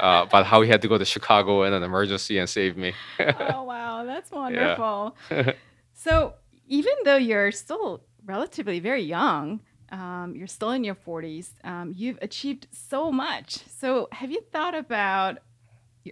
uh, 0.00 0.24
about 0.26 0.46
how 0.46 0.62
he 0.62 0.68
had 0.68 0.82
to 0.82 0.88
go 0.88 0.98
to 0.98 1.04
Chicago 1.04 1.62
in 1.64 1.72
an 1.72 1.82
emergency 1.82 2.38
and 2.38 2.48
save 2.48 2.76
me. 2.76 2.92
oh 3.18 3.62
wow, 3.72 4.04
that's 4.04 4.30
wonderful. 4.30 5.16
so 5.92 6.34
even 6.66 6.92
though 7.04 7.16
you're 7.16 7.52
still 7.52 8.02
relatively 8.24 8.80
very 8.80 9.02
young, 9.02 9.60
um, 9.92 10.34
you're 10.36 10.46
still 10.46 10.70
in 10.70 10.84
your 10.84 10.94
40s. 10.94 11.50
Um, 11.64 11.92
you've 11.96 12.18
achieved 12.22 12.68
so 12.70 13.10
much. 13.10 13.58
So 13.66 14.08
have 14.12 14.30
you 14.30 14.40
thought 14.52 14.74
about 14.74 15.38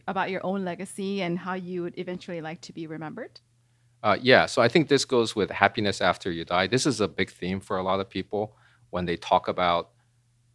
about 0.06 0.30
your 0.30 0.44
own 0.44 0.64
legacy 0.64 1.22
and 1.22 1.38
how 1.38 1.54
you 1.54 1.82
would 1.82 1.98
eventually 1.98 2.40
like 2.40 2.60
to 2.60 2.72
be 2.72 2.86
remembered? 2.86 3.40
Uh, 4.02 4.16
yeah, 4.20 4.46
so 4.46 4.62
I 4.62 4.68
think 4.68 4.88
this 4.88 5.04
goes 5.04 5.34
with 5.34 5.50
happiness 5.50 6.00
after 6.00 6.30
you 6.30 6.44
die. 6.44 6.66
This 6.66 6.86
is 6.86 7.00
a 7.00 7.08
big 7.08 7.30
theme 7.30 7.60
for 7.60 7.78
a 7.78 7.82
lot 7.82 7.98
of 7.98 8.08
people 8.08 8.54
when 8.90 9.06
they 9.06 9.16
talk 9.16 9.48
about, 9.48 9.90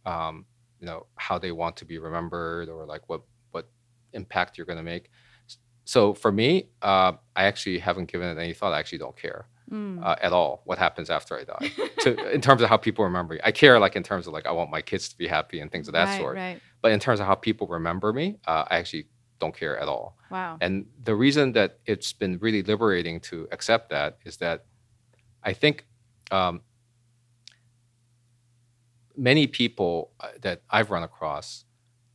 um, 0.06 0.46
you 0.84 0.90
know, 0.90 1.06
how 1.16 1.38
they 1.38 1.50
want 1.50 1.74
to 1.78 1.86
be 1.86 1.96
remembered 1.98 2.68
or 2.68 2.84
like 2.84 3.08
what 3.08 3.22
what 3.52 3.70
impact 4.12 4.58
you're 4.58 4.66
going 4.66 4.82
to 4.84 4.90
make. 4.94 5.10
So 5.86 6.12
for 6.12 6.30
me, 6.30 6.68
uh, 6.82 7.12
I 7.34 7.44
actually 7.44 7.78
haven't 7.78 8.08
given 8.12 8.28
it 8.28 8.38
any 8.38 8.52
thought. 8.52 8.74
I 8.74 8.78
actually 8.78 8.98
don't 8.98 9.16
care 9.16 9.46
Mm. 9.72 10.04
uh, 10.04 10.14
at 10.20 10.34
all 10.34 10.60
what 10.66 10.76
happens 10.76 11.08
after 11.08 11.32
I 11.40 11.44
die. 11.44 11.72
to, 12.00 12.08
in 12.36 12.42
terms 12.42 12.60
of 12.60 12.68
how 12.68 12.76
people 12.76 13.02
remember 13.02 13.32
me, 13.32 13.40
I 13.42 13.50
care 13.50 13.78
like 13.78 13.96
in 13.96 14.02
terms 14.02 14.26
of 14.26 14.34
like 14.34 14.46
I 14.46 14.52
want 14.52 14.70
my 14.70 14.82
kids 14.82 15.08
to 15.08 15.16
be 15.16 15.26
happy 15.26 15.60
and 15.60 15.72
things 15.72 15.88
of 15.88 15.94
that 15.94 16.08
right, 16.08 16.20
sort. 16.20 16.36
Right. 16.36 16.60
But 16.82 16.92
in 16.92 17.00
terms 17.00 17.18
of 17.18 17.26
how 17.26 17.34
people 17.34 17.66
remember 17.66 18.12
me, 18.12 18.26
uh, 18.46 18.64
I 18.70 18.76
actually 18.76 19.06
don't 19.40 19.56
care 19.56 19.78
at 19.78 19.88
all. 19.88 20.18
Wow. 20.30 20.58
And 20.60 20.84
the 21.02 21.14
reason 21.14 21.52
that 21.52 21.78
it's 21.86 22.12
been 22.12 22.36
really 22.46 22.62
liberating 22.62 23.20
to 23.30 23.48
accept 23.52 23.88
that 23.88 24.18
is 24.26 24.36
that 24.44 24.66
I 25.42 25.54
think 25.54 25.86
um, 26.30 26.60
many 29.16 29.46
people 29.46 30.12
uh, 30.20 30.28
that 30.42 30.62
I've 30.70 30.90
run 30.90 31.02
across 31.02 31.64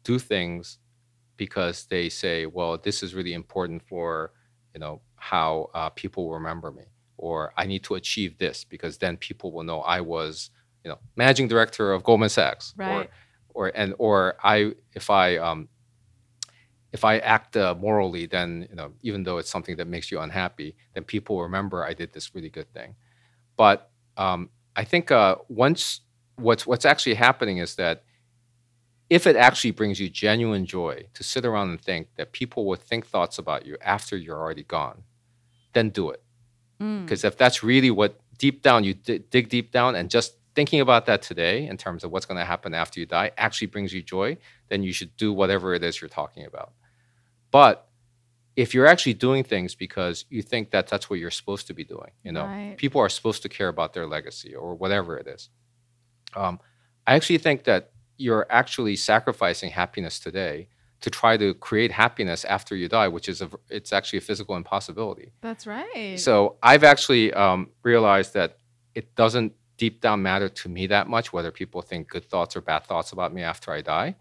do 0.03 0.19
things 0.19 0.79
because 1.37 1.85
they 1.85 2.09
say, 2.09 2.45
well, 2.45 2.77
this 2.77 3.01
is 3.03 3.15
really 3.15 3.33
important 3.33 3.81
for, 3.87 4.33
you 4.73 4.79
know, 4.79 5.01
how 5.15 5.69
uh, 5.73 5.89
people 5.89 6.25
will 6.25 6.33
remember 6.33 6.71
me, 6.71 6.83
or 7.17 7.53
I 7.57 7.65
need 7.65 7.83
to 7.85 7.95
achieve 7.95 8.37
this 8.37 8.63
because 8.63 8.97
then 8.97 9.17
people 9.17 9.51
will 9.51 9.63
know 9.63 9.81
I 9.81 10.01
was, 10.01 10.49
you 10.83 10.89
know, 10.89 10.99
managing 11.15 11.47
director 11.47 11.91
of 11.93 12.03
Goldman 12.03 12.29
Sachs, 12.29 12.73
Right. 12.77 12.87
or, 12.89 13.07
or 13.67 13.71
and 13.75 13.93
or 13.97 14.35
I 14.43 14.73
if 14.93 15.09
I 15.09 15.37
um, 15.37 15.69
if 16.91 17.05
I 17.05 17.19
act 17.19 17.55
uh, 17.55 17.75
morally, 17.79 18.25
then 18.25 18.67
you 18.69 18.75
know, 18.75 18.93
even 19.01 19.23
though 19.23 19.37
it's 19.37 19.49
something 19.49 19.75
that 19.77 19.87
makes 19.87 20.11
you 20.11 20.19
unhappy, 20.19 20.75
then 20.93 21.03
people 21.03 21.41
remember 21.41 21.83
I 21.85 21.93
did 21.93 22.13
this 22.13 22.33
really 22.33 22.49
good 22.49 22.71
thing. 22.73 22.95
But 23.57 23.91
um, 24.17 24.49
I 24.75 24.83
think 24.83 25.11
uh, 25.11 25.35
once 25.49 26.01
what's 26.39 26.65
what's 26.67 26.85
actually 26.85 27.15
happening 27.15 27.57
is 27.57 27.75
that 27.75 28.03
if 29.09 29.25
it 29.25 29.35
actually 29.35 29.71
brings 29.71 29.99
you 29.99 30.07
genuine 30.09 30.65
joy 30.65 31.05
to 31.15 31.23
sit 31.23 31.45
around 31.45 31.69
and 31.69 31.81
think 31.81 32.07
that 32.15 32.31
people 32.31 32.65
will 32.65 32.75
think 32.75 33.07
thoughts 33.07 33.37
about 33.39 33.65
you 33.65 33.75
after 33.81 34.15
you're 34.15 34.37
already 34.37 34.63
gone, 34.63 35.03
then 35.73 35.89
do 35.89 36.09
it. 36.11 36.21
Mm. 36.79 37.05
Because 37.05 37.23
if 37.23 37.35
that's 37.37 37.63
really 37.63 37.89
what 37.91 38.19
deep 38.37 38.61
down 38.61 38.83
you 38.83 38.93
d- 38.93 39.19
dig 39.31 39.49
deep 39.49 39.71
down 39.71 39.95
and 39.95 40.09
just 40.09 40.35
thinking 40.55 40.79
about 40.79 41.05
that 41.07 41.21
today 41.21 41.65
in 41.67 41.75
terms 41.77 42.03
of 42.03 42.11
what's 42.11 42.25
going 42.25 42.37
to 42.37 42.45
happen 42.45 42.73
after 42.73 42.99
you 42.99 43.05
die 43.05 43.31
actually 43.37 43.67
brings 43.67 43.93
you 43.93 44.01
joy, 44.01 44.37
then 44.69 44.83
you 44.83 44.93
should 44.93 45.15
do 45.17 45.33
whatever 45.33 45.73
it 45.73 45.83
is 45.83 45.99
you're 46.01 46.09
talking 46.09 46.45
about. 46.45 46.71
But 47.51 47.87
if 48.55 48.73
you're 48.73 48.87
actually 48.87 49.13
doing 49.13 49.43
things 49.43 49.73
because 49.73 50.25
you 50.29 50.41
think 50.41 50.71
that 50.71 50.87
that's 50.87 51.09
what 51.09 51.19
you're 51.19 51.31
supposed 51.31 51.65
to 51.67 51.73
be 51.73 51.83
doing, 51.83 52.11
you 52.23 52.31
know, 52.31 52.45
Right. 52.45 52.75
people 52.77 53.01
are 53.01 53.09
supposed 53.09 53.41
to 53.43 53.49
care 53.49 53.69
about 53.69 53.93
their 53.93 54.05
legacy 54.05 54.53
or 54.53 54.75
whatever 54.75 55.17
it 55.17 55.27
is. 55.27 55.49
Um, 56.35 56.59
I 57.07 57.15
actually 57.15 57.39
think 57.39 57.63
that 57.63 57.91
you're 58.17 58.45
actually 58.49 58.95
sacrificing 58.95 59.71
happiness 59.71 60.19
today 60.19 60.67
to 61.01 61.09
try 61.09 61.37
to 61.37 61.53
create 61.53 61.91
happiness 61.91 62.43
after 62.45 62.75
you 62.75 62.89
die, 62.89 63.07
which 63.07 63.29
is 63.29 63.41
a, 63.41 63.49
it's 63.69 63.93
actually 63.93 64.19
a 64.19 64.21
physical 64.21 64.55
impossibility. 64.55 65.31
That's 65.41 65.65
right. 65.65 66.19
So 66.19 66.57
I've 66.61 66.83
actually 66.83 67.33
um, 67.33 67.69
realized 67.83 68.33
that 68.33 68.57
it 68.95 69.15
doesn't 69.15 69.53
deep 69.77 70.01
down 70.01 70.21
matter 70.21 70.49
to 70.49 70.67
me 70.67 70.87
that 70.87 71.07
much 71.07 71.31
whether 71.31 71.51
people 71.51 71.81
think 71.81 72.09
good 72.09 72.25
thoughts 72.25 72.55
or 72.55 72.61
bad 72.61 72.83
thoughts 72.83 73.13
about 73.13 73.33
me 73.33 73.41
after 73.41 73.71
I 73.71 73.81
die. 73.81 74.15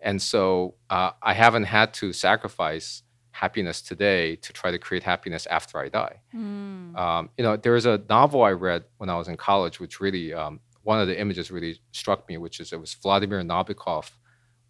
And 0.00 0.20
so 0.20 0.74
uh, 0.90 1.12
I 1.22 1.32
haven't 1.32 1.64
had 1.64 1.94
to 1.94 2.12
sacrifice 2.12 3.02
happiness 3.30 3.80
today 3.80 4.36
to 4.36 4.52
try 4.52 4.70
to 4.70 4.78
create 4.78 5.02
happiness 5.02 5.46
after 5.46 5.78
I 5.78 5.88
die. 5.88 6.20
Mm. 6.34 6.94
Um, 6.96 7.30
you 7.38 7.44
know, 7.44 7.56
there 7.56 7.76
is 7.76 7.86
a 7.86 8.02
novel 8.10 8.42
I 8.42 8.50
read 8.50 8.84
when 8.98 9.08
I 9.08 9.16
was 9.16 9.28
in 9.28 9.36
college, 9.38 9.80
which 9.80 10.00
really 10.00 10.34
um, 10.34 10.60
one 10.82 11.00
of 11.00 11.06
the 11.06 11.18
images 11.18 11.50
really 11.50 11.78
struck 11.92 12.28
me, 12.28 12.36
which 12.38 12.60
is 12.60 12.72
it 12.72 12.80
was 12.80 12.94
Vladimir 12.94 13.40
Nabokov. 13.42 14.10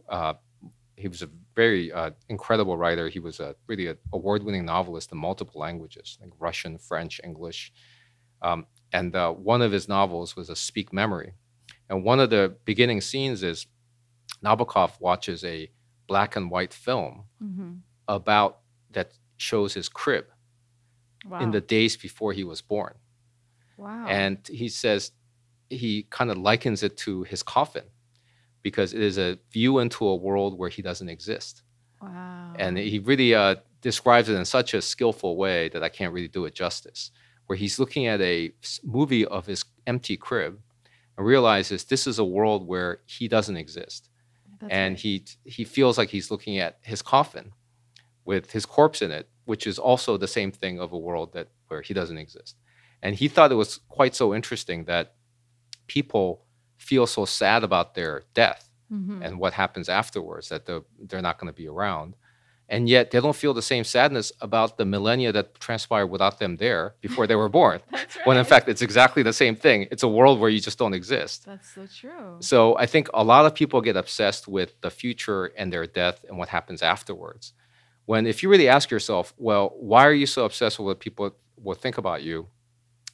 Uh, 0.09 0.35
he 0.97 1.09
was 1.09 1.23
a 1.23 1.29
very 1.57 1.91
uh, 1.93 2.11
incredible 2.29 2.77
writer. 2.77 3.09
He 3.09 3.19
was 3.19 3.41
a 3.41 3.55
really 3.67 3.87
an 3.89 3.97
award-winning 4.13 4.65
novelist 4.67 5.11
in 5.13 5.19
multiple 5.19 5.61
languages, 5.61 6.19
like 6.21 6.31
Russian, 6.39 6.79
French, 6.79 7.21
English. 7.25 7.73
Um, 8.43 8.67
and 8.93 9.15
uh, 9.17 9.33
one 9.33 9.63
of 9.63 9.73
his 9.73 9.89
novels 9.89 10.37
was 10.37 10.51
a 10.51 10.57
Speak 10.57 10.93
Memory. 10.93 11.33
And 11.89 12.05
one 12.05 12.21
of 12.21 12.31
the 12.31 12.57
beginning 12.65 13.01
scenes 13.01 13.43
is 13.43 13.67
Nabokov 14.45 15.01
watches 15.01 15.45
a 15.45 15.71
black 16.07 16.37
and 16.37 16.51
white 16.51 16.75
film 16.75 17.25
Mhm. 17.43 17.81
about 18.09 18.61
that 18.91 19.13
shows 19.37 19.75
his 19.75 19.89
crib 19.89 20.27
Wow. 21.25 21.39
in 21.41 21.51
the 21.53 21.61
days 21.61 21.97
before 21.97 22.33
he 22.33 22.45
was 22.45 22.61
born. 22.61 22.95
wow. 23.79 24.07
And 24.07 24.39
he 24.47 24.69
says 24.69 25.13
he 25.73 26.07
kind 26.11 26.31
of 26.31 26.39
likens 26.39 26.83
it 26.83 26.97
to 26.99 27.23
his 27.25 27.43
coffin 27.43 27.85
because 28.63 28.93
it 28.93 29.01
is 29.01 29.19
a 29.19 29.39
view 29.51 29.79
into 29.79 30.07
a 30.07 30.17
world 30.17 30.59
where 30.59 30.69
he 30.69 30.83
doesn't 30.83 31.09
exist. 31.09 31.63
wow. 32.01 32.55
And 32.59 32.79
he 32.79 32.99
really 32.99 33.35
uh, 33.35 33.57
describes 33.81 34.29
it 34.29 34.35
in 34.35 34.45
such 34.45 34.75
a 34.75 34.83
skillful 34.83 35.37
way 35.37 35.69
that 35.71 35.83
I 35.83 35.89
can't 35.89 36.13
really 36.13 36.29
do 36.29 36.45
it 36.45 36.55
justice. 36.55 37.11
Where 37.47 37.57
he's 37.57 37.79
looking 37.79 38.07
at 38.07 38.21
a 38.21 38.53
movie 38.85 39.27
of 39.27 39.47
his 39.47 39.65
empty 39.87 40.17
crib 40.17 40.61
and 41.17 41.27
realizes 41.27 41.85
this 41.85 42.07
is 42.07 42.19
a 42.19 42.25
world 42.25 42.67
where 42.67 43.01
he 43.07 43.29
doesn't 43.29 43.57
exist 43.57 44.09
That's 44.61 44.73
and 44.73 44.93
right. 44.93 45.01
he 45.01 45.25
he 45.45 45.65
feels 45.65 45.99
like 45.99 46.11
he's 46.11 46.31
looking 46.31 46.59
at 46.59 46.79
his 46.83 47.03
coffin 47.03 47.53
with 48.25 48.53
his 48.53 48.65
corpse 48.65 49.03
in 49.03 49.11
it, 49.11 49.29
which 49.45 49.67
is 49.67 49.79
also 49.79 50.17
the 50.17 50.29
same 50.29 50.53
thing 50.53 50.79
of 50.79 50.93
a 50.93 50.99
world 50.99 51.33
that 51.33 51.49
where 51.69 51.83
he 51.83 51.93
doesn't 51.93 52.19
exist. 52.19 52.57
And 53.03 53.17
he 53.17 53.27
thought 53.29 53.51
it 53.51 53.57
was 53.57 53.81
quite 53.89 54.15
so 54.15 54.35
interesting 54.35 54.85
that 54.85 55.15
people 55.97 56.27
feel 56.89 57.07
so 57.17 57.23
sad 57.41 57.61
about 57.69 57.89
their 57.99 58.15
death 58.43 58.63
Mhm. 58.91 59.19
and 59.25 59.33
what 59.43 59.53
happens 59.63 59.89
afterwards 60.01 60.47
that 60.53 60.63
the, 60.69 60.77
they're 61.09 61.27
not 61.29 61.37
going 61.39 61.53
to 61.55 61.59
be 61.65 61.69
around. 61.77 62.11
And 62.75 62.83
yet 62.95 63.05
they 63.11 63.21
don't 63.25 63.37
feel 63.45 63.55
the 63.61 63.69
same 63.73 63.85
sadness 63.97 64.29
about 64.49 64.71
the 64.79 64.85
millennia 64.95 65.31
that 65.37 65.47
transpired 65.69 66.09
without 66.15 66.37
them 66.43 66.53
there 66.65 66.85
before 67.07 67.27
they 67.27 67.37
were 67.43 67.49
born. 67.61 67.79
Right. 67.93 68.07
when 68.27 68.37
in 68.43 68.47
fact 68.53 68.65
it's 68.73 68.83
exactly 68.89 69.23
the 69.31 69.37
same 69.43 69.57
thing. 69.65 69.79
It's 69.93 70.05
a 70.11 70.13
world 70.19 70.37
where 70.41 70.53
you 70.55 70.61
just 70.69 70.79
don't 70.83 70.97
exist. 71.03 71.37
That's 71.51 71.71
so 71.77 71.83
true. 72.01 72.29
So 72.53 72.59
I 72.85 72.87
think 72.93 73.05
a 73.23 73.25
lot 73.33 73.43
of 73.49 73.53
people 73.61 73.79
get 73.89 73.97
obsessed 74.05 74.45
with 74.57 74.71
the 74.85 74.91
future 75.03 75.43
and 75.59 75.67
their 75.75 75.87
death 76.01 76.17
and 76.29 76.35
what 76.41 76.49
happens 76.57 76.81
afterwards. 76.95 77.45
When 78.11 78.23
if 78.33 78.37
you 78.43 78.49
really 78.55 78.69
ask 78.77 78.87
yourself, 78.97 79.25
well, 79.49 79.65
why 79.91 80.03
are 80.11 80.17
you 80.23 80.27
so 80.37 80.41
obsessed 80.49 80.77
with 80.79 80.87
what 80.91 80.99
people 81.07 81.27
will 81.65 81.79
think 81.85 81.97
about 82.03 82.21
you 82.29 82.39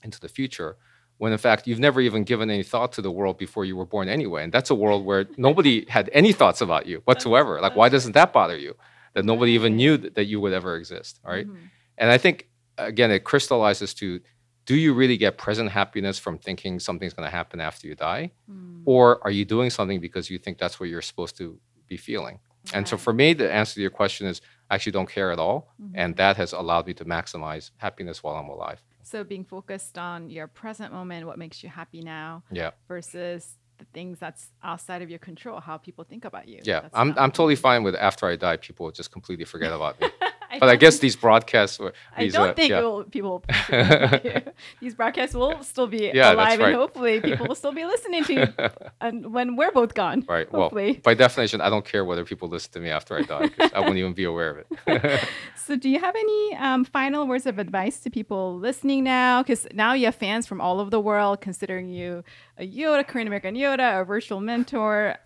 into 0.06 0.18
the 0.24 0.28
future? 0.38 0.72
When 1.18 1.32
in 1.32 1.38
fact 1.38 1.66
you've 1.66 1.80
never 1.80 2.00
even 2.00 2.22
given 2.24 2.48
any 2.50 2.62
thought 2.62 2.92
to 2.92 3.02
the 3.02 3.10
world 3.10 3.36
before 3.38 3.64
you 3.64 3.76
were 3.76 3.84
born 3.94 4.08
anyway. 4.08 4.42
And 4.44 4.52
that's 4.52 4.70
a 4.70 4.74
world 4.74 5.04
where 5.04 5.26
nobody 5.36 5.84
had 5.88 6.08
any 6.12 6.32
thoughts 6.32 6.60
about 6.60 6.86
you 6.86 7.02
whatsoever. 7.04 7.60
like 7.60 7.76
why 7.76 7.88
doesn't 7.88 8.12
that 8.12 8.32
bother 8.32 8.56
you? 8.56 8.74
That 9.14 9.24
nobody 9.24 9.52
even 9.52 9.76
knew 9.76 9.98
th- 9.98 10.14
that 10.14 10.24
you 10.26 10.38
would 10.40 10.52
ever 10.52 10.76
exist. 10.76 11.20
Right? 11.24 11.46
Mhm. 11.46 11.56
And 11.98 12.10
I 12.10 12.18
think 12.18 12.48
again, 12.78 13.10
it 13.10 13.24
crystallizes 13.24 13.92
to 13.94 14.20
do 14.66 14.76
you 14.76 14.92
really 14.94 15.16
get 15.16 15.38
present 15.38 15.70
happiness 15.70 16.18
from 16.18 16.38
thinking 16.38 16.78
something's 16.78 17.14
going 17.14 17.26
to 17.30 17.34
happen 17.40 17.58
after 17.60 17.88
you 17.88 17.94
die? 17.94 18.30
Mm. 18.48 18.82
Or 18.84 19.18
are 19.24 19.30
you 19.30 19.44
doing 19.46 19.70
something 19.70 19.98
because 19.98 20.28
you 20.30 20.38
think 20.38 20.58
that's 20.58 20.78
what 20.78 20.88
you're 20.90 21.02
supposed 21.10 21.36
to 21.38 21.58
be 21.88 21.96
feeling? 21.96 22.38
And 22.74 22.86
so 22.86 22.98
for 22.98 23.14
me, 23.14 23.32
the 23.32 23.50
answer 23.50 23.74
to 23.76 23.80
your 23.80 23.90
question 24.02 24.26
is 24.26 24.42
I 24.70 24.74
actually 24.74 24.92
don't 24.92 25.08
care 25.18 25.30
at 25.32 25.38
all. 25.38 25.58
Mhm. 25.82 25.92
And 25.94 26.16
that 26.16 26.36
has 26.36 26.52
allowed 26.52 26.86
me 26.86 26.92
to 27.00 27.04
maximize 27.06 27.70
happiness 27.78 28.22
while 28.22 28.36
I'm 28.36 28.50
alive. 28.50 28.80
So 29.08 29.24
being 29.24 29.44
focused 29.44 29.96
on 29.96 30.28
your 30.28 30.46
present 30.46 30.92
moment, 30.92 31.26
what 31.26 31.38
makes 31.38 31.62
you 31.62 31.68
happy 31.70 32.02
now, 32.02 32.42
Yeah. 32.52 32.72
versus 32.88 33.56
the 33.78 33.86
things 33.94 34.18
that's 34.18 34.50
outside 34.62 35.02
of 35.02 35.08
your 35.08 35.18
control, 35.20 35.60
how 35.60 35.78
people 35.78 36.04
think 36.04 36.24
about 36.24 36.46
you. 36.48 36.60
Yeah. 36.64 36.80
That's 36.80 36.94
I'm, 36.94 37.14
I'm 37.16 37.30
totally 37.30 37.56
fine 37.56 37.84
with 37.84 37.94
after 37.94 38.26
I 38.26 38.36
die, 38.36 38.56
people 38.58 38.90
just 38.90 39.10
completely 39.10 39.44
forget 39.46 39.72
about 39.72 40.00
me. 40.00 40.08
I 40.50 40.58
But 40.58 40.68
I 40.70 40.76
guess 40.76 40.98
these 40.98 41.14
broadcasts, 41.16 41.78
were- 41.78 41.92
I 42.16 42.24
these, 42.24 42.32
don't 42.32 42.50
uh, 42.50 42.54
think 42.54 42.70
yeah. 42.70 42.80
will, 42.80 43.04
people 43.04 43.30
will 43.30 43.44
forget 43.66 44.02
about 44.02 44.24
you. 44.24 44.52
these 44.80 44.94
broadcasts 44.94 45.34
will 45.34 45.62
still 45.62 45.86
be 45.86 46.10
Yeah, 46.14 46.32
alive, 46.32 46.58
right. 46.58 46.68
and 46.68 46.74
hopefully 46.76 47.20
people 47.20 47.46
will 47.46 47.54
still 47.54 47.72
be 47.72 47.84
listening 47.84 48.24
to 48.24 48.32
you 48.34 48.46
and 49.00 49.32
when 49.34 49.56
we're 49.56 49.72
both 49.72 49.94
gone. 49.94 50.24
right. 50.28 50.50
Well, 50.52 50.70
by 51.02 51.14
definition, 51.14 51.60
I 51.60 51.68
don't 51.68 51.84
care 51.84 52.04
whether 52.04 52.24
people 52.24 52.48
listen 52.48 52.72
to 52.72 52.80
me 52.80 52.88
after 52.90 53.16
I 53.18 53.22
die 53.22 53.50
I 53.74 53.80
wouldn't 53.80 53.98
even 53.98 54.14
be 54.14 54.24
aware 54.24 54.50
of 54.50 54.58
it. 54.86 55.20
So, 55.68 55.76
do 55.76 55.90
you 55.90 55.98
have 56.00 56.16
any 56.16 56.56
um, 56.56 56.82
final 56.86 57.26
words 57.26 57.44
of 57.44 57.58
advice 57.58 58.00
to 58.00 58.08
people 58.08 58.56
listening 58.58 59.04
now? 59.04 59.42
Because 59.42 59.66
now 59.74 59.92
you 59.92 60.06
have 60.06 60.14
fans 60.14 60.46
from 60.46 60.62
all 60.62 60.80
over 60.80 60.88
the 60.88 60.98
world 60.98 61.42
considering 61.42 61.90
you 61.90 62.24
a 62.56 62.66
Yoda, 62.66 63.06
Korean 63.06 63.26
American 63.26 63.54
Yoda, 63.54 64.00
a 64.00 64.04
virtual 64.06 64.40
mentor. 64.40 65.16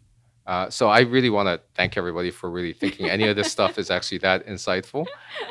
Uh, 0.46 0.68
so 0.68 0.88
I 0.88 1.00
really 1.00 1.30
want 1.30 1.48
to 1.48 1.60
thank 1.74 1.96
everybody 1.96 2.30
for 2.30 2.50
really 2.50 2.72
thinking 2.72 3.08
any 3.08 3.28
of 3.28 3.36
this 3.36 3.50
stuff 3.56 3.78
is 3.78 3.90
actually 3.90 4.18
that 4.18 4.46
insightful. 4.46 5.06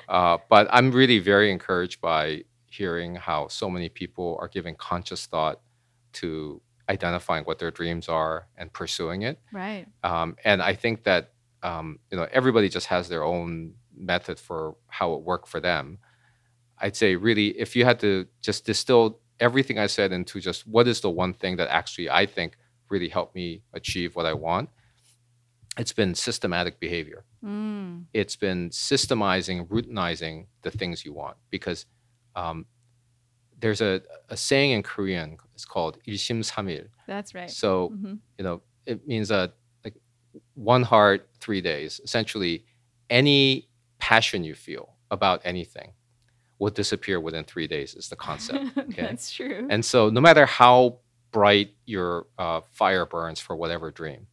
Uh, 0.09 0.37
but 0.49 0.67
I'm 0.71 0.91
really 0.91 1.19
very 1.19 1.51
encouraged 1.51 2.01
by 2.01 2.43
hearing 2.65 3.15
how 3.15 3.47
so 3.47 3.69
many 3.69 3.89
people 3.89 4.37
are 4.41 4.47
giving 4.47 4.75
conscious 4.75 5.25
thought 5.25 5.59
to 6.13 6.61
identifying 6.89 7.43
what 7.45 7.59
their 7.59 7.71
dreams 7.71 8.09
are 8.09 8.47
and 8.57 8.71
pursuing 8.73 9.21
it. 9.21 9.39
Right. 9.51 9.85
Um, 10.03 10.35
and 10.43 10.61
I 10.61 10.73
think 10.73 11.03
that 11.03 11.31
um, 11.63 11.99
you 12.09 12.17
know 12.17 12.27
everybody 12.31 12.69
just 12.69 12.87
has 12.87 13.07
their 13.07 13.23
own 13.23 13.75
method 13.95 14.39
for 14.39 14.75
how 14.87 15.13
it 15.13 15.21
worked 15.21 15.47
for 15.47 15.59
them. 15.59 15.99
I'd 16.79 16.95
say 16.95 17.15
really, 17.15 17.49
if 17.59 17.75
you 17.75 17.85
had 17.85 17.99
to 17.99 18.27
just 18.41 18.65
distill 18.65 19.19
everything 19.39 19.77
I 19.77 19.87
said 19.87 20.11
into 20.11 20.39
just 20.39 20.67
what 20.67 20.87
is 20.87 21.01
the 21.01 21.09
one 21.09 21.33
thing 21.33 21.57
that 21.57 21.69
actually 21.69 22.09
I 22.09 22.25
think 22.25 22.57
really 22.89 23.09
helped 23.09 23.35
me 23.35 23.61
achieve 23.73 24.15
what 24.15 24.25
I 24.25 24.33
want, 24.33 24.69
it's 25.78 25.92
been 25.92 26.14
systematic 26.14 26.80
behavior. 26.80 27.24
Mm. 27.44 28.04
It's 28.14 28.36
been 28.36 28.70
systemizing, 28.70 29.68
routinizing 29.68 30.46
the 30.62 30.70
things 30.70 31.04
you 31.04 31.12
want 31.12 31.36
because 31.50 31.84
um, 32.34 32.66
there's 33.58 33.80
a, 33.80 34.00
a 34.28 34.36
saying 34.36 34.70
in 34.72 34.82
Korean. 34.82 35.36
It's 35.54 35.64
called 35.64 35.98
일심삼일. 36.06 36.88
That's 37.06 37.34
right. 37.34 37.50
So 37.50 37.90
Mhm. 37.94 38.18
you 38.38 38.44
know, 38.44 38.62
it 38.86 39.06
means 39.06 39.30
uh, 39.30 39.48
like 39.84 39.94
one 40.54 40.82
heart, 40.82 41.28
three 41.40 41.60
days. 41.60 42.00
Essentially, 42.04 42.64
any 43.10 43.68
passion 43.98 44.44
you 44.44 44.54
feel 44.54 44.96
about 45.10 45.40
anything 45.44 45.92
will 46.58 46.70
disappear 46.70 47.20
within 47.20 47.44
three 47.44 47.66
days. 47.66 47.94
Is 47.94 48.08
the 48.08 48.16
concept. 48.16 48.64
Okay, 48.78 49.02
That's 49.02 49.30
true. 49.32 49.66
and 49.70 49.84
so 49.84 50.08
no 50.10 50.20
matter 50.20 50.46
how 50.46 51.00
bright 51.32 51.70
your 51.86 52.26
uh, 52.38 52.60
fire 52.72 53.04
burns 53.06 53.40
for 53.40 53.54
whatever 53.56 53.90
dream, 53.90 54.26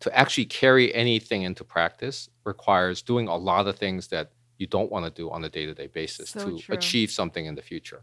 to 0.00 0.16
actually 0.16 0.44
carry 0.46 0.94
anything 0.94 1.42
into 1.42 1.64
practice 1.64 2.28
requires 2.44 3.02
doing 3.02 3.28
a 3.28 3.36
lot 3.36 3.66
of 3.66 3.76
things 3.76 4.08
that 4.08 4.32
you 4.58 4.66
don't 4.66 4.90
want 4.90 5.04
to 5.04 5.10
do 5.10 5.30
on 5.30 5.44
a 5.44 5.48
day-to-day 5.48 5.86
basis 5.88 6.30
So 6.30 6.40
to 6.44 6.58
true. 6.58 6.74
achieve 6.74 7.10
something 7.10 7.46
in 7.46 7.54
the 7.54 7.62
future. 7.62 8.02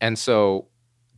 And 0.00 0.18
so 0.18 0.68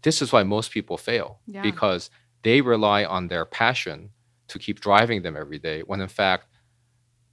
this 0.02 0.22
is 0.22 0.32
why 0.32 0.42
most 0.42 0.70
people 0.70 0.96
fail 0.96 1.40
Yeah. 1.46 1.62
because 1.62 2.10
they 2.42 2.60
rely 2.60 3.04
on 3.04 3.28
their 3.28 3.44
passion 3.44 4.10
to 4.48 4.58
keep 4.58 4.80
driving 4.80 5.22
them 5.22 5.36
every 5.36 5.58
day 5.58 5.80
when 5.80 6.00
in 6.00 6.08
fact 6.08 6.46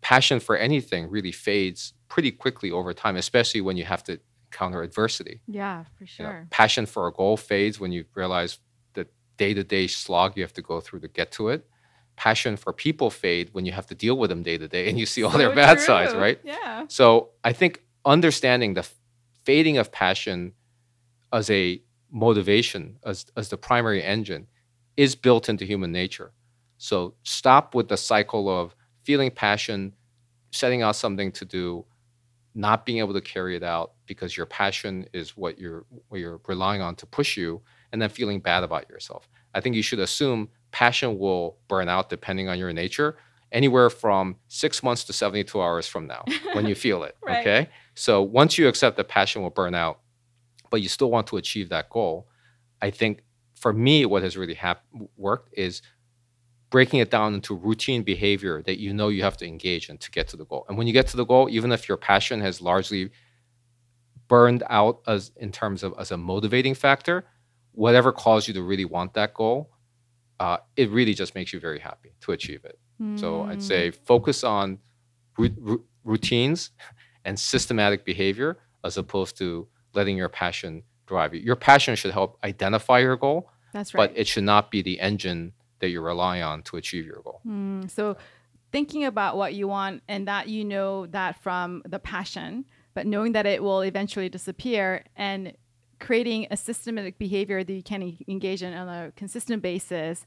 passion 0.02 0.40
for 0.40 0.56
anything 0.58 1.10
really 1.10 1.32
fades 1.32 1.94
pretty 2.10 2.32
quickly 2.32 2.72
over 2.72 2.94
time 2.94 3.16
especially 3.16 3.62
when 3.62 3.78
you 3.78 3.86
have 3.86 4.04
to 4.04 4.20
encounter 4.48 4.82
adversity 4.82 5.42
yeah, 5.48 5.84
for 5.96 6.04
you 6.06 6.26
know, 6.26 6.32
sure. 6.32 6.48
passion 6.50 6.86
for 6.86 7.08
a 7.08 7.12
goal 7.12 7.38
fades 7.38 7.80
when 7.80 7.92
you 7.92 8.04
realize 8.16 8.60
the 8.94 9.08
day-to-day 9.38 9.86
slog 9.88 10.36
you 10.36 10.44
have 10.44 10.54
to 10.54 10.62
go 10.62 10.80
through 10.80 11.00
to 11.00 11.08
get 11.08 11.32
to 11.32 11.50
it 11.50 11.68
passion 12.16 12.56
for 12.58 12.72
people 12.74 13.10
fade 13.10 13.50
when 13.54 13.66
you 13.66 13.72
have 13.72 13.88
to 13.88 13.96
deal 13.96 14.16
with 14.18 14.30
them 14.30 14.44
day 14.44 14.58
to 14.58 14.68
day 14.68 14.88
and 14.90 15.00
you 15.00 15.06
see 15.06 15.24
all 15.24 15.32
their 15.32 15.50
So 15.50 15.56
bad 15.56 15.80
sides 15.80 16.14
right 16.20 16.40
Yeah. 16.44 16.86
so 16.88 17.30
I 17.44 17.54
think 17.54 17.84
understanding 18.06 18.74
the 18.76 18.86
fading 19.44 19.78
of 19.78 19.92
passion 19.92 20.54
as 21.32 21.50
a 21.50 21.82
motivation, 22.12 22.98
as, 23.04 23.26
as 23.36 23.50
the 23.50 23.58
primary 23.58 24.04
engine, 24.04 24.48
is 24.96 25.16
built 25.16 25.50
into 25.50 25.66
human 25.66 25.92
nature. 25.92 26.32
So 26.78 27.16
stop 27.24 27.74
with 27.74 27.88
the 27.88 27.98
cycle 27.98 28.48
of 28.48 28.76
feeling 29.04 29.32
passion, 29.32 29.94
setting 30.52 30.82
out 30.84 30.96
something 30.96 31.32
to 31.34 31.46
do, 31.46 31.86
not 32.54 32.86
being 32.86 33.00
able 33.00 33.14
to 33.14 33.22
carry 33.22 33.56
it 33.56 33.64
out 33.64 33.94
because 34.06 34.38
your 34.38 34.46
passion 34.46 35.08
is 35.12 35.36
what 35.36 35.58
you're 35.58 35.86
what 36.10 36.20
you're 36.20 36.40
relying 36.48 36.82
on 36.82 36.96
to 36.98 37.06
push 37.08 37.36
you, 37.36 37.62
and 37.92 38.00
then 38.02 38.10
feeling 38.10 38.40
bad 38.40 38.64
about 38.64 38.88
yourself. 38.90 39.28
I 39.56 39.60
think 39.62 39.76
you 39.76 39.82
should 39.82 40.00
assume 40.00 40.50
passion 40.74 41.18
will 41.18 41.58
burn 41.70 41.88
out 41.88 42.10
depending 42.10 42.50
on 42.50 42.60
your 42.60 42.74
nature 42.74 43.16
anywhere 43.54 43.90
from 43.90 44.36
six 44.48 44.84
months 44.84 45.06
to 45.06 45.14
72 45.14 45.62
hours 45.62 45.88
from 45.88 46.08
now 46.08 46.26
when 46.54 46.66
you 46.66 46.76
feel 46.76 47.04
it. 47.04 47.16
Right. 47.26 47.40
Okay. 47.40 47.70
So 47.96 48.22
once 48.22 48.58
you 48.58 48.68
accept 48.68 48.98
that 48.98 49.08
passion 49.08 49.44
will 49.44 49.52
burn 49.52 49.76
out, 49.76 50.00
but 50.72 50.82
you 50.82 50.90
still 50.90 51.12
want 51.12 51.28
to 51.28 51.38
achieve 51.38 51.70
that 51.70 51.90
goal, 51.90 52.28
I 52.82 52.90
think 52.90 53.24
for 53.56 53.72
me, 53.72 54.06
what 54.06 54.24
has 54.24 54.36
really 54.36 54.56
hap- 54.56 54.84
worked 55.16 55.54
is 55.56 55.82
breaking 56.72 57.00
it 57.00 57.12
down 57.12 57.36
into 57.36 57.56
routine 57.56 58.02
behavior 58.04 58.64
that 58.64 58.80
you 58.80 58.92
know 58.94 59.10
you 59.10 59.22
have 59.24 59.38
to 59.38 59.46
engage 59.46 59.90
in 59.90 59.98
to 60.00 60.10
get 60.10 60.28
to 60.30 60.36
the 60.36 60.46
goal. 60.46 60.66
And 60.68 60.78
when 60.78 60.88
you 60.88 60.94
get 60.94 61.08
to 61.10 61.18
the 61.18 61.26
goal, 61.26 61.48
even 61.50 61.72
if 61.72 61.88
your 61.88 61.98
passion 61.98 62.42
has 62.42 62.62
largely 62.62 63.12
burned 64.28 64.64
out 64.70 65.02
as 65.08 65.32
in 65.38 65.52
terms 65.52 65.84
of 65.84 65.94
as 66.00 66.12
a 66.12 66.18
motivating 66.18 66.74
factor, 66.74 67.26
whatever 67.74 68.12
caused 68.12 68.48
you 68.48 68.54
to 68.56 68.64
really 68.64 68.86
want 68.86 69.14
that 69.14 69.34
goal, 69.34 69.70
uh, 70.44 70.58
it 70.76 70.90
really 70.98 71.14
just 71.22 71.32
makes 71.38 71.50
you 71.54 71.60
very 71.68 71.80
happy 71.90 72.12
to 72.24 72.28
achieve 72.38 72.62
it. 72.72 72.78
So 73.16 73.28
I'd 73.50 73.60
Mm. 73.60 73.72
say 73.72 73.82
focus 73.92 74.44
on 74.58 74.66
ru- 75.38 75.58
ru- 75.70 75.86
routines 76.04 76.60
and 77.26 77.34
systematic 77.54 78.00
behavior 78.12 78.52
as 78.88 78.94
opposed 78.98 79.34
to 79.42 79.48
letting 79.98 80.18
your 80.18 80.30
passion 80.30 80.84
drive 81.12 81.34
you. 81.36 81.40
Your 81.52 81.56
passion 81.70 81.96
should 81.96 82.14
help 82.20 82.32
identify 82.52 83.00
your 83.08 83.18
goal, 83.26 83.40
that's 83.76 83.94
right. 83.94 84.10
but 84.10 84.18
it 84.22 84.28
should 84.32 84.44
not 84.54 84.64
be 84.76 84.82
the 84.82 85.00
engine 85.10 85.42
that 85.80 85.90
you 85.94 86.02
rely 86.02 86.42
on 86.42 86.56
to 86.64 86.74
achieve 86.82 87.06
your 87.12 87.22
goal. 87.28 87.40
Mm, 87.48 87.90
so 87.98 88.04
thinking 88.76 89.04
about 89.06 89.38
what 89.42 89.52
you 89.54 89.66
want 89.78 89.96
and 90.14 90.28
that 90.28 90.44
you 90.50 90.62
know 90.74 91.06
that 91.18 91.42
from 91.46 91.68
the 91.94 92.00
passion, 92.00 92.66
but 92.96 93.06
knowing 93.14 93.32
that 93.38 93.46
it 93.46 93.60
will 93.66 93.82
eventually 93.82 94.30
disappear 94.38 94.86
and 95.16 95.54
creating 96.04 96.48
a 96.52 96.58
systematic 96.58 97.18
behavior 97.18 97.64
that 97.64 97.74
you 97.74 97.84
can 97.84 98.18
engage 98.28 98.62
in 98.62 98.74
on 98.74 98.88
a 98.88 99.12
consistent 99.16 99.62
basis 99.62 100.26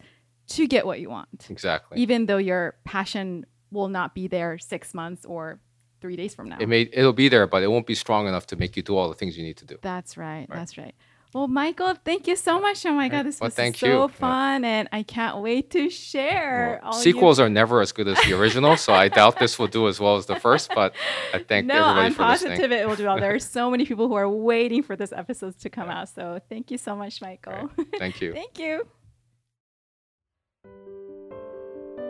to 0.48 0.66
get 0.66 0.86
what 0.86 1.00
you 1.00 1.10
want, 1.10 1.46
Exactly. 1.50 1.98
even 1.98 2.26
though 2.26 2.36
your 2.38 2.76
passion 2.84 3.44
will 3.70 3.88
not 3.88 4.14
be 4.14 4.28
there 4.28 4.58
six 4.58 4.94
months 4.94 5.24
or 5.24 5.60
three 6.00 6.16
days 6.16 6.34
from 6.34 6.48
now. 6.48 6.58
It 6.60 6.68
may 6.68 6.82
it'll 6.92 7.12
be 7.12 7.28
there, 7.28 7.46
but 7.46 7.62
it 7.62 7.68
won't 7.68 7.86
be 7.86 7.94
strong 7.94 8.28
enough 8.28 8.46
to 8.48 8.56
make 8.56 8.76
you 8.76 8.82
do 8.82 8.96
all 8.96 9.08
the 9.08 9.14
things 9.14 9.36
you 9.36 9.44
need 9.44 9.56
to 9.58 9.64
do. 9.64 9.76
That's 9.82 10.16
right. 10.16 10.46
Right. 10.48 10.56
That's 10.56 10.78
right. 10.78 10.94
Well, 11.34 11.48
Michael, 11.48 11.94
thank 12.04 12.26
you 12.28 12.36
so 12.36 12.60
much. 12.60 12.86
Oh 12.86 12.92
my 12.92 13.08
God, 13.08 13.26
this 13.26 13.40
Well, 13.40 13.48
was 13.48 13.54
so 13.54 13.86
you. 13.86 14.00
Yeah. 14.00 14.06
fun, 14.06 14.64
and 14.64 14.88
I 14.90 15.02
can't 15.02 15.42
wait 15.42 15.70
to 15.72 15.90
share. 15.90 16.80
Well, 16.82 16.92
all 16.92 16.98
you- 16.98 17.02
sequels 17.02 17.38
are 17.38 17.48
never 17.50 17.80
as 17.80 17.92
good 17.92 18.08
as 18.08 18.18
the 18.24 18.32
original, 18.32 18.76
so 18.76 18.94
I 18.94 19.08
doubt 19.08 19.38
this 19.38 19.58
will 19.58 19.66
do 19.66 19.86
as 19.88 20.00
well 20.00 20.16
as 20.16 20.26
the 20.26 20.36
first. 20.36 20.70
But 20.74 20.94
I 21.34 21.38
thank 21.42 21.66
no, 21.66 21.74
everybody 21.74 22.06
I'm 22.06 22.12
for 22.12 22.22
positive 22.22 22.72
it 22.72 22.88
will 22.88 22.96
do 22.96 23.04
well. 23.04 23.20
There 23.20 23.34
are 23.34 23.38
so 23.38 23.70
many 23.70 23.84
people 23.84 24.08
who 24.08 24.14
are 24.14 24.28
waiting 24.28 24.82
for 24.82 24.96
this 24.96 25.12
episode 25.12 25.58
to 25.58 25.68
come 25.68 25.90
out. 25.90 26.08
So 26.08 26.40
thank 26.48 26.70
you 26.70 26.78
so 26.78 26.96
much, 26.96 27.20
Michael. 27.20 27.70
Thank 27.98 28.20
you. 28.20 28.32
Thank 28.32 28.58
you. 28.58 28.86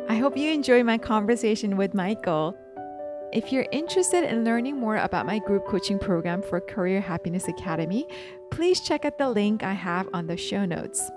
I 0.09 0.15
hope 0.17 0.37
you 0.37 0.53
enjoyed 0.53 0.87
my 0.87 0.99
conversation 0.99 1.77
with 1.77 1.95
Michael. 1.95 2.57
If 3.33 3.53
you're 3.53 3.67
interested 3.73 4.23
in 4.25 4.45
learning 4.45 4.79
more 4.79 4.97
about 4.97 5.27
my 5.27 5.41
group 5.41 5.67
coaching 5.67 5.99
program 5.99 6.43
for 6.43 6.61
Career 6.61 7.01
Happiness 7.01 7.49
Academy, 7.49 8.07
please 8.51 8.81
check 8.81 9.05
out 9.05 9.19
the 9.19 9.29
link 9.29 9.63
I 9.65 9.73
have 9.73 10.09
on 10.15 10.29
the 10.29 10.37
show 10.37 10.65
notes. 10.65 11.11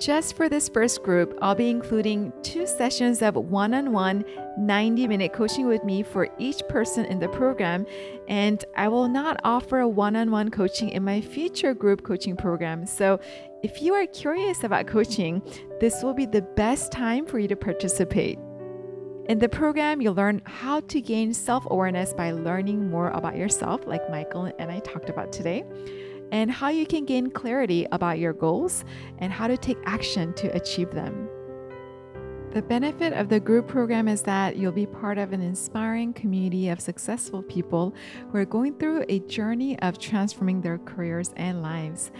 Just 0.00 0.36
for 0.36 0.48
this 0.48 0.68
first 0.68 1.02
group, 1.02 1.38
I'll 1.40 1.54
be 1.54 1.70
including 1.70 2.32
two 2.42 2.66
sessions 2.66 3.22
of 3.22 3.36
one 3.36 3.74
on 3.74 3.92
one 3.92 4.24
90 4.58 5.06
minute 5.06 5.32
coaching 5.32 5.66
with 5.66 5.84
me 5.84 6.02
for 6.02 6.28
each 6.38 6.62
person 6.68 7.04
in 7.04 7.20
the 7.20 7.28
program, 7.28 7.86
and 8.26 8.64
I 8.76 8.88
will 8.88 9.08
not 9.08 9.40
offer 9.44 9.80
a 9.80 9.88
one 9.88 10.16
on 10.16 10.30
one 10.30 10.50
coaching 10.50 10.88
in 10.88 11.04
my 11.04 11.20
future 11.20 11.74
group 11.74 12.02
coaching 12.02 12.36
program. 12.36 12.86
So, 12.86 13.20
if 13.62 13.80
you 13.80 13.94
are 13.94 14.06
curious 14.06 14.64
about 14.64 14.86
coaching, 14.86 15.42
this 15.80 16.02
will 16.02 16.14
be 16.14 16.26
the 16.26 16.42
best 16.42 16.90
time 16.90 17.24
for 17.24 17.38
you 17.38 17.48
to 17.48 17.56
participate. 17.56 18.38
In 19.26 19.38
the 19.38 19.48
program, 19.48 20.02
you'll 20.02 20.14
learn 20.14 20.42
how 20.44 20.80
to 20.80 21.00
gain 21.00 21.32
self 21.32 21.66
awareness 21.70 22.12
by 22.12 22.32
learning 22.32 22.90
more 22.90 23.08
about 23.08 23.36
yourself, 23.36 23.86
like 23.86 24.10
Michael 24.10 24.52
and 24.58 24.70
I 24.70 24.80
talked 24.80 25.08
about 25.08 25.32
today, 25.32 25.64
and 26.30 26.50
how 26.50 26.68
you 26.68 26.84
can 26.84 27.06
gain 27.06 27.30
clarity 27.30 27.86
about 27.90 28.18
your 28.18 28.34
goals 28.34 28.84
and 29.18 29.32
how 29.32 29.46
to 29.46 29.56
take 29.56 29.78
action 29.86 30.34
to 30.34 30.54
achieve 30.54 30.90
them. 30.90 31.30
The 32.54 32.60
benefit 32.60 33.14
of 33.14 33.30
the 33.30 33.40
group 33.40 33.66
program 33.66 34.08
is 34.08 34.22
that 34.22 34.56
you'll 34.56 34.72
be 34.72 34.86
part 34.86 35.16
of 35.16 35.32
an 35.32 35.40
inspiring 35.40 36.12
community 36.12 36.68
of 36.68 36.78
successful 36.78 37.42
people 37.42 37.94
who 38.30 38.38
are 38.38 38.44
going 38.44 38.78
through 38.78 39.06
a 39.08 39.20
journey 39.20 39.76
of 39.80 39.98
transforming 39.98 40.60
their 40.60 40.78
careers 40.78 41.32
and 41.36 41.62
lives. 41.62 42.12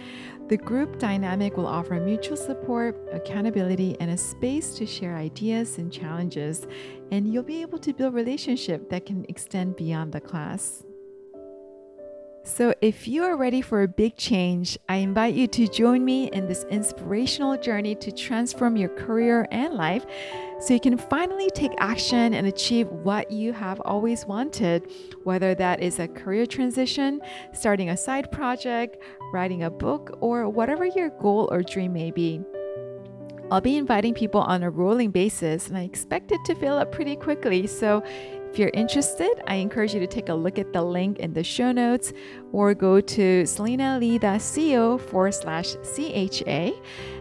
The 0.47 0.57
group 0.57 0.99
dynamic 0.99 1.57
will 1.57 1.65
offer 1.65 1.99
mutual 1.99 2.37
support, 2.37 2.95
accountability, 3.11 3.97
and 3.99 4.11
a 4.11 4.17
space 4.17 4.75
to 4.75 4.85
share 4.85 5.15
ideas 5.15 5.79
and 5.79 5.91
challenges, 5.91 6.67
and 7.09 7.33
you'll 7.33 7.41
be 7.41 7.63
able 7.63 7.79
to 7.79 7.93
build 7.93 8.13
relationship 8.13 8.87
that 8.91 9.07
can 9.07 9.25
extend 9.27 9.75
beyond 9.75 10.11
the 10.11 10.21
class. 10.21 10.83
So, 12.47 12.75
if 12.79 13.07
you 13.07 13.23
are 13.23 13.35
ready 13.35 13.59
for 13.59 13.81
a 13.81 13.87
big 13.87 14.17
change, 14.17 14.77
I 14.87 14.97
invite 14.97 15.33
you 15.33 15.47
to 15.47 15.67
join 15.67 16.05
me 16.05 16.29
in 16.29 16.45
this 16.45 16.63
inspirational 16.65 17.57
journey 17.57 17.95
to 17.95 18.11
transform 18.11 18.77
your 18.77 18.89
career 18.89 19.47
and 19.49 19.73
life 19.73 20.05
so 20.59 20.75
you 20.75 20.79
can 20.79 20.95
finally 20.95 21.49
take 21.55 21.71
action 21.79 22.35
and 22.35 22.45
achieve 22.45 22.87
what 22.87 23.31
you 23.31 23.51
have 23.51 23.81
always 23.83 24.27
wanted, 24.27 24.91
whether 25.23 25.55
that 25.55 25.81
is 25.81 25.97
a 25.97 26.07
career 26.07 26.45
transition, 26.45 27.19
starting 27.51 27.89
a 27.89 27.97
side 27.97 28.31
project, 28.31 29.01
writing 29.33 29.63
a 29.63 29.71
book, 29.71 30.15
or 30.21 30.47
whatever 30.47 30.85
your 30.85 31.09
goal 31.09 31.49
or 31.51 31.63
dream 31.63 31.93
may 31.93 32.11
be. 32.11 32.39
I'll 33.49 33.61
be 33.61 33.77
inviting 33.77 34.13
people 34.13 34.41
on 34.41 34.61
a 34.61 34.69
rolling 34.69 35.09
basis, 35.09 35.67
and 35.67 35.77
I 35.77 35.81
expect 35.81 36.31
it 36.31 36.39
to 36.45 36.53
fill 36.55 36.77
up 36.77 36.91
pretty 36.91 37.15
quickly. 37.15 37.65
So, 37.65 38.03
if 38.55 38.59
you're 38.59 38.71
interested, 38.73 39.43
I 39.47 39.55
encourage 39.55 39.93
you 39.93 39.99
to 39.99 40.07
take 40.07 40.29
a 40.29 40.33
look 40.33 40.57
at 40.57 40.71
the 40.71 40.81
link 40.81 41.19
in 41.19 41.33
the 41.33 41.43
show 41.43 41.73
notes 41.73 42.13
or 42.53 42.73
go 42.73 43.01
to 43.01 43.43
celinalee.co 43.43 44.97
forward 44.97 45.33
slash 45.33 45.73
CHA. 45.73 46.71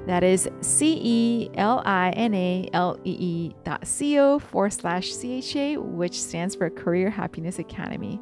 That 0.06 0.22
is 0.22 0.48
C 0.60 1.00
E 1.02 1.50
L 1.54 1.82
I 1.84 2.10
N 2.10 2.34
A 2.34 2.70
L 2.72 3.00
E 3.04 3.16
E 3.18 3.54
dot 3.64 3.82
co 3.82 4.38
forward 4.38 4.74
slash 4.74 5.10
CHA, 5.10 5.80
which 5.80 6.22
stands 6.22 6.54
for 6.54 6.70
Career 6.70 7.10
Happiness 7.10 7.58
Academy. 7.58 8.20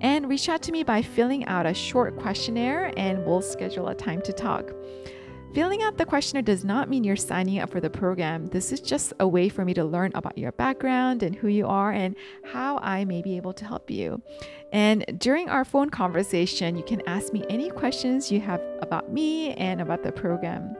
And 0.00 0.28
reach 0.28 0.48
out 0.48 0.62
to 0.62 0.70
me 0.70 0.84
by 0.84 1.02
filling 1.02 1.44
out 1.46 1.66
a 1.66 1.74
short 1.74 2.16
questionnaire 2.16 2.92
and 2.96 3.26
we'll 3.26 3.42
schedule 3.42 3.88
a 3.88 3.94
time 3.96 4.22
to 4.22 4.32
talk. 4.32 4.72
Filling 5.54 5.82
out 5.82 5.98
the 5.98 6.06
questionnaire 6.06 6.40
does 6.40 6.64
not 6.64 6.88
mean 6.88 7.04
you're 7.04 7.14
signing 7.14 7.58
up 7.58 7.68
for 7.68 7.78
the 7.78 7.90
program. 7.90 8.46
This 8.46 8.72
is 8.72 8.80
just 8.80 9.12
a 9.20 9.28
way 9.28 9.50
for 9.50 9.66
me 9.66 9.74
to 9.74 9.84
learn 9.84 10.10
about 10.14 10.38
your 10.38 10.52
background 10.52 11.22
and 11.22 11.36
who 11.36 11.48
you 11.48 11.66
are 11.66 11.92
and 11.92 12.16
how 12.42 12.78
I 12.78 13.04
may 13.04 13.20
be 13.20 13.36
able 13.36 13.52
to 13.54 13.66
help 13.66 13.90
you. 13.90 14.22
And 14.72 15.04
during 15.18 15.50
our 15.50 15.66
phone 15.66 15.90
conversation, 15.90 16.74
you 16.74 16.82
can 16.82 17.02
ask 17.06 17.34
me 17.34 17.44
any 17.50 17.68
questions 17.68 18.32
you 18.32 18.40
have 18.40 18.62
about 18.80 19.12
me 19.12 19.52
and 19.52 19.82
about 19.82 20.02
the 20.02 20.10
program. 20.10 20.74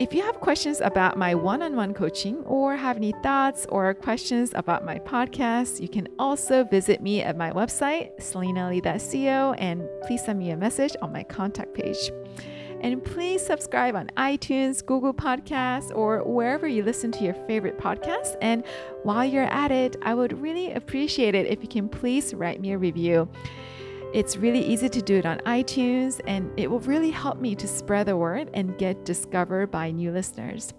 If 0.00 0.14
you 0.14 0.22
have 0.22 0.40
questions 0.40 0.80
about 0.80 1.18
my 1.18 1.34
one 1.34 1.60
on 1.60 1.76
one 1.76 1.92
coaching 1.92 2.38
or 2.44 2.74
have 2.74 2.96
any 2.96 3.12
thoughts 3.22 3.66
or 3.68 3.92
questions 3.92 4.52
about 4.54 4.82
my 4.82 4.98
podcast, 5.00 5.78
you 5.78 5.88
can 5.88 6.08
also 6.18 6.64
visit 6.64 7.02
me 7.02 7.20
at 7.20 7.36
my 7.36 7.50
website, 7.50 8.16
celinalee.co, 8.18 9.52
and 9.58 9.86
please 10.06 10.24
send 10.24 10.38
me 10.38 10.52
a 10.52 10.56
message 10.56 10.96
on 11.02 11.12
my 11.12 11.24
contact 11.24 11.74
page. 11.74 12.10
And 12.80 13.04
please 13.04 13.44
subscribe 13.44 13.96
on 13.96 14.08
iTunes, 14.16 14.84
Google 14.84 15.12
Podcasts, 15.12 15.94
or 15.94 16.22
wherever 16.22 16.68
you 16.68 16.82
listen 16.82 17.10
to 17.12 17.24
your 17.24 17.34
favorite 17.34 17.78
podcasts. 17.78 18.36
And 18.40 18.64
while 19.02 19.24
you're 19.24 19.44
at 19.44 19.70
it, 19.70 19.96
I 20.02 20.14
would 20.14 20.40
really 20.40 20.72
appreciate 20.72 21.34
it 21.34 21.46
if 21.46 21.62
you 21.62 21.68
can 21.68 21.88
please 21.88 22.34
write 22.34 22.60
me 22.60 22.72
a 22.72 22.78
review. 22.78 23.28
It's 24.14 24.36
really 24.36 24.64
easy 24.64 24.88
to 24.88 25.02
do 25.02 25.16
it 25.16 25.26
on 25.26 25.38
iTunes, 25.40 26.20
and 26.26 26.50
it 26.58 26.70
will 26.70 26.80
really 26.80 27.10
help 27.10 27.40
me 27.40 27.54
to 27.56 27.68
spread 27.68 28.06
the 28.06 28.16
word 28.16 28.48
and 28.54 28.78
get 28.78 29.04
discovered 29.04 29.70
by 29.70 29.90
new 29.90 30.12
listeners. 30.12 30.72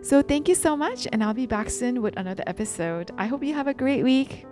So, 0.00 0.22
thank 0.22 0.48
you 0.48 0.54
so 0.54 0.76
much, 0.76 1.06
and 1.12 1.22
I'll 1.22 1.34
be 1.34 1.46
back 1.46 1.68
soon 1.68 2.00
with 2.00 2.16
another 2.16 2.42
episode. 2.46 3.10
I 3.18 3.26
hope 3.26 3.44
you 3.44 3.54
have 3.54 3.68
a 3.68 3.74
great 3.74 4.02
week. 4.02 4.46